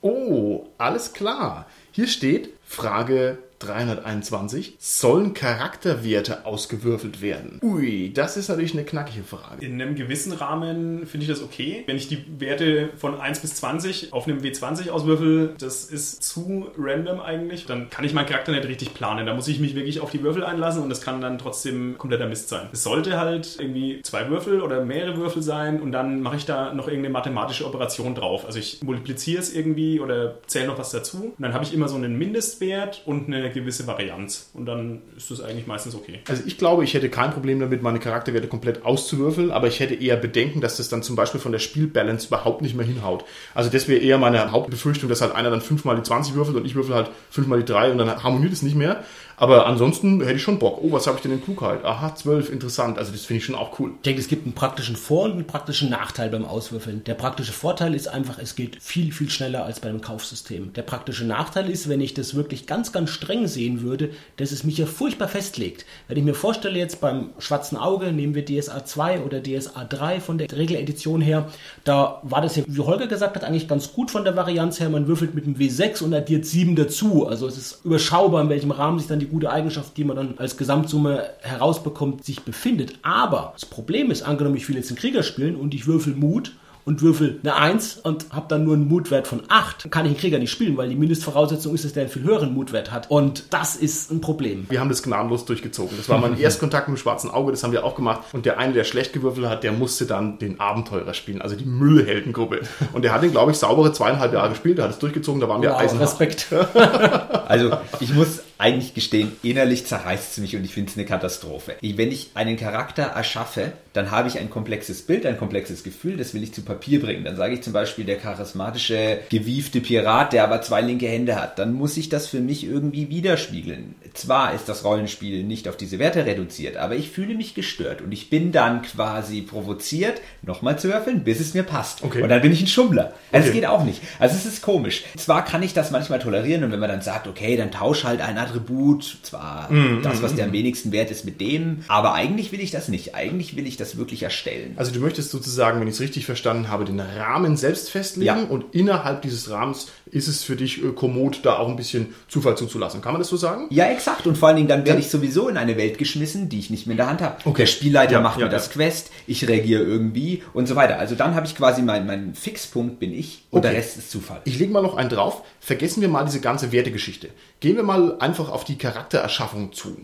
Oh, 0.00 0.66
alles 0.78 1.12
klar. 1.12 1.66
Hier 1.90 2.06
steht 2.06 2.50
Frage 2.64 3.38
321. 3.58 4.76
Sollen 4.78 5.34
Charakterwerte 5.34 6.46
ausgewürfelt 6.46 7.20
werden? 7.20 7.60
Ui, 7.62 8.12
das 8.12 8.36
ist 8.36 8.48
natürlich 8.48 8.72
eine 8.72 8.84
knackige 8.84 9.24
Frage. 9.24 9.64
In 9.64 9.80
einem 9.80 9.94
gewissen 9.94 10.32
Rahmen 10.32 11.06
finde 11.06 11.24
ich 11.24 11.30
das 11.30 11.42
okay. 11.42 11.82
Wenn 11.86 11.96
ich 11.96 12.08
die 12.08 12.24
Werte 12.38 12.90
von 12.96 13.20
1 13.20 13.40
bis 13.40 13.56
20 13.56 14.12
auf 14.12 14.26
einem 14.26 14.40
W20 14.40 14.90
auswürfel, 14.90 15.54
das 15.58 15.84
ist 15.84 16.22
zu 16.22 16.66
random 16.78 17.20
eigentlich, 17.20 17.66
dann 17.66 17.90
kann 17.90 18.04
ich 18.04 18.12
meinen 18.12 18.26
Charakter 18.26 18.52
nicht 18.52 18.66
richtig 18.66 18.94
planen. 18.94 19.26
Da 19.26 19.34
muss 19.34 19.48
ich 19.48 19.60
mich 19.60 19.74
wirklich 19.74 20.00
auf 20.00 20.10
die 20.10 20.22
Würfel 20.22 20.44
einlassen 20.44 20.82
und 20.82 20.88
das 20.88 21.00
kann 21.00 21.20
dann 21.20 21.38
trotzdem 21.38 21.96
kompletter 21.98 22.26
Mist 22.26 22.48
sein. 22.48 22.68
Es 22.72 22.82
sollte 22.82 23.18
halt 23.18 23.56
irgendwie 23.58 24.02
zwei 24.02 24.28
Würfel 24.28 24.60
oder 24.60 24.84
mehrere 24.84 25.16
Würfel 25.16 25.42
sein 25.42 25.80
und 25.80 25.92
dann 25.92 26.22
mache 26.22 26.36
ich 26.36 26.46
da 26.46 26.72
noch 26.74 26.88
irgendeine 26.88 27.12
mathematische 27.12 27.66
Operation 27.66 28.14
drauf. 28.14 28.44
Also 28.46 28.58
ich 28.58 28.82
multipliziere 28.82 29.40
es 29.40 29.54
irgendwie 29.54 30.00
oder 30.00 30.38
zähle 30.46 30.68
noch 30.68 30.78
was 30.78 30.90
dazu 30.90 31.34
und 31.36 31.42
dann 31.42 31.54
habe 31.54 31.64
ich 31.64 31.74
immer 31.74 31.88
so 31.88 31.96
einen 31.96 32.18
Mindestwert 32.18 33.02
und 33.06 33.26
eine 33.26 33.47
gewisse 33.48 33.86
Varianz 33.86 34.50
und 34.54 34.66
dann 34.66 35.02
ist 35.16 35.30
das 35.30 35.40
eigentlich 35.40 35.66
meistens 35.66 35.94
okay. 35.94 36.20
Also 36.28 36.42
ich 36.46 36.58
glaube, 36.58 36.84
ich 36.84 36.94
hätte 36.94 37.08
kein 37.08 37.32
Problem 37.32 37.60
damit, 37.60 37.82
meine 37.82 37.98
Charakterwerte 37.98 38.48
komplett 38.48 38.84
auszuwürfeln, 38.84 39.50
aber 39.50 39.66
ich 39.66 39.80
hätte 39.80 39.94
eher 39.94 40.16
Bedenken, 40.16 40.60
dass 40.60 40.76
das 40.76 40.88
dann 40.88 41.02
zum 41.02 41.16
Beispiel 41.16 41.40
von 41.40 41.52
der 41.52 41.58
Spielbalance 41.58 42.28
überhaupt 42.28 42.62
nicht 42.62 42.76
mehr 42.76 42.86
hinhaut. 42.86 43.24
Also 43.54 43.70
das 43.70 43.88
wäre 43.88 44.00
eher 44.00 44.18
meine 44.18 44.50
Hauptbefürchtung, 44.52 45.08
dass 45.08 45.20
halt 45.20 45.34
einer 45.34 45.50
dann 45.50 45.60
fünfmal 45.60 45.96
die 45.96 46.02
20 46.02 46.34
würfelt 46.34 46.56
und 46.56 46.64
ich 46.64 46.74
würfel 46.74 46.94
halt 46.94 47.10
fünfmal 47.30 47.60
die 47.60 47.64
3 47.64 47.92
und 47.92 47.98
dann 47.98 48.22
harmoniert 48.22 48.52
es 48.52 48.62
nicht 48.62 48.76
mehr. 48.76 49.04
Aber 49.40 49.66
ansonsten 49.66 50.20
hätte 50.20 50.34
ich 50.34 50.42
schon 50.42 50.58
Bock. 50.58 50.80
Oh, 50.82 50.90
was 50.90 51.06
habe 51.06 51.16
ich 51.16 51.22
denn 51.22 51.32
in 51.32 51.42
Klugheit? 51.42 51.84
Aha, 51.84 52.14
12, 52.14 52.50
interessant. 52.50 52.98
Also 52.98 53.12
das 53.12 53.24
finde 53.24 53.38
ich 53.38 53.44
schon 53.44 53.54
auch 53.54 53.78
cool. 53.78 53.92
Ich 53.96 54.02
denke, 54.02 54.20
es 54.20 54.26
gibt 54.26 54.44
einen 54.44 54.54
praktischen 54.54 54.96
Vor- 54.96 55.26
und 55.26 55.32
einen 55.32 55.46
praktischen 55.46 55.90
Nachteil 55.90 56.28
beim 56.28 56.44
Auswürfeln. 56.44 57.04
Der 57.04 57.14
praktische 57.14 57.52
Vorteil 57.52 57.94
ist 57.94 58.08
einfach, 58.08 58.38
es 58.40 58.56
geht 58.56 58.82
viel, 58.82 59.12
viel 59.12 59.30
schneller 59.30 59.64
als 59.64 59.78
bei 59.78 59.88
einem 59.88 60.00
Kaufsystem. 60.00 60.72
Der 60.72 60.82
praktische 60.82 61.24
Nachteil 61.24 61.70
ist, 61.70 61.88
wenn 61.88 62.00
ich 62.00 62.14
das 62.14 62.34
wirklich 62.34 62.66
ganz, 62.66 62.90
ganz 62.90 63.10
streng 63.10 63.46
sehen 63.46 63.82
würde, 63.82 64.10
dass 64.38 64.50
es 64.50 64.64
mich 64.64 64.76
ja 64.76 64.86
furchtbar 64.86 65.28
festlegt. 65.28 65.86
Wenn 66.08 66.18
ich 66.18 66.24
mir 66.24 66.34
vorstelle, 66.34 66.78
jetzt 66.78 67.00
beim 67.00 67.30
schwarzen 67.38 67.76
Auge, 67.76 68.12
nehmen 68.12 68.34
wir 68.34 68.44
DSA 68.44 68.84
2 68.84 69.20
oder 69.20 69.40
DSA 69.40 69.84
3 69.84 70.20
von 70.20 70.38
der 70.38 70.50
Regeledition 70.50 71.20
her, 71.20 71.46
da 71.84 72.20
war 72.24 72.40
das 72.40 72.56
ja, 72.56 72.64
wie 72.66 72.80
Holger 72.80 73.06
gesagt 73.06 73.36
hat, 73.36 73.44
eigentlich 73.44 73.68
ganz 73.68 73.92
gut 73.92 74.10
von 74.10 74.24
der 74.24 74.34
Varianz 74.34 74.80
her. 74.80 74.90
Man 74.90 75.06
würfelt 75.06 75.36
mit 75.36 75.46
dem 75.46 75.56
W6 75.56 76.02
und 76.02 76.12
addiert 76.12 76.44
7 76.44 76.74
dazu. 76.74 77.28
Also 77.28 77.46
es 77.46 77.56
ist 77.56 77.84
überschaubar, 77.84 78.42
in 78.42 78.48
welchem 78.48 78.72
Rahmen 78.72 78.98
sich 78.98 79.06
dann 79.06 79.20
die 79.20 79.27
gute 79.28 79.50
Eigenschaft, 79.50 79.96
die 79.96 80.04
man 80.04 80.16
dann 80.16 80.34
als 80.38 80.56
Gesamtsumme 80.56 81.24
herausbekommt, 81.40 82.24
sich 82.24 82.42
befindet. 82.42 82.98
Aber 83.02 83.52
das 83.54 83.66
Problem 83.66 84.10
ist, 84.10 84.22
angenommen, 84.22 84.56
ich 84.56 84.68
will 84.68 84.76
jetzt 84.76 84.90
einen 84.90 84.98
Krieger 84.98 85.22
spielen 85.22 85.56
und 85.56 85.74
ich 85.74 85.86
würfel 85.86 86.14
Mut 86.14 86.52
und 86.84 87.02
würfel 87.02 87.38
eine 87.42 87.54
1 87.54 87.98
und 87.98 88.24
habe 88.32 88.46
dann 88.48 88.64
nur 88.64 88.72
einen 88.72 88.88
Mutwert 88.88 89.26
von 89.26 89.42
8, 89.48 89.84
dann 89.84 89.90
kann 89.90 90.06
ich 90.06 90.12
den 90.12 90.18
Krieger 90.18 90.38
nicht 90.38 90.50
spielen, 90.50 90.78
weil 90.78 90.88
die 90.88 90.94
Mindestvoraussetzung 90.94 91.74
ist, 91.74 91.84
dass 91.84 91.92
der 91.92 92.04
einen 92.04 92.10
viel 92.10 92.22
höheren 92.22 92.54
Mutwert 92.54 92.90
hat. 92.90 93.10
Und 93.10 93.44
das 93.50 93.76
ist 93.76 94.10
ein 94.10 94.22
Problem. 94.22 94.64
Wir 94.70 94.80
haben 94.80 94.88
das 94.88 95.02
gnadenlos 95.02 95.44
durchgezogen. 95.44 95.98
Das 95.98 96.08
war 96.08 96.16
mein 96.18 96.38
Erstkontakt 96.40 96.88
mit 96.88 96.96
dem 96.96 97.00
schwarzen 97.02 97.30
Auge, 97.30 97.50
das 97.50 97.62
haben 97.62 97.72
wir 97.72 97.84
auch 97.84 97.94
gemacht. 97.94 98.22
Und 98.32 98.46
der 98.46 98.58
eine, 98.58 98.72
der 98.72 98.84
schlecht 98.84 99.12
gewürfelt 99.12 99.46
hat, 99.48 99.64
der 99.64 99.72
musste 99.72 100.06
dann 100.06 100.38
den 100.38 100.60
Abenteurer 100.60 101.12
spielen, 101.12 101.42
also 101.42 101.56
die 101.56 101.66
Müllheldengruppe. 101.66 102.60
Und 102.94 103.02
der 103.02 103.12
hat 103.12 103.22
den, 103.22 103.32
glaube 103.32 103.50
ich, 103.50 103.58
saubere 103.58 103.92
zweieinhalb 103.92 104.32
Jahre 104.32 104.48
gespielt, 104.48 104.78
der 104.78 104.86
hat 104.86 104.92
es 104.92 104.98
durchgezogen, 104.98 105.42
da 105.42 105.48
waren 105.50 105.60
wir 105.60 105.72
Wow, 105.72 105.80
eisenhart. 105.80 106.08
Respekt. 106.08 106.46
Also 107.48 107.70
ich 108.00 108.12
muss 108.14 108.40
eigentlich 108.58 108.94
gestehen, 108.94 109.32
innerlich 109.42 109.86
zerreißt 109.86 110.32
es 110.32 110.38
mich 110.38 110.56
und 110.56 110.64
ich 110.64 110.74
finde 110.74 110.90
es 110.90 110.96
eine 110.96 111.06
Katastrophe. 111.06 111.74
Ich- 111.80 111.96
Wenn 111.96 112.10
ich 112.12 112.30
einen 112.34 112.56
Charakter 112.56 113.04
erschaffe, 113.04 113.72
dann 113.92 114.10
habe 114.10 114.28
ich 114.28 114.38
ein 114.38 114.50
komplexes 114.50 115.02
Bild, 115.02 115.26
ein 115.26 115.38
komplexes 115.38 115.82
Gefühl, 115.82 116.16
das 116.16 116.34
will 116.34 116.42
ich 116.42 116.52
zu 116.52 116.62
Papier 116.62 117.00
bringen. 117.00 117.24
Dann 117.24 117.36
sage 117.36 117.54
ich 117.54 117.62
zum 117.62 117.72
Beispiel 117.72 118.04
der 118.04 118.16
charismatische, 118.18 119.18
gewiefte 119.30 119.80
Pirat, 119.80 120.32
der 120.32 120.44
aber 120.44 120.62
zwei 120.62 120.80
linke 120.80 121.06
Hände 121.08 121.36
hat. 121.36 121.58
Dann 121.58 121.72
muss 121.72 121.96
ich 121.96 122.08
das 122.08 122.26
für 122.26 122.40
mich 122.40 122.64
irgendwie 122.64 123.08
widerspiegeln. 123.08 123.94
Zwar 124.14 124.54
ist 124.54 124.68
das 124.68 124.84
Rollenspiel 124.84 125.44
nicht 125.44 125.68
auf 125.68 125.76
diese 125.76 125.98
Werte 125.98 126.26
reduziert, 126.26 126.76
aber 126.76 126.96
ich 126.96 127.10
fühle 127.10 127.34
mich 127.34 127.54
gestört 127.54 128.02
und 128.02 128.12
ich 128.12 128.30
bin 128.30 128.52
dann 128.52 128.82
quasi 128.82 129.42
provoziert, 129.42 130.20
nochmal 130.42 130.78
zu 130.78 130.88
würfeln, 130.88 131.24
bis 131.24 131.40
es 131.40 131.54
mir 131.54 131.62
passt. 131.62 132.02
Okay. 132.02 132.22
Und 132.22 132.28
dann 132.28 132.42
bin 132.42 132.52
ich 132.52 132.60
ein 132.60 132.66
Schummler. 132.66 133.12
Also 133.32 133.38
Okay. 133.38 133.46
es 133.48 133.52
geht 133.52 133.66
auch 133.66 133.84
nicht. 133.84 134.00
Also 134.18 134.36
es 134.36 134.46
ist 134.46 134.62
komisch. 134.62 135.04
Zwar 135.16 135.44
kann 135.44 135.62
ich 135.62 135.74
das 135.74 135.90
manchmal 135.90 136.18
tolerieren 136.18 136.64
und 136.64 136.72
wenn 136.72 136.80
man 136.80 136.88
dann 136.90 137.02
sagt, 137.02 137.26
okay, 137.28 137.56
dann 137.56 137.70
tausch 137.70 138.04
halt 138.04 138.20
ein 138.20 138.38
Attribut, 138.48 139.18
zwar 139.22 139.70
Mhm, 139.72 140.02
das, 140.02 140.22
was 140.22 140.34
der 140.34 140.46
am 140.46 140.52
wenigsten 140.52 140.92
wert 140.92 141.10
ist, 141.10 141.24
mit 141.24 141.40
dem, 141.40 141.84
aber 141.88 142.14
eigentlich 142.14 142.52
will 142.52 142.60
ich 142.60 142.70
das 142.70 142.88
nicht. 142.88 143.14
Eigentlich 143.14 143.56
will 143.56 143.66
ich 143.66 143.76
das 143.76 143.96
wirklich 143.96 144.22
erstellen. 144.22 144.72
Also 144.76 144.92
du 144.92 145.00
möchtest 145.00 145.30
sozusagen, 145.30 145.80
wenn 145.80 145.88
ich 145.88 145.94
es 145.94 146.00
richtig 146.00 146.26
verstanden 146.26 146.68
habe, 146.68 146.84
den 146.84 147.00
Rahmen 147.00 147.56
selbst 147.56 147.90
festlegen 147.90 148.26
Ja. 148.26 148.42
und 148.48 148.66
innerhalb 148.74 149.22
dieses 149.22 149.50
Rahmens 149.50 149.88
ist 150.10 150.28
es 150.28 150.42
für 150.42 150.56
dich 150.56 150.82
äh, 150.82 150.88
kommod, 150.92 151.40
da 151.44 151.56
auch 151.58 151.68
ein 151.68 151.76
bisschen 151.76 152.14
Zufall 152.28 152.56
zuzulassen. 152.56 153.02
Kann 153.02 153.12
man 153.12 153.20
das 153.20 153.28
so 153.28 153.36
sagen? 153.36 153.66
Ja, 153.70 153.86
exakt. 153.90 154.26
Und 154.26 154.38
vor 154.38 154.48
allen 154.48 154.56
Dingen, 154.56 154.68
dann 154.68 154.80
werde 154.86 155.00
Ja. 155.00 155.04
ich 155.04 155.10
sowieso 155.10 155.48
in 155.48 155.56
eine 155.56 155.76
Welt 155.76 155.98
geschmissen, 155.98 156.48
die 156.48 156.58
ich 156.58 156.70
nicht 156.70 156.86
mehr 156.86 156.94
in 156.94 156.98
der 156.98 157.08
Hand 157.08 157.20
habe. 157.20 157.36
Okay. 157.44 157.62
Der 157.62 157.66
Spielleiter 157.66 158.12
Ja, 158.12 158.20
macht 158.20 158.38
mir 158.38 158.48
das. 158.48 158.70
Quest, 158.70 159.10
ich 159.26 159.46
reagiere 159.48 159.82
irgendwie 159.82 160.42
und 160.54 160.66
so 160.68 160.76
weiter. 160.76 160.98
Also 160.98 161.14
dann 161.14 161.34
habe 161.34 161.46
ich 161.46 161.54
quasi 161.56 161.82
mein, 161.82 162.06
mein 162.06 162.34
Fixpunkt 162.34 162.98
bin 163.00 163.12
ich 163.12 163.42
und 163.50 163.58
Okay. 163.60 163.68
der 163.68 163.78
Rest 163.78 163.96
ist 163.98 164.10
Zufall. 164.10 164.40
Ich 164.44 164.58
lege 164.58 164.72
mal 164.72 164.82
noch 164.82 164.96
einen 164.96 165.10
drauf. 165.10 165.42
Vergessen 165.60 166.00
wir 166.00 166.08
mal 166.08 166.24
diese 166.24 166.40
ganze 166.40 166.72
Wertegeschichte. 166.72 167.28
Gehen 167.60 167.76
wir 167.76 167.82
mal 167.82 168.16
einfach 168.20 168.37
auf 168.46 168.64
die 168.64 168.78
Charaktererschaffung 168.78 169.72
zu. 169.72 169.96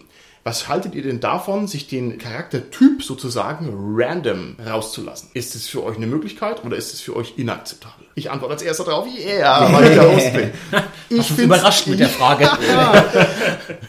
Was 0.47 0.68
haltet 0.68 0.94
ihr 0.94 1.03
denn 1.03 1.20
davon, 1.20 1.66
sich 1.68 1.87
den 1.88 2.18
Charaktertyp 2.18 3.03
sozusagen 3.03 3.70
random 3.97 4.57
rauszulassen? 4.66 5.31
Ist 5.33 5.55
es 5.55 5.68
für 5.68 5.83
euch 5.83 5.97
eine 5.97 6.07
Möglichkeit 6.07 6.62
oder 6.66 6.77
ist 6.77 6.92
es 6.92 7.01
für 7.01 7.16
euch 7.16 7.35
inakzeptabel? 7.38 8.05
Ich 8.14 8.31
antworte 8.31 8.53
als 8.53 8.62
erster 8.62 8.85
drauf, 8.85 9.07
yeah, 9.07 9.73
weil 9.73 9.85
ich 9.88 9.94
der 9.94 10.12
Host 10.14 10.33
bin. 10.35 10.51
Ich 11.09 11.27
find's- 11.27 11.40
überrascht 11.44 11.87
mit 11.87 11.99
der 12.01 12.09
Frage. 12.18 12.51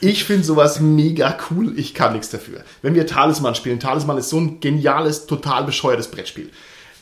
Ich 0.02 0.24
finde 0.24 0.44
sowas 0.46 0.80
mega 0.80 1.38
cool. 1.50 1.78
Ich 1.78 1.94
kann 1.94 2.14
nichts 2.14 2.30
dafür. 2.30 2.64
Wenn 2.82 2.96
wir 2.96 3.06
Talisman 3.08 3.56
spielen, 3.56 3.80
Talisman 3.80 4.18
ist 4.18 4.30
so 4.30 4.38
ein 4.40 4.60
geniales, 4.60 5.26
total 5.26 5.64
bescheuertes 5.64 6.08
Brettspiel. 6.10 6.52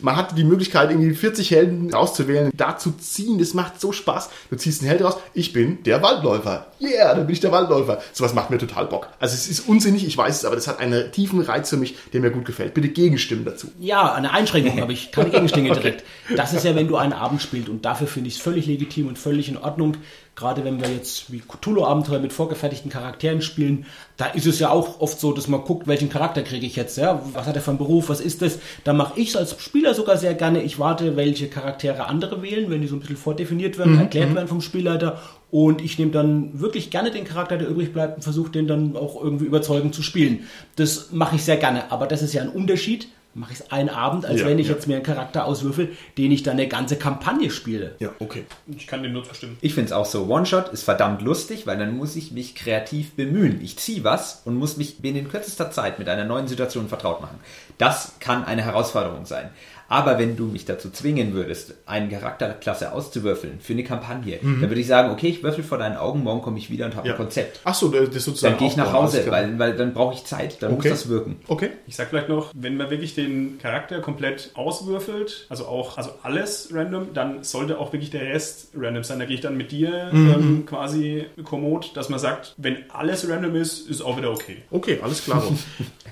Man 0.04 0.18
hat 0.18 0.38
die 0.38 0.44
Möglichkeit, 0.44 0.92
irgendwie 0.92 1.16
40 1.16 1.50
Helden 1.52 1.94
rauszuwählen, 1.94 2.52
da 2.54 2.78
zu 2.78 2.92
ziehen. 2.92 3.39
Das 3.39 3.54
macht 3.54 3.80
so 3.80 3.94
Spaß. 3.94 4.30
Du 4.50 4.58
ziehst 4.58 4.82
einen 4.82 4.89
Held 4.89 5.02
raus. 5.02 5.16
Ich 5.34 5.54
bin 5.54 5.82
der 5.84 6.02
Waldläufer. 6.04 6.68
Yeah, 6.82 7.16
dann 7.16 7.26
bin 7.26 7.34
ich 7.34 7.39
der 7.39 7.54
Waldläufer. 7.54 8.02
Sowas 8.12 8.34
macht 8.34 8.50
mir 8.50 8.58
total 8.58 8.88
Bock. 8.88 9.08
Also 9.20 9.34
es 9.34 9.48
ist 9.48 9.62
unsinnig, 9.62 10.06
ich 10.06 10.18
weiß 10.18 10.36
es, 10.36 10.44
aber 10.44 10.56
das 10.56 10.68
hat 10.68 10.80
einen 10.82 11.10
tiefen 11.13 11.39
Reiz 11.39 11.70
für 11.70 11.78
mich, 11.78 11.96
der 12.12 12.20
mir 12.20 12.32
gut 12.32 12.44
gefällt. 12.44 12.74
Bitte 12.74 12.89
Gegenstimmen 12.89 13.46
dazu. 13.46 13.68
Ja, 13.80 14.13
eine 14.13 14.32
Einschränkung 14.34 14.82
habe 14.82 14.92
ich, 14.92 15.13
keine 15.13 15.30
Gegenstände 15.30 15.72
direkt. 15.74 16.04
Das 16.36 16.52
ist 16.52 16.66
ja, 16.66 16.76
wenn 16.76 16.89
du 16.89 16.98
einen 16.98 17.13
Abend 17.13 17.42
spielst 17.42 17.70
und 17.70 17.86
dafür 17.86 18.08
finde 18.08 18.28
ich 18.28 18.36
es 18.36 18.42
völlig 18.42 18.66
legitim 18.66 19.08
und 19.08 19.18
völlig 19.18 19.48
in 19.48 19.58
Ordnung. 19.58 19.96
Gerade 20.36 20.65
wenn 20.65 20.82
wir 20.82 20.89
jetzt 20.89 21.32
wie 21.32 21.41
Cthulhu-Abenteuer 21.41 22.17
mit 22.17 22.34
vorgefertigten 22.34 22.89
Charakteren 22.89 23.43
spielen, 23.43 23.86
da 24.17 24.26
ist 24.26 24.48
es 24.48 24.58
ja 24.58 24.69
auch 24.69 25.00
oft 25.00 25.19
so, 25.19 25.32
dass 25.32 25.48
man 25.48 25.63
guckt, 25.63 25.86
welchen 25.86 26.10
Charakter 26.10 26.41
kriege 26.41 26.65
ich 26.65 26.76
jetzt, 26.76 26.98
ja? 26.98 27.22
Was 27.34 27.46
hat 27.46 27.56
er 27.56 27.62
für 27.62 27.69
einen 27.69 27.78
Beruf, 27.78 28.10
was 28.10 28.19
ist 28.19 28.41
das? 28.41 28.58
Da 28.84 28.93
mache 28.93 29.19
ich 29.19 29.30
es 29.30 29.36
als 29.36 29.62
Spieler 29.62 29.93
sogar 29.93 30.17
sehr 30.17 30.34
gerne. 30.34 30.63
Ich 30.63 30.80
warte, 30.80 31.15
welche 31.15 31.50
Charaktere 31.50 32.08
andere 32.08 32.41
wählen, 32.41 32.72
wenn 32.72 32.82
die 32.82 32.88
so 32.88 32.96
ein 32.96 33.00
bisschen 33.00 33.17
vordefiniert 33.17 33.78
werden, 33.78 34.00
erklärt 34.00 34.34
werden 34.34 34.48
vom 34.48 34.62
Spielleiter. 34.62 35.22
Und 35.52 35.84
ich 35.84 36.00
nehme 36.00 36.12
dann 36.12 36.60
wirklich 36.60 36.89
gerne 36.89 37.12
den 37.12 37.26
Charakter, 37.26 37.58
der 37.58 37.67
übrig 37.67 37.93
bleibt, 37.93 38.15
und 38.15 38.24
versuche 38.24 38.52
den 38.52 38.65
dann 38.67 38.96
auch 38.98 39.22
irgendwie 39.22 39.46
überzeugend 39.46 39.93
zu 39.93 40.02
spielen. 40.02 40.48
Das 40.78 41.12
mache 41.12 41.36
ich 41.36 41.43
sehr 41.43 41.58
gerne. 41.58 41.91
Aber 41.91 42.08
das 42.08 42.24
ist 42.24 42.34
ja 42.34 42.41
ein 42.41 42.50
Unterschied, 42.50 43.08
mache 43.36 43.54
ich 43.54 43.60
es 43.60 43.72
einen 43.72 43.89
Abend, 43.89 44.26
als 44.26 44.41
Ja, 44.41 44.48
wenn 44.48 44.60
ich 44.60 44.67
ja. 44.67 44.74
jetzt 44.74 44.88
mir 44.88 44.96
einen 44.96 45.04
Charakter 45.04 45.46
auswürfel, 45.46 45.96
den 46.17 46.32
ich 46.32 46.43
dann 46.43 46.54
eine 46.54 46.67
ganze 46.67 46.98
Kampagne 46.98 47.50
spiele. 47.50 47.96
Ja, 48.00 48.10
okay. 48.19 48.46
Ich 48.67 48.88
kann 48.88 49.02
dem 49.02 49.13
nur 49.13 49.24
zustimmen. 49.24 49.58
Ich 49.62 49.74
finde 49.74 49.88
es 49.88 49.91
auch 49.91 50.06
so. 50.06 50.28
One-Shot 50.28 50.69
ist 50.69 50.84
verdammt 50.84 51.22
lustig, 51.22 51.65
weil 51.65 51.78
dann 51.78 51.98
muss 51.98 52.15
ich 52.15 52.32
mich 52.32 52.56
kreativ 52.56 53.13
bemühen. 53.13 53.60
Ich 53.62 53.78
ziehe 53.78 54.04
was 54.04 54.41
und 54.46 54.56
muss 54.56 54.78
mich 54.78 55.00
binnen 55.00 55.30
kürzester 55.30 55.72
Zeit 55.72 56.00
mit 56.00 56.10
einer 56.10 56.26
neuen 56.26 56.48
Situation 56.48 56.88
vertraut 56.88 57.22
machen. 57.22 57.39
Das 57.78 58.13
kann 58.19 58.46
eine 58.46 58.62
Herausforderung 58.63 59.26
sein. 59.26 59.50
Aber 59.89 60.17
wenn 60.17 60.36
du 60.36 60.46
mich 60.46 60.65
dazu 60.65 60.89
zwingen 60.89 61.34
würdest, 61.34 61.76
eine 61.86 62.10
Charakterklasse 62.10 62.91
auszuwürfeln 62.93 63.60
für 63.60 63.74
eine 63.74 63.84
Kampagne, 63.84 64.39
dann 64.41 64.62
würde 64.62 64.80
ich 64.80 64.88
sagen, 64.88 65.12
okay, 65.12 65.28
ich 65.28 65.43
würfel 65.43 65.63
vor 65.63 65.78
deinen 65.78 65.98
Augen, 65.98 66.24
morgen 66.24 66.41
komme 66.41 66.58
ich 66.58 66.69
wieder 66.69 66.86
und 66.86 66.96
habe 66.96 67.08
Ja. 67.08 67.13
ein 67.13 67.17
Konzept. 67.17 67.60
Ach 67.63 67.76
so, 67.76 67.89
das 67.89 68.10
ist 68.15 68.26
sozusagen 68.26 68.54
Dann 68.54 68.60
gehe 68.60 68.67
ich 68.69 68.76
nach 68.78 68.91
Hause, 68.93 69.24
weil, 69.30 69.60
weil 69.60 69.76
dann 69.76 69.93
brauche 69.93 70.13
ich 70.15 70.24
Zeit, 70.26 70.62
dann 70.62 70.74
Okay. 70.74 70.89
muss 70.89 71.02
das 71.02 71.10
wirken. 71.10 71.39
Okay. 71.48 71.69
Ich 71.86 71.96
sag 71.96 72.10
vielleicht 72.10 72.30
noch, 72.30 72.52
wenn 72.56 72.78
man 72.78 72.89
wirklich 72.89 73.13
den 73.15 73.60
Charakter 73.62 74.00
komplett 74.00 74.52
auswürfelt, 74.56 75.46
also 75.50 75.65
auch 75.65 75.98
also 75.98 76.12
alles 76.24 76.69
random, 76.72 77.13
dann 77.13 77.43
sollte 77.43 77.78
auch 77.78 77.93
wirklich 77.93 78.10
der 78.10 78.22
Rest 78.24 78.69
random 78.76 79.04
sein. 79.04 79.19
Da 79.19 79.26
gehe 79.26 79.36
ich 79.36 79.41
dann 79.41 79.58
mit 79.58 79.72
dir 79.72 80.10
ähm, 80.13 80.65
quasi 80.65 81.26
kommod, 81.43 81.96
dass 81.96 82.10
man 82.10 82.19
sagt, 82.19 82.56
wenn 82.58 82.78
alles 82.89 83.30
random 83.30 83.56
ist, 83.56 83.88
ist 83.89 84.02
auch 84.02 84.17
wieder 84.17 84.32
okay. 84.32 84.58
Okay, 84.72 85.00
alles 85.04 85.24
klar. 85.24 85.43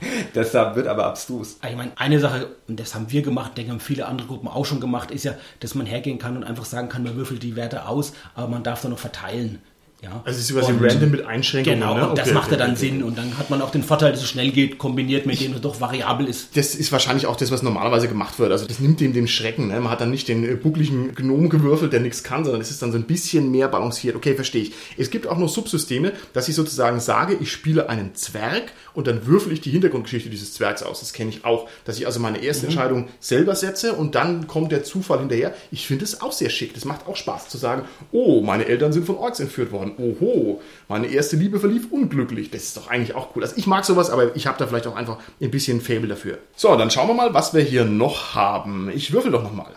Da 0.33 0.75
wird 0.75 0.87
aber 0.87 1.05
abstrus. 1.05 1.57
Ich 1.67 1.75
meine, 1.75 1.91
eine 1.95 2.19
Sache, 2.19 2.55
und 2.67 2.79
das 2.79 2.95
haben 2.95 3.11
wir 3.11 3.21
gemacht, 3.21 3.57
denke 3.57 3.71
haben 3.71 3.79
viele 3.79 4.05
andere 4.05 4.27
Gruppen 4.27 4.47
auch 4.47 4.65
schon 4.65 4.79
gemacht, 4.79 5.11
ist 5.11 5.25
ja, 5.25 5.35
dass 5.59 5.75
man 5.75 5.85
hergehen 5.85 6.19
kann 6.19 6.35
und 6.37 6.43
einfach 6.43 6.65
sagen 6.65 6.89
kann, 6.89 7.03
man 7.03 7.15
würfelt 7.15 7.43
die 7.43 7.55
Werte 7.55 7.87
aus, 7.87 8.13
aber 8.35 8.47
man 8.47 8.63
darf 8.63 8.81
dann 8.81 8.91
noch 8.91 8.99
verteilen. 8.99 9.61
Ja. 10.01 10.23
Also 10.25 10.39
es 10.39 10.49
ist 10.49 10.57
quasi 10.57 10.71
Und- 10.73 10.83
random 10.83 11.11
mit 11.11 11.25
Einschränkungen. 11.27 11.79
Genau, 11.79 11.95
ne? 11.95 12.09
und 12.09 12.17
das 12.17 12.29
Okay, 12.29 12.33
macht 12.33 12.47
ja 12.47 12.53
okay, 12.57 12.63
dann 12.63 12.71
okay. 12.71 12.79
Sinn 12.79 13.03
und 13.03 13.17
dann 13.19 13.37
hat 13.37 13.51
man 13.51 13.61
auch 13.61 13.69
den 13.69 13.83
Vorteil, 13.83 14.11
dass 14.11 14.21
es 14.23 14.29
schnell 14.29 14.49
geht, 14.49 14.79
kombiniert 14.79 15.27
mit 15.27 15.39
dem 15.39 15.53
es 15.53 15.61
doch 15.61 15.79
variabel 15.79 16.25
ist. 16.27 16.57
Das 16.57 16.73
ist 16.73 16.91
wahrscheinlich 16.91 17.27
auch 17.27 17.35
das, 17.35 17.51
was 17.51 17.61
normalerweise 17.61 18.07
gemacht 18.07 18.39
wird. 18.39 18.51
Also 18.51 18.65
das 18.65 18.79
nimmt 18.79 18.99
dem 18.99 19.13
den 19.13 19.27
Schrecken. 19.27 19.67
Ne? 19.67 19.79
Man 19.79 19.91
hat 19.91 20.01
dann 20.01 20.09
nicht 20.09 20.27
den 20.27 20.43
äh, 20.43 20.55
buckligen 20.55 21.13
Gnom 21.13 21.49
gewürfelt, 21.49 21.93
der 21.93 21.99
nichts 21.99 22.23
kann, 22.23 22.43
sondern 22.43 22.61
es 22.61 22.71
ist 22.71 22.81
dann 22.81 22.91
so 22.91 22.97
ein 22.97 23.03
bisschen 23.03 23.51
mehr 23.51 23.67
balanciert. 23.67 24.15
Okay, 24.15 24.33
verstehe 24.33 24.63
ich. 24.63 24.73
Es 24.97 25.11
gibt 25.11 25.27
auch 25.27 25.37
noch 25.37 25.49
Subsysteme, 25.49 26.13
dass 26.33 26.49
ich 26.49 26.55
sozusagen 26.55 26.99
sage, 26.99 27.37
ich 27.39 27.51
spiele 27.51 27.87
einen 27.87 28.15
Zwerg 28.15 28.71
und 28.95 29.05
dann 29.05 29.27
würfel 29.27 29.53
ich 29.53 29.61
die 29.61 29.69
Hintergrundgeschichte 29.69 30.31
dieses 30.31 30.55
Zwergs 30.55 30.81
aus. 30.81 31.01
Das 31.01 31.13
kenne 31.13 31.29
ich 31.29 31.45
auch. 31.45 31.69
Dass 31.85 31.99
ich 31.99 32.07
also 32.07 32.19
meine 32.19 32.39
erste 32.39 32.65
Entscheidung 32.65 33.07
selber 33.19 33.53
setze 33.55 33.93
und 33.93 34.15
dann 34.15 34.47
kommt 34.47 34.71
der 34.71 34.83
Zufall 34.83 35.19
hinterher. 35.19 35.53
Ich 35.71 35.85
finde 35.85 36.05
es 36.05 36.21
auch 36.21 36.31
sehr 36.31 36.49
schick. 36.49 36.73
Das 36.73 36.85
macht 36.85 37.05
auch 37.05 37.15
Spaß 37.15 37.49
zu 37.49 37.59
sagen, 37.59 37.83
oh, 38.11 38.41
meine 38.41 38.65
Eltern 38.65 38.91
sind 38.93 39.05
von 39.05 39.17
Orks 39.17 39.39
entführt 39.39 39.71
worden. 39.71 39.90
Oho, 39.97 40.61
meine 40.87 41.07
erste 41.07 41.35
Liebe 41.35 41.59
verlief 41.59 41.91
unglücklich. 41.91 42.51
Das 42.51 42.63
ist 42.63 42.77
doch 42.77 42.89
eigentlich 42.89 43.15
auch 43.15 43.35
cool. 43.35 43.43
Also 43.43 43.55
ich 43.57 43.67
mag 43.67 43.85
sowas, 43.85 44.09
aber 44.09 44.35
ich 44.35 44.47
habe 44.47 44.57
da 44.57 44.67
vielleicht 44.67 44.87
auch 44.87 44.95
einfach 44.95 45.17
ein 45.41 45.51
bisschen 45.51 45.81
Fable 45.81 46.07
dafür. 46.07 46.37
So, 46.55 46.75
dann 46.75 46.91
schauen 46.91 47.07
wir 47.07 47.13
mal, 47.13 47.33
was 47.33 47.53
wir 47.53 47.61
hier 47.61 47.85
noch 47.85 48.35
haben. 48.35 48.89
Ich 48.93 49.13
würfel 49.13 49.31
doch 49.31 49.43
noch 49.43 49.53
mal. 49.53 49.71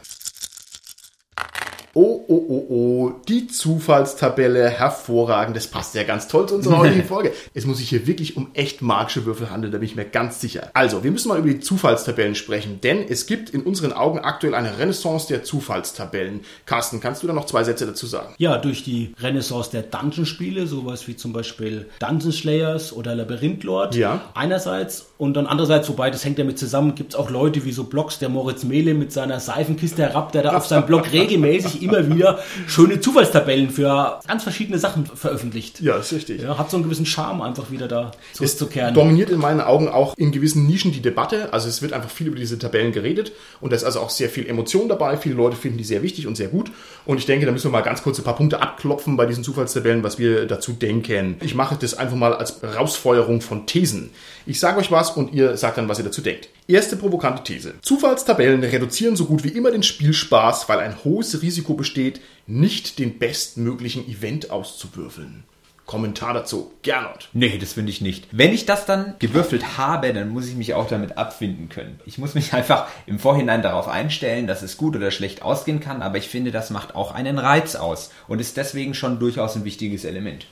Oh, 1.95 2.25
oh, 2.27 2.45
oh, 2.49 2.67
oh, 2.69 3.13
die 3.29 3.47
Zufallstabelle, 3.47 4.69
hervorragend. 4.69 5.57
Das 5.57 5.69
passt 5.69 5.95
ja 5.95 6.03
ganz 6.03 6.29
toll 6.29 6.49
zu 6.49 6.57
unserer 6.57 6.79
heutigen 6.79 7.05
Folge. 7.09 7.33
Es 7.55 7.67
muss 7.67 7.79
sich 7.79 7.89
hier 7.89 8.07
wirklich 8.07 8.37
um 8.37 8.49
echt 8.55 8.83
magische 8.83 9.25
Würfel 9.27 9.51
handeln, 9.51 9.73
da 9.73 9.79
bin 9.79 9.89
ich 9.89 9.95
mir 9.95 10.05
ganz 10.05 10.41
sicher. 10.41 10.71
Also, 10.75 11.05
wir 11.05 11.11
müssen 11.11 11.29
mal 11.29 11.39
über 11.39 11.49
die 11.49 11.61
Zufallstabellen 11.61 12.35
sprechen, 12.35 12.81
denn 12.83 13.05
es 13.09 13.27
gibt 13.27 13.51
in 13.51 13.63
unseren 13.63 13.93
Augen 13.93 14.19
aktuell 14.19 14.55
eine 14.55 14.79
Renaissance 14.79 15.29
der 15.29 15.45
Zufallstabellen. 15.45 16.41
Carsten, 16.67 17.01
kannst 17.01 17.23
du 17.23 17.27
da 17.27 17.33
noch 17.33 17.47
zwei 17.47 17.63
Sätze 17.63 17.87
dazu 17.87 18.07
sagen? 18.07 18.35
Ja, 18.39 18.59
durch 18.59 18.83
die 18.83 19.15
Renaissance 19.21 19.71
der 19.71 19.83
Dungeon-Spiele, 19.83 20.67
sowas 20.67 21.07
wie 21.07 21.17
zum 21.17 21.33
Beispiel 21.33 21.87
Dungeon 22.01 22.33
Slayers 22.33 22.93
oder 22.93 23.15
Labyrinth 23.15 23.63
Lord. 23.63 23.95
Ja. 23.95 24.21
Einerseits 24.35 25.07
und 25.17 25.35
dann 25.35 25.47
andererseits, 25.47 25.89
wobei 25.89 26.11
das 26.11 26.25
hängt 26.25 26.39
damit 26.41 26.59
zusammen, 26.59 26.95
gibt 26.97 27.15
es 27.15 27.19
auch 27.19 27.31
Leute 27.31 27.65
wie 27.65 27.73
so 27.73 27.85
Blogs, 27.85 28.19
der 28.19 28.29
Moritz 28.29 28.65
Mehle 28.65 28.95
mit 28.95 29.13
seiner 29.13 29.39
Seifenkiste 29.39 30.03
herab, 30.03 30.33
der 30.33 30.43
da 30.43 30.57
auf 30.57 30.67
seinem 30.67 30.87
Blog 30.87 31.05
regelmäßig 31.13 31.84
immer 31.85 32.09
wieder 32.09 32.39
schöne 32.67 33.01
Zufallstabellen 33.01 33.71
für 33.71 34.21
ganz 34.27 34.43
verschiedene 34.43 34.79
Sachen 34.79 35.07
veröffentlicht. 35.07 35.81
Ja, 35.81 35.97
ist 35.97 36.13
richtig. 36.13 36.43
Ja, 36.43 36.59
hat 36.59 36.71
so 36.71 36.77
einen 36.77 36.85
gewissen 36.85 37.07
Charme, 37.07 37.43
einfach 37.43 37.71
wieder 37.71 37.89
da 37.89 38.11
Es 38.33 38.39
zurückzukehren. 38.39 38.95
dominiert 38.95 39.31
in 39.31 39.39
meinen 39.39 39.61
Augen 39.61 39.89
auch 39.89 40.17
in 40.17 40.33
gewissen 40.33 40.67
Nischen 40.67 40.93
die 40.93 41.01
Debatte. 41.03 41.53
Also 41.53 41.69
es 41.69 41.83
wird 41.83 41.93
einfach 41.93 42.11
viel 42.11 42.29
über 42.29 42.37
diese 42.37 42.59
Tabellen 42.59 42.93
geredet 42.93 43.33
und 43.61 43.71
da 43.71 43.77
ist 43.77 43.85
also 43.85 44.01
auch 44.01 44.11
sehr 44.11 44.29
viel 44.29 44.47
Emotion 44.47 44.89
dabei. 44.89 45.17
Viele 45.17 45.35
Leute 45.35 45.57
finden 45.57 45.79
die 45.79 45.85
sehr 45.85 46.03
wichtig 46.03 46.27
und 46.27 46.37
sehr 46.37 46.49
gut. 46.49 46.71
Und 47.05 47.19
ich 47.19 47.27
denke, 47.27 47.47
da 47.47 47.53
müssen 47.53 47.67
wir 47.67 47.73
mal 47.73 47.83
ganz 47.83 48.03
kurz 48.03 48.19
ein 48.19 48.25
paar 48.25 48.37
Punkte 48.37 48.63
abklopfen 48.63 49.17
bei 49.17 49.27
diesen 49.27 49.45
Zufallstabellen, 49.45 50.03
was 50.03 50.19
wir 50.19 50.47
dazu 50.47 50.73
denken. 50.73 51.37
Ich 51.43 51.55
mache 51.55 51.77
das 51.79 51.95
einfach 51.95 52.17
mal 52.17 52.35
als 52.35 52.61
Rausfeuerung 52.63 53.41
von 53.41 53.67
Thesen. 53.67 54.11
Ich 54.47 54.61
sage 54.61 54.79
euch 54.79 54.91
was 54.91 55.11
und 55.13 55.33
ihr 55.33 55.57
sagt 55.57 55.79
dann, 55.79 55.89
was 55.89 55.99
ihr 55.99 56.05
dazu 56.05 56.21
denkt. 56.21 56.51
Erste 56.69 56.97
provokante 56.97 57.43
These. 57.43 57.75
Zufallstabellen 57.81 58.63
reduzieren 58.63 59.17
so 59.17 59.25
gut 59.25 59.43
wie 59.43 59.49
immer 59.49 59.71
den 59.71 59.83
Spielspaß, 59.83 60.69
weil 60.69 60.81
ein 60.81 61.03
hohes 61.03 61.41
Risiko 61.41 61.73
besteht, 61.73 62.21
nicht 62.47 62.99
den 62.99 63.19
bestmöglichen 63.19 64.07
Event 64.07 64.51
auszuwürfeln. 64.51 65.45
Kommentar 65.87 66.33
dazu. 66.33 66.73
Gernot. 66.83 67.29
Nee, 67.35 67.59
das 67.59 67.75
finde 67.75 67.91
ich 67.91 68.01
nicht. 68.01 68.27
Wenn 68.33 68.53
ich 68.55 68.65
das 68.65 68.87
dann 68.87 69.15
gewürfelt 69.19 69.77
habe, 69.77 70.15
dann 70.15 70.31
muss 70.31 70.49
ich 70.49 70.55
mich 70.57 70.73
auch 70.73 70.89
damit 70.89 71.19
abfinden 71.19 71.69
können. 71.69 72.01
Ich 72.07 72.17
muss 72.17 72.35
mich 72.35 72.53
einfach 72.55 72.89
im 73.07 73.19
Vorhinein 73.19 73.63
darauf 73.63 73.89
einstellen, 73.89 74.47
dass 74.47 74.63
es 74.63 74.77
gut 74.77 74.97
oder 74.97 75.11
schlecht 75.11 75.43
ausgehen 75.43 75.81
kann, 75.81 76.03
aber 76.03 76.19
ich 76.19 76.29
finde, 76.29 76.53
das 76.53 76.71
macht 76.71 76.95
auch 76.95 77.13
einen 77.13 77.39
Reiz 77.39 77.77
aus 77.77 78.11
und 78.29 78.41
ist 78.41 78.57
deswegen 78.57 78.95
schon 78.95 79.19
durchaus 79.19 79.57
ein 79.57 79.65
wichtiges 79.65 80.05
Element. 80.05 80.47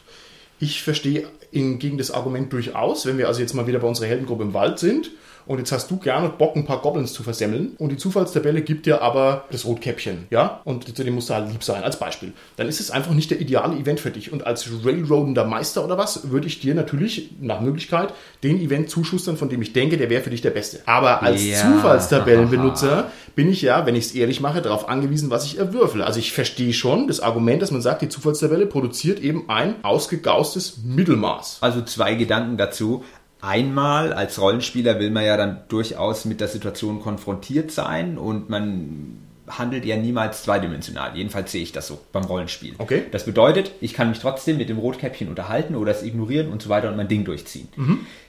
Ich 0.63 0.85
verstehe 0.85 1.27
hingegen 1.51 1.99
das 1.99 2.13
Argument 2.13 2.53
durchaus, 2.53 3.05
wenn 3.05 3.19
wir 3.19 3.27
also 3.27 3.41
jetzt 3.41 3.53
mal 3.53 3.67
wieder 3.67 3.81
bei 3.81 3.89
unserer 3.89 4.07
Heldengruppe 4.07 4.45
im 4.45 4.55
Wald 4.55 4.79
sind 4.79 5.11
und 5.47 5.59
jetzt 5.59 5.73
hast 5.73 5.91
du 5.91 5.97
gerne 5.97 6.29
Bock, 6.29 6.57
ein 6.57 6.65
paar 6.65 6.81
Goblins 6.81 7.13
zu 7.13 7.23
versemmeln 7.23 7.73
und 7.79 7.91
die 7.91 7.97
Zufallstabelle 7.97 8.63
gibt 8.63 8.87
dir 8.87 9.03
aber 9.03 9.45
das 9.51 9.65
Rotkäppchen, 9.65 10.27
ja? 10.31 10.61
Und 10.65 10.97
zu 10.97 11.05
dem 11.05 11.15
musst 11.15 11.31
du 11.31 11.35
halt 11.35 11.51
lieb 11.51 11.63
sein, 11.63 11.83
als 11.83 11.99
Beispiel. 11.99 12.33
Dann 12.57 12.69
ist 12.69 12.81
es 12.81 12.91
einfach 12.91 13.13
nicht 13.13 13.31
der 13.31 13.41
ideale 13.41 13.77
Event 13.77 14.01
für 14.01 14.11
dich. 14.11 14.33
Und 14.33 14.47
als 14.47 14.69
Railroadender 14.85 15.45
Meister 15.45 15.85
oder 15.85 15.99
was, 15.99 16.31
würde 16.31 16.47
ich 16.47 16.61
dir 16.61 16.75
natürlich 16.75 17.31
nach 17.41 17.61
Möglichkeit 17.61 18.13
den 18.43 18.61
Event 18.61 18.91
zuschustern, 18.91 19.37
von 19.37 19.49
dem 19.49 19.63
ich 19.63 19.73
denke, 19.73 19.97
der 19.97 20.11
wäre 20.11 20.23
für 20.23 20.31
dich 20.31 20.43
der 20.43 20.51
beste. 20.51 20.81
Aber 20.87 21.23
als 21.23 21.45
Ja. 21.45 21.61
Zufallstabellenbenutzer 21.61 23.11
bin 23.35 23.51
ich 23.51 23.63
ja, 23.63 23.87
wenn 23.87 23.95
ich 23.97 24.07
es 24.07 24.15
ehrlich 24.15 24.41
mache, 24.41 24.63
darauf 24.63 24.89
angewiesen, 24.89 25.31
was 25.31 25.45
ich 25.45 25.59
erwürfle. 25.59 26.05
Also 26.05 26.19
ich 26.19 26.33
verstehe 26.33 26.73
schon 26.73 27.07
das 27.09 27.21
Argument, 27.21 27.63
dass 27.63 27.71
man 27.71 27.81
sagt, 27.83 28.03
die 28.03 28.09
Zufallstabelle 28.09 28.67
produziert 28.67 29.21
eben 29.21 29.49
ein 29.49 29.77
ausgegaustes 29.83 30.79
Mittelmaß. 30.85 31.59
Also 31.61 31.83
zwei 31.83 32.15
Gedanken 32.15 32.57
dazu. 32.57 33.05
Einmal, 33.43 34.13
als 34.13 34.41
Rollenspieler 34.41 35.01
will 35.01 35.11
man 35.11 35.25
ja 35.25 35.37
dann 35.37 35.63
durchaus 35.69 36.25
mit 36.25 36.41
der 36.41 36.47
Situation 36.49 37.03
konfrontiert 37.03 37.73
sein 37.73 38.17
und 38.17 38.49
man 38.49 39.19
handelt 39.49 39.85
ja 39.85 39.97
niemals 39.97 40.45
zweidimensional. 40.45 41.11
Jedenfalls 41.17 41.51
sehe 41.51 41.63
ich 41.63 41.73
das 41.73 41.89
so 41.89 41.99
beim 42.13 42.23
Rollenspiel. 42.25 42.75
Okay. 42.79 43.03
Das 43.11 43.25
bedeutet, 43.25 43.73
ich 43.81 43.95
kann 43.95 44.09
mich 44.11 44.21
trotzdem 44.21 44.57
mit 44.59 44.69
dem 44.69 44.79
Rotkäppchen 44.79 45.29
unterhalten 45.29 45.75
oder 45.75 45.91
es 45.91 46.05
ignorieren 46.05 46.53
und 46.53 46.63
so 46.63 46.69
weiter 46.69 46.89
und 46.89 46.97
mein 46.97 47.09
Ding 47.09 47.25
durchziehen. 47.25 47.69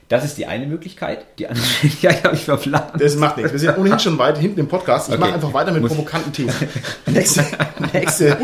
Das 0.08 0.24
ist 0.24 0.36
die 0.36 0.46
eine 0.46 0.66
Möglichkeit. 0.66 1.24
Die 1.38 1.46
andere, 1.46 1.64
ja, 2.02 2.10
habe 2.24 2.34
ich 2.34 2.42
verplant. 2.44 3.00
Das 3.00 3.14
macht 3.16 3.36
nichts. 3.36 3.52
Wir 3.52 3.60
sind 3.60 3.78
ohnehin 3.78 4.00
schon 4.00 4.18
weit 4.18 4.36
hinten 4.36 4.58
im 4.60 4.68
Podcast. 4.68 5.08
Ich 5.08 5.14
Okay. 5.14 5.20
mache 5.22 5.34
einfach 5.34 5.54
weiter 5.54 5.70
mit 5.72 5.80
Muss- 5.82 5.92
provokanten 5.92 6.32
Thesen. 6.32 6.68
Nächste, 7.06 7.44
nächste, 7.92 8.36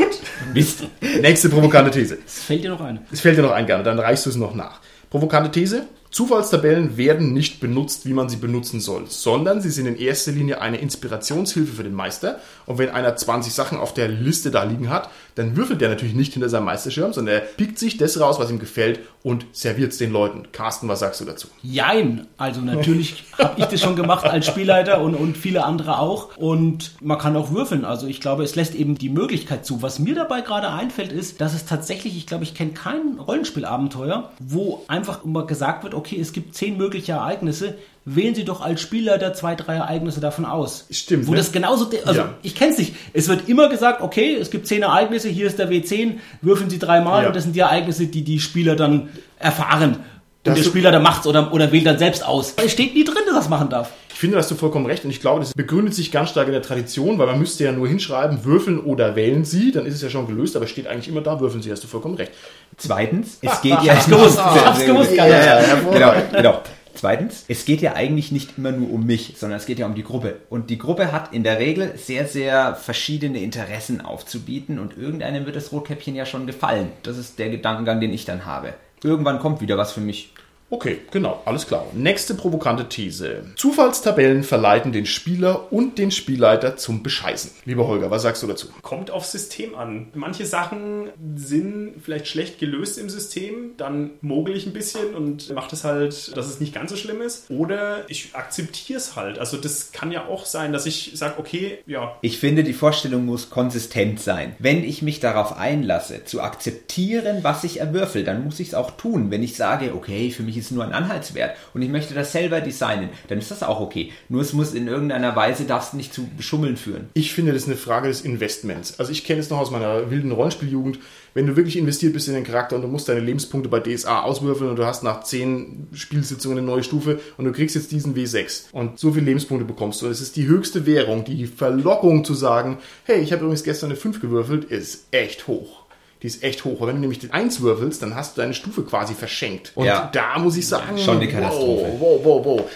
Mist. 0.55 0.85
nächste 1.21 1.49
provokante 1.49 1.91
These. 1.91 2.19
Es 2.25 2.45
fällt 2.45 2.63
dir 2.63 2.71
noch 2.71 2.81
ein. 2.81 3.01
Es 3.11 3.21
fällt 3.21 3.37
dir 3.37 3.43
noch 3.43 3.51
ein, 3.51 3.67
gerne, 3.67 3.83
dann 3.83 3.99
reichst 3.99 4.25
du 4.25 4.31
es 4.31 4.37
noch 4.37 4.55
nach. 4.55 4.81
Provokante 5.11 5.51
These. 5.51 5.83
Zufallstabellen 6.11 6.97
werden 6.97 7.33
nicht 7.33 7.61
benutzt, 7.61 8.05
wie 8.05 8.15
man 8.15 8.29
sie 8.29 8.37
benutzen 8.37 8.81
soll, 8.81 9.05
sondern 9.07 9.61
sie 9.61 9.71
sind 9.71 9.87
in 9.87 9.97
erster 9.97 10.33
Linie 10.33 10.61
eine 10.61 10.79
Inspirationshilfe 10.79 11.73
für 11.73 11.85
den 11.85 11.95
Meister. 11.95 12.41
Und 12.67 12.79
wenn 12.79 12.89
einer 12.89 13.15
20 13.15 13.55
Sachen 13.55 13.79
auf 13.79 13.95
der 13.95 14.09
Liste 14.09 14.51
da 14.51 14.65
liegen 14.65 14.91
hat, 14.91 15.09
dann 15.35 15.57
würfelt 15.57 15.81
der 15.81 15.89
natürlich 15.89 16.15
nicht 16.15 16.33
hinter 16.33 16.49
seinem 16.49 16.65
Meisterschirm, 16.65 17.13
sondern 17.13 17.37
er 17.37 17.41
pickt 17.41 17.79
sich 17.79 17.97
das 17.97 18.21
raus, 18.21 18.39
was 18.39 18.51
ihm 18.51 18.59
gefällt 18.59 19.01
und 19.23 19.47
serviert 19.53 19.93
es 19.93 19.99
den 19.99 20.13
Leuten. 20.13 20.49
Carsten, 20.53 20.89
was 20.89 21.01
sagst 21.01 21.21
du 21.21 21.25
dazu? 21.25 21.49
Jein. 21.63 22.27
Also 22.37 22.61
natürlich 22.61 23.25
habe 23.39 23.61
ich 23.61 23.67
das 23.67 23.81
schon 23.81 23.97
gemacht 23.97 24.25
als 24.25 24.47
Spielleiter 24.47 25.01
und, 25.01 25.15
und 25.15 25.37
viele 25.37 25.65
andere 25.65 25.99
auch. 25.99 26.37
Und 26.37 26.93
man 27.01 27.19
kann 27.19 27.37
auch 27.37 27.51
würfeln. 27.51 27.85
Also 27.85 28.07
ich 28.07 28.21
glaube, 28.21 28.45
es 28.45 28.57
lässt 28.57 28.75
eben 28.75 28.97
die 28.97 29.11
Möglichkeit 29.11 29.67
zu. 29.67 29.83
Was 29.83 29.99
mir 29.99 30.15
dabei 30.15 30.41
gerade 30.41 30.71
einfällt, 30.71 31.13
ist, 31.13 31.41
dass 31.41 31.55
es 31.55 31.67
tatsächlich, 31.67 32.17
ich 32.17 32.27
glaube, 32.27 32.45
ich 32.45 32.55
kenne 32.55 32.73
kein 32.73 33.19
Rollenspielabenteuer, 33.19 34.31
wo 34.39 34.85
einfach 34.89 35.25
immer 35.25 35.47
gesagt 35.47 35.85
wird, 35.85 35.95
okay, 35.95 36.19
es 36.21 36.33
gibt 36.33 36.55
zehn 36.55 36.77
mögliche 36.77 37.13
Ereignisse. 37.13 37.77
Wählen 38.07 38.35
Sie 38.35 38.45
doch 38.45 38.63
als 38.63 38.81
Spielleiter 38.81 39.35
zwei, 39.35 39.55
drei 39.55 39.75
Ereignisse 39.77 40.21
davon 40.21 40.47
aus. 40.47 40.87
Stimmt, 40.91 41.27
Wo 41.27 41.33
ne? 41.33 41.37
das 41.37 41.53
genauso, 41.53 41.91
also 42.07 42.21
Ja. 42.21 42.35
ich 42.43 42.55
kenne 42.55 42.73
es 42.73 42.79
nicht. 42.79 42.95
Es 43.13 43.29
wird 43.29 43.49
immer 43.49 43.69
gesagt, 43.69 44.01
okay, 44.01 44.35
es 44.35 44.51
gibt 44.51 44.67
zehn 44.67 44.83
Ereignisse, 44.83 45.29
hier 45.29 45.47
ist 45.47 45.59
der 45.59 45.69
W10, 45.71 46.15
würfeln 46.41 46.71
Sie 46.71 46.79
dreimal 46.79 47.23
Ja. 47.23 47.29
und 47.29 47.37
das 47.37 47.45
sind 47.45 47.55
die 47.55 47.61
Ereignisse, 47.61 48.07
die 48.07 48.23
die 48.25 48.41
Spieler 48.41 48.75
dann 48.75 49.11
erfahren. 49.39 49.99
Das 50.43 50.53
Und 50.53 50.57
der 50.57 50.65
du- 50.65 50.71
Spieler, 50.71 50.91
der 50.91 51.01
macht's 51.01 51.27
oder, 51.27 51.53
oder 51.53 51.71
wählt 51.73 51.85
dann 51.85 51.99
selbst 51.99 52.25
aus. 52.25 52.55
Es 52.57 52.73
steht 52.73 52.95
nie 52.95 53.05
drin, 53.05 53.17
dass 53.27 53.35
er 53.35 53.41
es 53.43 53.49
machen 53.51 53.69
darf. 53.69 53.93
Ich 54.09 54.15
finde, 54.19 54.37
da 54.37 54.43
hast 54.43 54.51
du 54.51 54.55
vollkommen 54.55 54.87
recht 54.87 55.05
und 55.05 55.11
ich 55.11 55.21
glaube, 55.21 55.41
das 55.41 55.53
begründet 55.55 55.95
sich 55.95 56.11
ganz 56.13 56.31
stark 56.31 56.47
in 56.47 56.53
der 56.53 56.63
Tradition, 56.63 57.19
weil 57.19 57.27
man 57.27 57.39
müsste 57.39 57.65
ja 57.65 57.73
nur 57.73 57.87
hinschreiben, 57.89 58.45
würfeln 58.45 58.79
oder 58.79 59.15
wählen 59.17 59.45
Sie, 59.45 59.73
dann 59.73 59.85
ist 59.87 59.95
es 59.95 60.03
ja 60.03 60.09
schon 60.11 60.27
gelöst, 60.27 60.57
aber 60.57 60.65
es 60.65 60.71
steht 60.71 60.87
eigentlich 60.87 61.09
immer 61.09 61.21
da, 61.21 61.41
würfeln 61.41 61.63
Sie, 61.63 61.71
hast 61.71 61.85
du 61.85 61.89
vollkommen 61.89 62.15
recht. 62.17 62.33
Zweitens, 62.79 63.39
es 63.43 63.61
geht 63.63 63.83
ja 63.83 63.95
Hab's 63.97 64.07
gewusst, 64.09 64.43
hab's 64.43 64.85
gewusst, 64.85 65.13
ja, 65.15 65.27
ja, 65.27 65.45
ja, 65.61 65.63
genau, 65.93 66.13
genau. 66.33 66.61
Zweitens, 66.95 67.45
es 67.49 67.65
geht 67.65 67.81
ja 67.81 67.95
eigentlich 67.95 68.33
nicht 68.33 68.59
immer 68.59 68.73
nur 68.73 68.93
um 68.93 69.07
mich, 69.07 69.35
sondern 69.37 69.59
es 69.59 69.67
geht 69.67 69.79
ja 69.79 69.87
um 69.87 69.95
die 69.95 70.03
Gruppe. 70.03 70.37
Und 70.49 70.71
die 70.71 70.79
Gruppe 70.79 71.13
hat 71.13 71.33
in 71.33 71.45
der 71.45 71.59
Regel 71.59 71.97
sehr, 71.97 72.27
sehr 72.27 72.75
verschiedene 72.75 73.41
Interessen 73.41 74.01
aufzubieten 74.01 74.79
und 74.79 74.97
irgendeinem 74.97 75.47
wird 75.47 75.57
das 75.57 75.73
Rotkäppchen 75.73 76.15
ja 76.15 76.27
schon 76.27 76.47
gefallen. 76.47 76.89
Das 77.03 77.17
ist 77.17 77.39
der 77.39 77.51
Gedankengang, 77.51 78.01
den 78.01 78.13
ich 78.13 78.25
dann 78.25 78.45
habe. 78.45 78.75
Irgendwann 79.03 79.39
kommt 79.39 79.61
wieder 79.61 79.79
was 79.79 79.93
für 79.93 80.01
mich. 80.01 80.33
Okay, 80.73 80.99
genau, 81.11 81.43
alles 81.47 81.67
klar. 81.67 81.85
Nächste 81.95 82.35
provokante 82.35 82.89
These. 82.89 83.43
Zufallstabellen 83.57 84.45
verleiten 84.45 84.93
den 84.93 85.05
Spieler 85.05 85.73
und 85.73 85.99
den 85.99 86.13
Spielleiter 86.13 86.77
zum 86.77 87.03
Bescheißen. 87.03 87.51
Lieber 87.65 87.89
Holger, 87.89 88.13
was 88.13 88.23
sagst 88.23 88.45
du 88.45 88.47
dazu? 88.47 88.69
Kommt 88.81 89.11
aufs 89.11 89.33
System 89.33 89.75
an. 89.75 90.11
Manche 90.15 90.47
Sachen 90.47 91.09
sind 91.35 91.95
vielleicht 92.01 92.29
schlecht 92.29 92.61
gelöst 92.61 92.99
im 92.99 93.11
System, 93.11 93.73
dann 93.79 94.13
mogel 94.21 94.57
ich 94.57 94.65
ein 94.65 94.73
bisschen 94.73 95.17
und 95.17 95.53
mache 95.53 95.71
das 95.71 95.83
halt, 95.83 96.37
dass 96.37 96.47
es 96.47 96.61
nicht 96.61 96.73
ganz 96.73 96.91
so 96.91 96.97
schlimm 96.97 97.21
ist. 97.21 97.51
Oder 97.51 98.09
ich 98.09 98.31
akzeptiere 98.35 98.99
es 98.99 99.17
halt. 99.17 99.41
Also 99.41 99.57
das 99.57 99.91
kann 99.91 100.13
ja 100.13 100.29
auch 100.29 100.47
sein, 100.47 100.73
dass 100.73 100.87
ich 100.87 101.13
sage, 101.15 101.35
okay, 101.39 101.79
ja. 101.87 102.17
Ich 102.21 102.39
finde, 102.39 102.63
die 102.63 102.75
Vorstellung 102.75 103.27
muss 103.27 103.51
konsistent 103.51 104.21
sein. 104.21 104.55
Wenn 104.61 104.85
ich 104.85 105.03
mich 105.03 105.19
darauf 105.19 105.57
einlasse, 105.57 106.25
zu 106.25 106.41
akzeptieren, 106.41 107.39
was 107.43 107.65
ich 107.65 107.81
erwürfel, 107.81 108.23
dann 108.23 108.45
muss 108.45 108.61
ich 108.61 108.69
es 108.69 108.75
auch 108.75 108.93
tun. 108.93 109.33
Wenn 109.33 109.43
ich 109.43 109.57
sage, 109.57 109.95
okay, 109.97 110.31
für 110.31 110.45
mich 110.45 110.60
ist 110.61 110.73
nur 110.73 110.85
ein 110.85 110.93
Anhaltswert 110.93 111.57
und 111.75 111.83
ich 111.83 111.89
möchte 111.89 112.15
das 112.15 112.33
selber 112.33 112.61
designen, 112.61 113.11
dann 113.29 113.39
ist 113.39 113.51
das 113.51 113.63
auch 113.63 113.81
okay. 113.81 114.13
Nur 114.29 114.43
es 114.43 114.53
muss 114.53 114.75
in 114.75 114.87
irgendeiner 114.87 115.35
Weise, 115.35 115.65
darfst 115.65 115.95
nicht 115.95 116.15
zu 116.15 116.29
Beschummeln 116.37 116.77
führen. 116.77 117.09
Ich 117.15 117.33
finde, 117.33 117.53
das 117.53 117.63
ist 117.63 117.69
eine 117.69 117.77
Frage 117.77 118.09
des 118.09 118.23
Investments. 118.23 118.99
Also 118.99 119.13
ich 119.13 119.25
kenne 119.25 119.41
es 119.41 119.51
noch 119.51 119.59
aus 119.59 119.71
meiner 119.71 120.11
wilden 120.11 120.33
Rollenspieljugend. 120.33 120.99
Wenn 121.33 121.47
du 121.47 121.57
wirklich 121.57 121.77
investiert 121.77 122.13
bist 122.13 122.29
in 122.29 122.35
den 122.35 122.45
Charakter 122.45 122.77
und 122.77 122.83
du 122.83 122.89
musst 122.89 123.09
deine 123.09 123.21
Lebenspunkte 123.21 123.69
bei 123.69 123.81
DSA 123.81 124.23
auswürfeln 124.23 124.71
und 124.71 124.77
du 124.77 124.85
hast 124.85 125.05
nach 125.05 125.23
zehn 125.23 125.87
Spielsitzungen 125.93 126.59
eine 126.59 126.67
neue 126.67 126.83
Stufe 126.83 127.21
und 127.37 127.45
du 127.45 127.53
kriegst 127.53 127.77
jetzt 127.77 127.93
diesen 127.93 128.17
W6 128.17 128.73
und 128.73 128.99
so 128.99 129.13
viele 129.13 129.27
Lebenspunkte 129.27 129.65
bekommst 129.65 130.03
du. 130.03 130.09
Das 130.09 130.21
ist 130.21 130.37
die 130.37 130.47
höchste 130.47 130.87
Währung. 130.87 131.25
Die 131.25 131.47
Verlockung 131.47 132.25
zu 132.25 132.35
sagen, 132.35 132.79
hey, 133.05 133.21
ich 133.21 133.33
habe 133.33 133.43
übrigens 133.43 133.63
gestern 133.63 133.91
eine 133.91 133.97
5 133.97 134.21
gewürfelt, 134.21 134.65
ist 134.65 135.07
echt 135.13 135.47
hoch 135.47 135.80
die 136.23 136.27
ist 136.27 136.43
echt 136.43 136.65
hoch. 136.65 136.81
Und 136.81 136.89
wenn 136.89 136.97
du 136.97 137.01
nämlich 137.01 137.19
den 137.19 137.33
1 137.33 137.61
würfelst, 137.61 138.03
dann 138.03 138.15
hast 138.15 138.37
du 138.37 138.41
deine 138.43 138.55
Stufe 138.55 138.83
quasi 138.83 139.15
verschenkt. 139.15 139.73
Und 139.75 139.87
Ja. 139.87 140.11
da 140.13 140.39
muss 140.39 140.57
ich 140.57 140.67
sagen, 140.69 140.99
Schon 140.99 141.17
eine 141.19 141.29
Katastrophe. 141.29 141.93
Wow, 141.99 142.21
wow, 142.23 142.45
wow, 142.45 142.45
wow. 142.61 142.71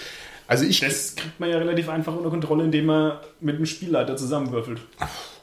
Also 0.46 0.64
ich, 0.66 0.80
Das 0.80 1.16
kriegt 1.16 1.40
man 1.40 1.48
ja 1.50 1.56
relativ 1.58 1.88
einfach 1.88 2.14
unter 2.14 2.28
Kontrolle, 2.30 2.64
indem 2.64 2.86
man 2.86 3.18
mit 3.40 3.58
dem 3.58 3.64
Spielleiter 3.66 4.16
zusammenwürfelt. 4.16 4.78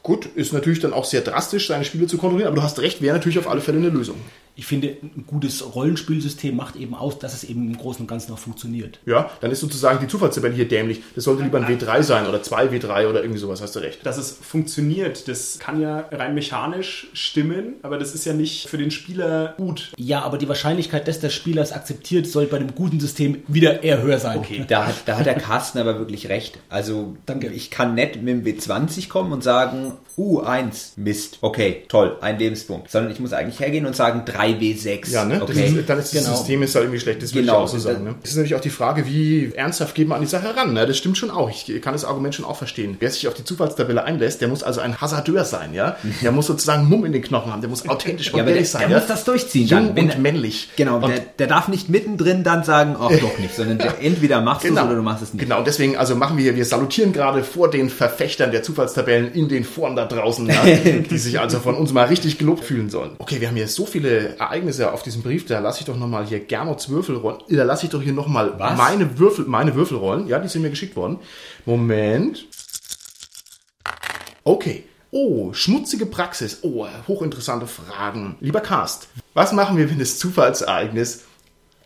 gut, 0.02 0.26
ist 0.26 0.52
natürlich 0.52 0.80
dann 0.80 0.92
auch 0.92 1.04
sehr 1.04 1.20
drastisch, 1.22 1.68
seine 1.68 1.84
Spiele 1.84 2.06
zu 2.06 2.18
kontrollieren, 2.18 2.48
aber 2.48 2.56
du 2.56 2.62
hast 2.62 2.78
recht, 2.80 3.02
wäre 3.02 3.16
natürlich 3.16 3.38
auf 3.38 3.48
alle 3.48 3.60
Fälle 3.60 3.78
eine 3.78 3.88
Lösung. 3.88 4.16
Ich 4.54 4.66
finde, 4.66 4.96
ein 5.02 5.24
gutes 5.26 5.74
Rollenspielsystem 5.74 6.54
macht 6.54 6.76
eben 6.76 6.94
aus, 6.94 7.18
dass 7.18 7.34
es 7.34 7.44
eben 7.44 7.66
im 7.70 7.76
Großen 7.76 8.02
und 8.02 8.06
Ganzen 8.06 8.32
auch 8.32 8.38
funktioniert. 8.38 8.98
Ja, 9.06 9.30
dann 9.40 9.50
ist 9.50 9.60
sozusagen 9.60 10.00
die 10.00 10.08
Zufallstabelle 10.08 10.54
hier 10.54 10.68
dämlich. 10.68 11.02
Das 11.14 11.24
sollte 11.24 11.42
lieber 11.42 11.58
ein 11.58 11.66
W3 11.66 12.02
sein 12.02 12.26
oder 12.26 12.42
zwei 12.42 12.66
W3 12.66 13.08
oder 13.08 13.22
irgendwie 13.22 13.40
sowas, 13.40 13.62
hast 13.62 13.74
du 13.76 13.80
recht. 13.80 14.04
Dass 14.04 14.18
es 14.18 14.32
funktioniert, 14.32 15.28
das 15.28 15.58
kann 15.58 15.80
ja 15.80 16.00
rein 16.10 16.34
mechanisch 16.34 17.08
stimmen, 17.14 17.74
aber 17.82 17.98
das 17.98 18.14
ist 18.14 18.26
ja 18.26 18.34
nicht 18.34 18.68
für 18.68 18.78
den 18.78 18.90
Spieler 18.90 19.54
gut. 19.56 19.92
Ja, 19.96 20.22
aber 20.22 20.38
die 20.38 20.48
Wahrscheinlichkeit, 20.48 21.08
dass 21.08 21.20
der 21.20 21.30
Spieler 21.30 21.62
es 21.62 21.72
akzeptiert, 21.72 22.26
soll 22.26 22.46
bei 22.46 22.58
einem 22.58 22.74
guten 22.74 23.00
System 23.00 23.42
wieder 23.48 23.82
eher 23.82 24.02
höher 24.02 24.18
sein. 24.18 24.38
Okay. 24.38 24.64
Da 24.68 24.86
hat, 24.86 24.96
da 25.06 25.18
hat 25.18 25.26
der 25.26 25.34
Carsten 25.34 25.78
aber 25.78 25.98
wirklich 25.98 26.28
recht. 26.28 26.58
Also, 26.68 27.16
Danke. 27.26 27.48
ich 27.48 27.70
kann 27.70 27.94
nicht 27.94 28.22
mit 28.22 28.28
dem 28.28 28.44
W20 28.44 29.08
kommen 29.08 29.32
und 29.32 29.42
sagen, 29.42 29.92
uh, 30.16 30.40
1, 30.40 30.94
Mist, 30.96 31.38
okay, 31.40 31.84
toll, 31.88 32.16
ein 32.20 32.38
Lebenspunkt. 32.38 32.90
Sondern 32.90 33.12
ich 33.12 33.20
muss 33.20 33.32
eigentlich 33.32 33.60
hergehen 33.60 33.86
und 33.86 33.96
sagen 33.96 34.24
3W6. 34.42 35.10
Ja, 35.10 35.24
ne? 35.24 35.42
Okay. 35.42 35.52
Das 35.54 35.72
ist, 35.72 35.88
dann 35.88 35.98
ist 35.98 36.14
das 36.14 36.24
Genau. 36.24 36.36
System 36.36 36.62
ist 36.62 36.74
halt 36.74 36.84
irgendwie 36.84 37.00
schlecht, 37.00 37.22
das 37.22 37.34
würde 37.34 37.46
Genau. 37.46 37.58
ich 37.58 37.64
auch 37.64 37.68
so 37.68 37.78
sagen. 37.78 38.04
Ne? 38.04 38.14
Das 38.20 38.30
ist 38.30 38.36
natürlich 38.36 38.54
auch 38.54 38.60
die 38.60 38.70
Frage, 38.70 39.06
wie 39.06 39.52
ernsthaft 39.54 39.94
geht 39.94 40.08
man 40.08 40.16
an 40.16 40.22
die 40.22 40.28
Sache 40.30 40.54
ran. 40.56 40.72
Ne? 40.72 40.86
Das 40.86 40.96
stimmt 40.98 41.18
schon 41.18 41.30
auch. 41.30 41.50
Ich 41.50 41.80
kann 41.82 41.92
das 41.92 42.04
Argument 42.04 42.34
schon 42.34 42.44
auch 42.44 42.56
verstehen. 42.56 42.96
Wer 43.00 43.10
sich 43.10 43.28
auf 43.28 43.34
die 43.34 43.44
Zufallstabelle 43.44 44.04
einlässt, 44.04 44.40
der 44.40 44.48
muss 44.48 44.62
also 44.62 44.80
ein 44.80 45.00
Hasardeur 45.00 45.44
sein, 45.44 45.74
ja? 45.74 45.96
Der 46.22 46.30
muss 46.32 46.46
sozusagen 46.46 46.88
Mumm 46.88 47.04
in 47.04 47.12
den 47.12 47.22
Knochen 47.22 47.50
haben, 47.52 47.60
der 47.60 47.70
muss 47.70 47.88
authentisch 47.88 48.28
und 48.32 48.36
Ja, 48.38 48.42
aber 48.42 48.50
der, 48.50 48.56
ehrlich 48.56 48.70
sein. 48.70 48.82
der 48.82 48.90
ja? 48.90 48.98
muss 48.98 49.06
das 49.08 49.24
durchziehen. 49.24 49.66
Jung 49.66 49.86
dann, 49.88 49.96
wenn 49.96 50.10
und 50.10 50.18
männlich. 50.22 50.68
Genau, 50.76 50.96
Und 50.96 51.08
der, 51.08 51.20
der 51.38 51.46
darf 51.46 51.68
nicht 51.68 51.88
mittendrin 51.88 52.44
dann 52.44 52.64
sagen, 52.64 52.96
ach 52.98 53.10
doch 53.20 53.38
nicht, 53.38 53.54
sondern 53.54 53.78
der, 53.78 53.94
entweder 54.00 54.40
machst 54.40 54.64
du 54.64 54.68
es 54.68 54.72
oder 54.80 54.94
du 54.94 55.02
machst 55.02 55.22
es 55.22 55.32
nicht. 55.34 55.42
Genau, 55.42 55.62
deswegen 55.62 55.96
also 55.96 56.14
machen 56.16 56.36
wir 56.38 56.54
wir 56.56 56.64
salutieren 56.64 57.12
gerade 57.12 57.42
vor 57.44 57.70
den 57.70 57.90
Verfechtern 57.90 58.50
der 58.52 58.62
Zufallstabellen 58.62 59.32
in 59.32 59.48
den 59.48 59.64
Foren 59.64 59.96
da 59.96 60.04
draußen, 60.06 60.46
ja, 60.46 60.62
die 61.10 61.18
sich 61.18 61.40
also 61.40 61.58
von 61.60 61.74
uns 61.74 61.92
mal 61.92 62.04
richtig 62.06 62.38
gelobt 62.38 62.64
fühlen 62.64 62.90
sollen. 62.90 63.12
Okay, 63.18 63.40
wir 63.40 63.48
haben 63.48 63.56
hier 63.56 63.68
so 63.68 63.86
viele 63.86 64.31
Ereignisse 64.38 64.92
auf 64.92 65.02
diesem 65.02 65.22
Brief, 65.22 65.46
da 65.46 65.58
lasse 65.58 65.80
ich 65.80 65.86
doch 65.86 65.96
nochmal 65.96 66.26
hier 66.26 66.40
Gernots 66.40 66.88
Würfelrollen, 66.88 67.40
da 67.48 67.64
lasse 67.64 67.86
ich 67.86 67.90
doch 67.90 68.02
hier 68.02 68.12
nochmal 68.12 68.54
meine 68.76 69.18
Würfel, 69.18 69.44
meine 69.46 69.74
Würfelrollen, 69.74 70.26
ja, 70.26 70.38
die 70.38 70.48
sind 70.48 70.62
mir 70.62 70.70
geschickt 70.70 70.96
worden. 70.96 71.18
Moment. 71.64 72.46
Okay. 74.44 74.84
Oh, 75.14 75.52
schmutzige 75.52 76.06
Praxis. 76.06 76.60
Oh, 76.62 76.86
hochinteressante 77.06 77.66
Fragen. 77.66 78.36
Lieber 78.40 78.60
Cast, 78.60 79.08
was 79.34 79.52
machen 79.52 79.76
wir, 79.76 79.90
wenn 79.90 79.98
das 79.98 80.18
Zufallsereignis 80.18 81.24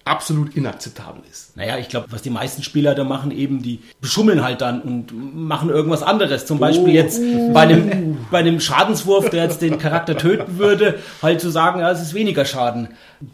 absolut 0.06 0.54
inakzeptabel 0.54 1.22
ist? 1.30 1.56
Naja, 1.56 1.78
ich 1.78 1.88
glaube, 1.88 2.06
was 2.10 2.22
die 2.22 2.30
meisten 2.30 2.62
Spieler 2.62 2.94
da 2.94 3.04
machen, 3.04 3.30
eben, 3.30 3.62
die 3.62 3.80
beschummeln 4.00 4.42
halt 4.42 4.60
dann 4.60 4.80
und 4.80 5.12
machen 5.34 5.68
irgendwas 5.68 6.02
anderes. 6.02 6.46
Zum 6.46 6.58
Beispiel 6.58 6.94
jetzt 6.94 7.20
bei 7.52 7.62
einem, 7.62 8.18
bei 8.30 8.38
einem 8.38 8.60
Schadenswurf, 8.60 9.30
der 9.30 9.44
jetzt 9.44 9.62
den 9.62 9.78
Charakter 9.78 10.16
töten 10.16 10.58
würde, 10.58 11.00
halt 11.22 11.40
zu 11.40 11.50
sagen, 11.50 11.80
ja, 11.80 11.90
es 11.90 12.00
ist 12.00 12.14
weniger 12.14 12.44
Schaden. 12.44 12.88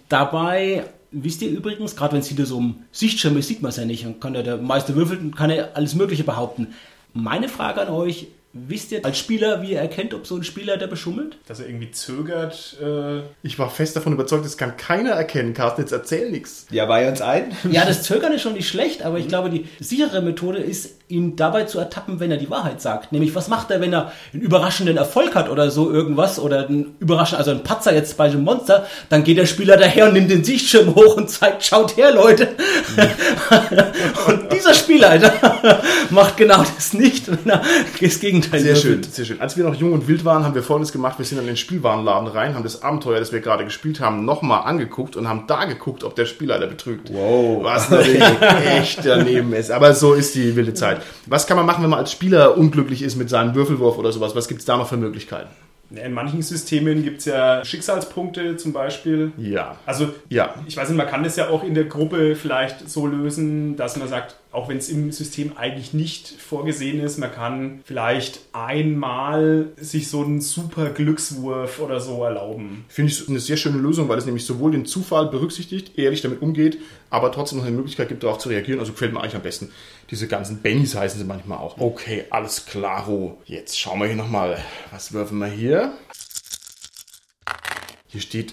Dabei, 0.08 0.84
wisst 1.10 1.42
ihr 1.42 1.50
übrigens, 1.50 1.94
gerade 1.94 2.14
wenn 2.14 2.20
es 2.20 2.28
hinter 2.28 2.46
so 2.46 2.58
einem 2.58 2.76
Sichtschirm 2.90 3.36
ist, 3.36 3.48
sieht 3.48 3.62
man 3.62 3.70
es 3.70 3.76
ja 3.76 3.84
nicht. 3.84 4.04
Dann 4.04 4.18
kann 4.18 4.34
ja 4.34 4.42
der 4.42 4.56
Meister 4.56 4.94
würfeln 4.94 5.20
und 5.20 5.36
kann 5.36 5.50
ja 5.50 5.68
alles 5.74 5.94
Mögliche 5.94 6.24
behaupten. 6.24 6.68
Meine 7.12 7.48
Frage 7.48 7.82
an 7.82 7.88
euch, 7.90 8.28
wisst 8.54 8.92
ihr 8.92 9.04
als 9.04 9.18
Spieler, 9.18 9.62
wie 9.62 9.72
ihr 9.72 9.78
erkennt, 9.80 10.12
ob 10.14 10.26
so 10.26 10.36
ein 10.36 10.44
Spieler 10.44 10.76
der 10.76 10.86
beschummelt? 10.86 11.38
Dass 11.46 11.60
er 11.60 11.66
irgendwie 11.66 11.90
zögert. 11.90 12.76
Äh, 12.82 13.20
Ich 13.42 13.58
war 13.58 13.70
fest 13.70 13.96
davon 13.96 14.12
überzeugt, 14.12 14.44
das 14.44 14.56
kann 14.56 14.76
keiner 14.76 15.10
erkennen. 15.12 15.54
Carsten, 15.54 15.80
jetzt 15.82 15.92
erzähl 15.92 16.30
nichts. 16.30 16.66
Ja, 16.70 16.86
bei 16.86 17.08
uns 17.08 17.20
ein. 17.20 17.56
Ja, 17.70 17.84
das 17.84 18.02
Zögern 18.02 18.32
ist 18.32 18.42
schon 18.42 18.52
nicht 18.54 18.68
schlecht, 18.68 19.02
aber 19.02 19.18
ich 19.18 19.28
glaube, 19.28 19.48
die 19.50 19.66
sichere 19.80 20.20
Methode 20.20 20.58
ist, 20.58 20.96
ihn 21.08 21.36
dabei 21.36 21.64
zu 21.64 21.78
ertappen, 21.78 22.20
wenn 22.20 22.30
er 22.30 22.38
die 22.38 22.48
Wahrheit 22.50 22.80
sagt. 22.80 23.12
Nämlich, 23.12 23.34
was 23.34 23.48
macht 23.48 23.70
er, 23.70 23.80
wenn 23.80 23.92
er 23.92 24.12
einen 24.32 24.42
überraschenden 24.42 24.96
Erfolg 24.96 25.34
hat 25.34 25.48
oder 25.50 25.70
so 25.70 25.90
irgendwas 25.90 26.38
oder 26.38 26.66
einen 26.66 26.94
überraschenden, 27.00 27.38
also 27.38 27.50
ein 27.50 27.64
Patzer 27.64 27.94
jetzt 27.94 28.16
bei 28.16 28.24
einem 28.24 28.44
Monster, 28.44 28.86
dann 29.10 29.22
geht 29.24 29.36
der 29.36 29.46
Spieler 29.46 29.76
daher 29.76 30.06
und 30.06 30.14
nimmt 30.14 30.30
den 30.30 30.44
Sichtschirm 30.44 30.94
hoch 30.94 31.16
und 31.16 31.28
zeigt, 31.28 31.64
schaut 31.64 31.96
her, 31.96 32.12
Leute. 32.12 32.48
und 34.26 34.52
dieser 34.52 34.74
Spieler 34.74 35.10
Alter, 35.10 35.82
macht 36.10 36.36
genau 36.36 36.62
das 36.76 36.94
nicht, 36.94 37.28
wenn 37.28 37.50
er 37.52 37.62
das 38.00 38.20
Gegenteil 38.42 38.60
Sehr 38.60 38.76
schön, 38.76 39.02
sehr 39.02 39.24
schön. 39.24 39.40
Als 39.40 39.56
wir 39.56 39.64
noch 39.64 39.74
jung 39.74 39.92
und 39.92 40.08
wild 40.08 40.24
waren, 40.24 40.44
haben 40.44 40.54
wir 40.54 40.62
Folgendes 40.62 40.92
gemacht. 40.92 41.18
Wir 41.18 41.24
sind 41.24 41.38
in 41.38 41.46
den 41.46 41.56
Spielwarenladen 41.56 42.28
rein, 42.28 42.54
haben 42.54 42.62
das 42.62 42.82
Abenteuer, 42.82 43.18
das 43.18 43.32
wir 43.32 43.40
gerade 43.40 43.64
gespielt 43.64 44.00
haben, 44.00 44.24
nochmal 44.24 44.64
angeguckt 44.64 45.16
und 45.16 45.28
haben 45.28 45.44
da 45.46 45.64
geguckt, 45.64 46.04
ob 46.04 46.14
der 46.14 46.26
Spielleiter 46.26 46.66
betrügt. 46.66 47.12
Wow. 47.12 47.62
Was 47.62 47.90
natürlich 47.90 48.22
echt 48.66 49.04
daneben 49.04 49.52
ist. 49.52 49.70
Aber 49.70 49.94
so 49.94 50.14
ist 50.14 50.34
die 50.34 50.56
wilde 50.56 50.74
Zeit. 50.74 51.02
Was 51.26 51.46
kann 51.46 51.56
man 51.56 51.66
machen, 51.66 51.82
wenn 51.82 51.90
man 51.90 52.00
als 52.00 52.12
Spieler 52.12 52.56
unglücklich 52.56 53.02
ist 53.02 53.16
mit 53.16 53.30
seinem 53.30 53.54
Würfelwurf 53.54 53.98
oder 53.98 54.12
sowas? 54.12 54.34
Was 54.34 54.48
gibt's 54.48 54.64
da 54.64 54.76
noch 54.76 54.88
für 54.88 54.96
Möglichkeiten? 54.96 55.48
In 55.96 56.12
manchen 56.12 56.42
Systemen 56.42 57.04
gibt 57.04 57.18
es 57.20 57.24
ja 57.26 57.64
Schicksalspunkte 57.64 58.56
zum 58.56 58.72
Beispiel. 58.72 59.32
Ja. 59.36 59.76
Also, 59.86 60.08
Ja. 60.28 60.54
ich 60.66 60.76
weiß 60.76 60.88
nicht, 60.88 60.96
man 60.98 61.06
kann 61.06 61.22
das 61.24 61.36
ja 61.36 61.48
auch 61.48 61.64
in 61.64 61.74
der 61.74 61.84
Gruppe 61.84 62.36
vielleicht 62.36 62.88
so 62.88 63.06
lösen, 63.06 63.76
dass 63.76 63.96
man 63.96 64.08
sagt, 64.08 64.36
auch 64.52 64.68
wenn 64.68 64.76
es 64.76 64.90
im 64.90 65.12
System 65.12 65.56
eigentlich 65.56 65.94
nicht 65.94 66.28
vorgesehen 66.28 67.00
ist, 67.00 67.18
man 67.18 67.32
kann 67.32 67.80
vielleicht 67.84 68.40
einmal 68.52 69.68
sich 69.76 70.08
so 70.08 70.22
einen 70.22 70.40
super 70.40 70.90
Glückswurf 70.90 71.80
oder 71.80 72.00
so 72.00 72.22
erlauben. 72.22 72.84
Finde 72.88 73.12
ich 73.12 73.28
eine 73.28 73.38
sehr 73.40 73.56
schöne 73.56 73.78
Lösung, 73.78 74.08
weil 74.08 74.18
es 74.18 74.26
nämlich 74.26 74.44
sowohl 74.44 74.72
den 74.72 74.84
Zufall 74.84 75.26
berücksichtigt, 75.28 75.98
ehrlich 75.98 76.20
damit 76.20 76.42
umgeht, 76.42 76.78
aber 77.08 77.32
trotzdem 77.32 77.58
noch 77.58 77.66
eine 77.66 77.74
Möglichkeit 77.76 78.08
gibt, 78.08 78.22
darauf 78.22 78.38
zu 78.38 78.48
reagieren. 78.50 78.78
Also 78.80 78.92
gefällt 78.92 79.12
mir 79.14 79.20
eigentlich 79.20 79.36
am 79.36 79.42
besten. 79.42 79.70
Diese 80.12 80.28
ganzen 80.28 80.60
Bennys 80.60 80.94
heißen 80.94 81.18
sie 81.18 81.24
manchmal 81.24 81.56
auch. 81.56 81.78
Okay, 81.78 82.26
alles 82.28 82.66
klaro. 82.66 83.40
Jetzt 83.46 83.80
schauen 83.80 83.98
wir 83.98 84.08
hier 84.08 84.16
nochmal. 84.16 84.62
Was 84.90 85.14
würfeln 85.14 85.40
wir 85.40 85.46
hier? 85.46 85.94
Hier 88.08 88.20
steht 88.20 88.52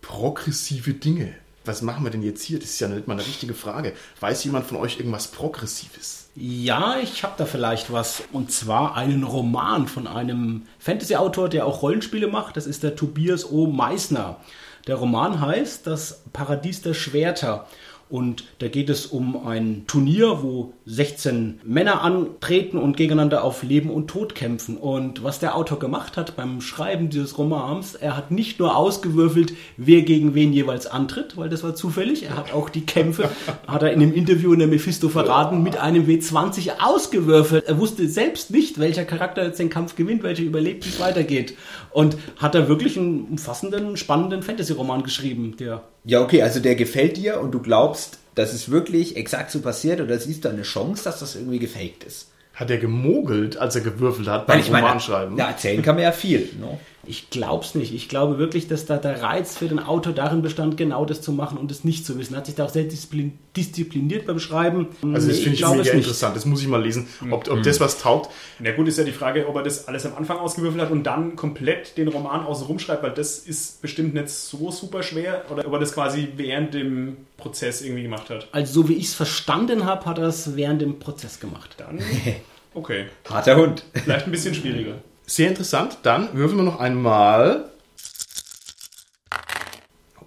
progressive 0.00 0.94
Dinge. 0.94 1.32
Was 1.64 1.80
machen 1.80 2.02
wir 2.02 2.10
denn 2.10 2.24
jetzt 2.24 2.42
hier? 2.42 2.58
Das 2.58 2.70
ist 2.70 2.80
ja 2.80 2.88
nicht 2.88 3.06
mal 3.06 3.14
eine 3.14 3.24
richtige 3.24 3.54
Frage. 3.54 3.92
Weiß 4.18 4.42
jemand 4.42 4.66
von 4.66 4.78
euch 4.78 4.98
irgendwas 4.98 5.28
Progressives? 5.28 6.30
Ja, 6.34 6.96
ich 7.00 7.22
habe 7.22 7.34
da 7.38 7.46
vielleicht 7.46 7.92
was. 7.92 8.24
Und 8.32 8.50
zwar 8.50 8.96
einen 8.96 9.22
Roman 9.22 9.86
von 9.86 10.08
einem 10.08 10.66
Fantasy-Autor, 10.80 11.50
der 11.50 11.66
auch 11.66 11.82
Rollenspiele 11.82 12.26
macht. 12.26 12.56
Das 12.56 12.66
ist 12.66 12.82
der 12.82 12.96
Tobias 12.96 13.48
O. 13.48 13.68
Meissner. 13.68 14.40
Der 14.88 14.96
Roman 14.96 15.40
heißt 15.40 15.86
Das 15.86 16.22
Paradies 16.32 16.82
der 16.82 16.94
Schwerter. 16.94 17.68
Und 18.10 18.44
da 18.58 18.68
geht 18.68 18.88
es 18.88 19.06
um 19.06 19.46
ein 19.46 19.84
Turnier, 19.86 20.42
wo 20.42 20.72
16 20.86 21.60
Männer 21.64 22.00
antreten 22.02 22.78
und 22.78 22.96
gegeneinander 22.96 23.44
auf 23.44 23.62
Leben 23.62 23.90
und 23.90 24.08
Tod 24.08 24.34
kämpfen. 24.34 24.76
Und 24.78 25.22
was 25.22 25.38
der 25.38 25.54
Autor 25.54 25.78
gemacht 25.78 26.16
hat 26.16 26.34
beim 26.36 26.60
Schreiben 26.60 27.10
dieses 27.10 27.36
Romans, 27.36 27.94
er 27.94 28.16
hat 28.16 28.30
nicht 28.30 28.58
nur 28.58 28.76
ausgewürfelt, 28.76 29.52
wer 29.76 30.02
gegen 30.02 30.34
wen 30.34 30.52
jeweils 30.52 30.86
antritt, 30.86 31.36
weil 31.36 31.50
das 31.50 31.62
war 31.62 31.74
zufällig. 31.74 32.22
Er 32.22 32.36
hat 32.36 32.54
auch 32.54 32.70
die 32.70 32.86
Kämpfe, 32.86 33.30
hat 33.66 33.82
er 33.82 33.92
in 33.92 34.00
einem 34.00 34.14
Interview 34.14 34.52
in 34.54 34.60
der 34.60 34.68
Mephisto 34.68 35.08
verraten, 35.10 35.62
mit 35.62 35.76
einem 35.76 36.06
W20 36.06 36.80
ausgewürfelt. 36.80 37.66
Er 37.66 37.78
wusste 37.78 38.08
selbst 38.08 38.50
nicht, 38.50 38.78
welcher 38.78 39.04
Charakter 39.04 39.44
jetzt 39.44 39.58
den 39.58 39.70
Kampf 39.70 39.96
gewinnt, 39.96 40.22
welcher 40.22 40.44
überlebt, 40.44 40.86
wie 40.86 40.90
es 40.90 41.00
weitergeht. 41.00 41.54
Und 41.90 42.16
hat 42.38 42.54
da 42.54 42.68
wirklich 42.68 42.98
einen 42.98 43.24
umfassenden, 43.24 43.96
spannenden 43.96 44.42
Fantasy-Roman 44.42 45.02
geschrieben, 45.02 45.56
der 45.58 45.82
Ja, 46.08 46.22
okay, 46.22 46.40
also 46.40 46.58
der 46.58 46.74
gefällt 46.74 47.18
dir 47.18 47.38
und 47.38 47.50
du 47.50 47.60
glaubst, 47.60 48.18
dass 48.34 48.54
es 48.54 48.70
wirklich 48.70 49.18
exakt 49.18 49.50
so 49.50 49.60
passiert 49.60 50.00
oder 50.00 50.18
siehst 50.18 50.42
du 50.42 50.48
eine 50.48 50.62
Chance, 50.62 51.04
dass 51.04 51.20
das 51.20 51.36
irgendwie 51.36 51.58
gefaked 51.58 52.02
ist? 52.02 52.30
Hat 52.54 52.70
er 52.70 52.78
gemogelt, 52.78 53.58
als 53.58 53.76
er 53.76 53.82
gewürfelt 53.82 54.26
hat 54.26 54.46
beim 54.46 54.62
Romanschreiben? 54.62 55.36
ja, 55.36 55.48
erzählen 55.48 55.82
kann 55.82 55.96
man 55.96 56.04
ja 56.04 56.12
viel. 56.12 56.48
Ne? 56.58 56.78
Ich 57.08 57.30
glaub's 57.30 57.74
nicht. 57.74 57.94
Ich 57.94 58.08
glaube 58.08 58.38
wirklich, 58.38 58.68
dass 58.68 58.84
da 58.84 58.98
der 58.98 59.22
Reiz 59.22 59.56
für 59.56 59.66
den 59.66 59.78
Autor 59.78 60.12
darin 60.12 60.42
bestand, 60.42 60.76
genau 60.76 61.06
das 61.06 61.22
zu 61.22 61.32
machen 61.32 61.56
und 61.56 61.70
es 61.70 61.82
nicht 61.82 62.04
zu 62.04 62.18
wissen. 62.18 62.34
Er 62.34 62.38
hat 62.38 62.46
sich 62.46 62.54
da 62.54 62.66
auch 62.66 62.70
sehr 62.70 62.84
disziplin 62.84 63.38
diszipliniert 63.56 64.26
beim 64.26 64.38
Schreiben. 64.38 64.88
Also 65.12 65.28
das 65.28 65.38
finde 65.38 65.54
ich, 65.54 65.58
glaube 65.58 65.78
mega 65.78 65.88
es 65.88 65.94
nicht. 65.94 66.04
interessant. 66.04 66.36
Das 66.36 66.44
muss 66.44 66.60
ich 66.60 66.68
mal 66.68 66.82
lesen, 66.82 67.08
ob, 67.30 67.50
ob 67.50 67.62
das 67.62 67.80
was 67.80 67.98
taugt. 67.98 68.30
Na 68.58 68.72
gut, 68.72 68.86
ist 68.86 68.98
ja 68.98 69.04
die 69.04 69.12
Frage, 69.12 69.48
ob 69.48 69.56
er 69.56 69.62
das 69.62 69.88
alles 69.88 70.06
am 70.06 70.14
Anfang 70.16 70.38
ausgewürfelt 70.38 70.82
hat 70.82 70.90
und 70.90 71.02
dann 71.04 71.34
komplett 71.34 71.96
den 71.96 72.08
Roman 72.08 72.44
außen 72.44 72.66
rumschreibt, 72.66 73.02
weil 73.02 73.12
das 73.12 73.38
ist 73.38 73.82
bestimmt 73.82 74.14
nicht 74.14 74.28
so 74.28 74.70
super 74.70 75.02
schwer. 75.02 75.44
Oder 75.50 75.66
ob 75.66 75.72
er 75.72 75.78
das 75.80 75.94
quasi 75.94 76.28
während 76.36 76.74
dem 76.74 77.16
Prozess 77.36 77.82
irgendwie 77.82 78.02
gemacht 78.02 78.30
hat. 78.30 78.48
Also 78.52 78.82
so 78.82 78.88
wie 78.88 78.94
ich 78.94 79.06
es 79.06 79.14
verstanden 79.14 79.86
habe, 79.86 80.04
hat 80.04 80.18
er 80.18 80.28
es 80.28 80.56
während 80.56 80.82
dem 80.82 80.98
Prozess 80.98 81.40
gemacht. 81.40 81.74
Dann, 81.78 82.00
okay, 82.74 83.06
Harter 83.28 83.56
Hund. 83.56 83.82
vielleicht 83.94 84.26
ein 84.26 84.32
bisschen 84.32 84.54
schwieriger. 84.54 84.96
Sehr 85.28 85.48
interessant. 85.48 85.98
Dann 86.04 86.32
würfeln 86.34 86.56
wir 86.58 86.64
noch 86.64 86.80
einmal. 86.80 87.70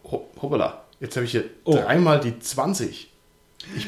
Ho- 0.05 0.29
Hoppala. 0.41 0.85
Jetzt 0.99 1.15
habe 1.15 1.25
ich 1.25 1.31
hier 1.31 1.45
Oh. 1.63 1.75
dreimal 1.75 2.19
die 2.19 2.39
20. 2.39 3.11
Ich 3.75 3.87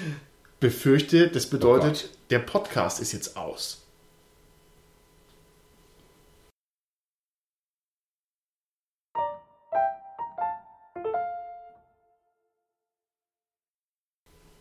befürchte, 0.60 1.28
das 1.28 1.46
bedeutet, 1.48 2.10
der 2.32 2.40
Podcast 2.40 3.00
ist 3.00 3.12
jetzt 3.12 3.38
aus. 3.38 3.83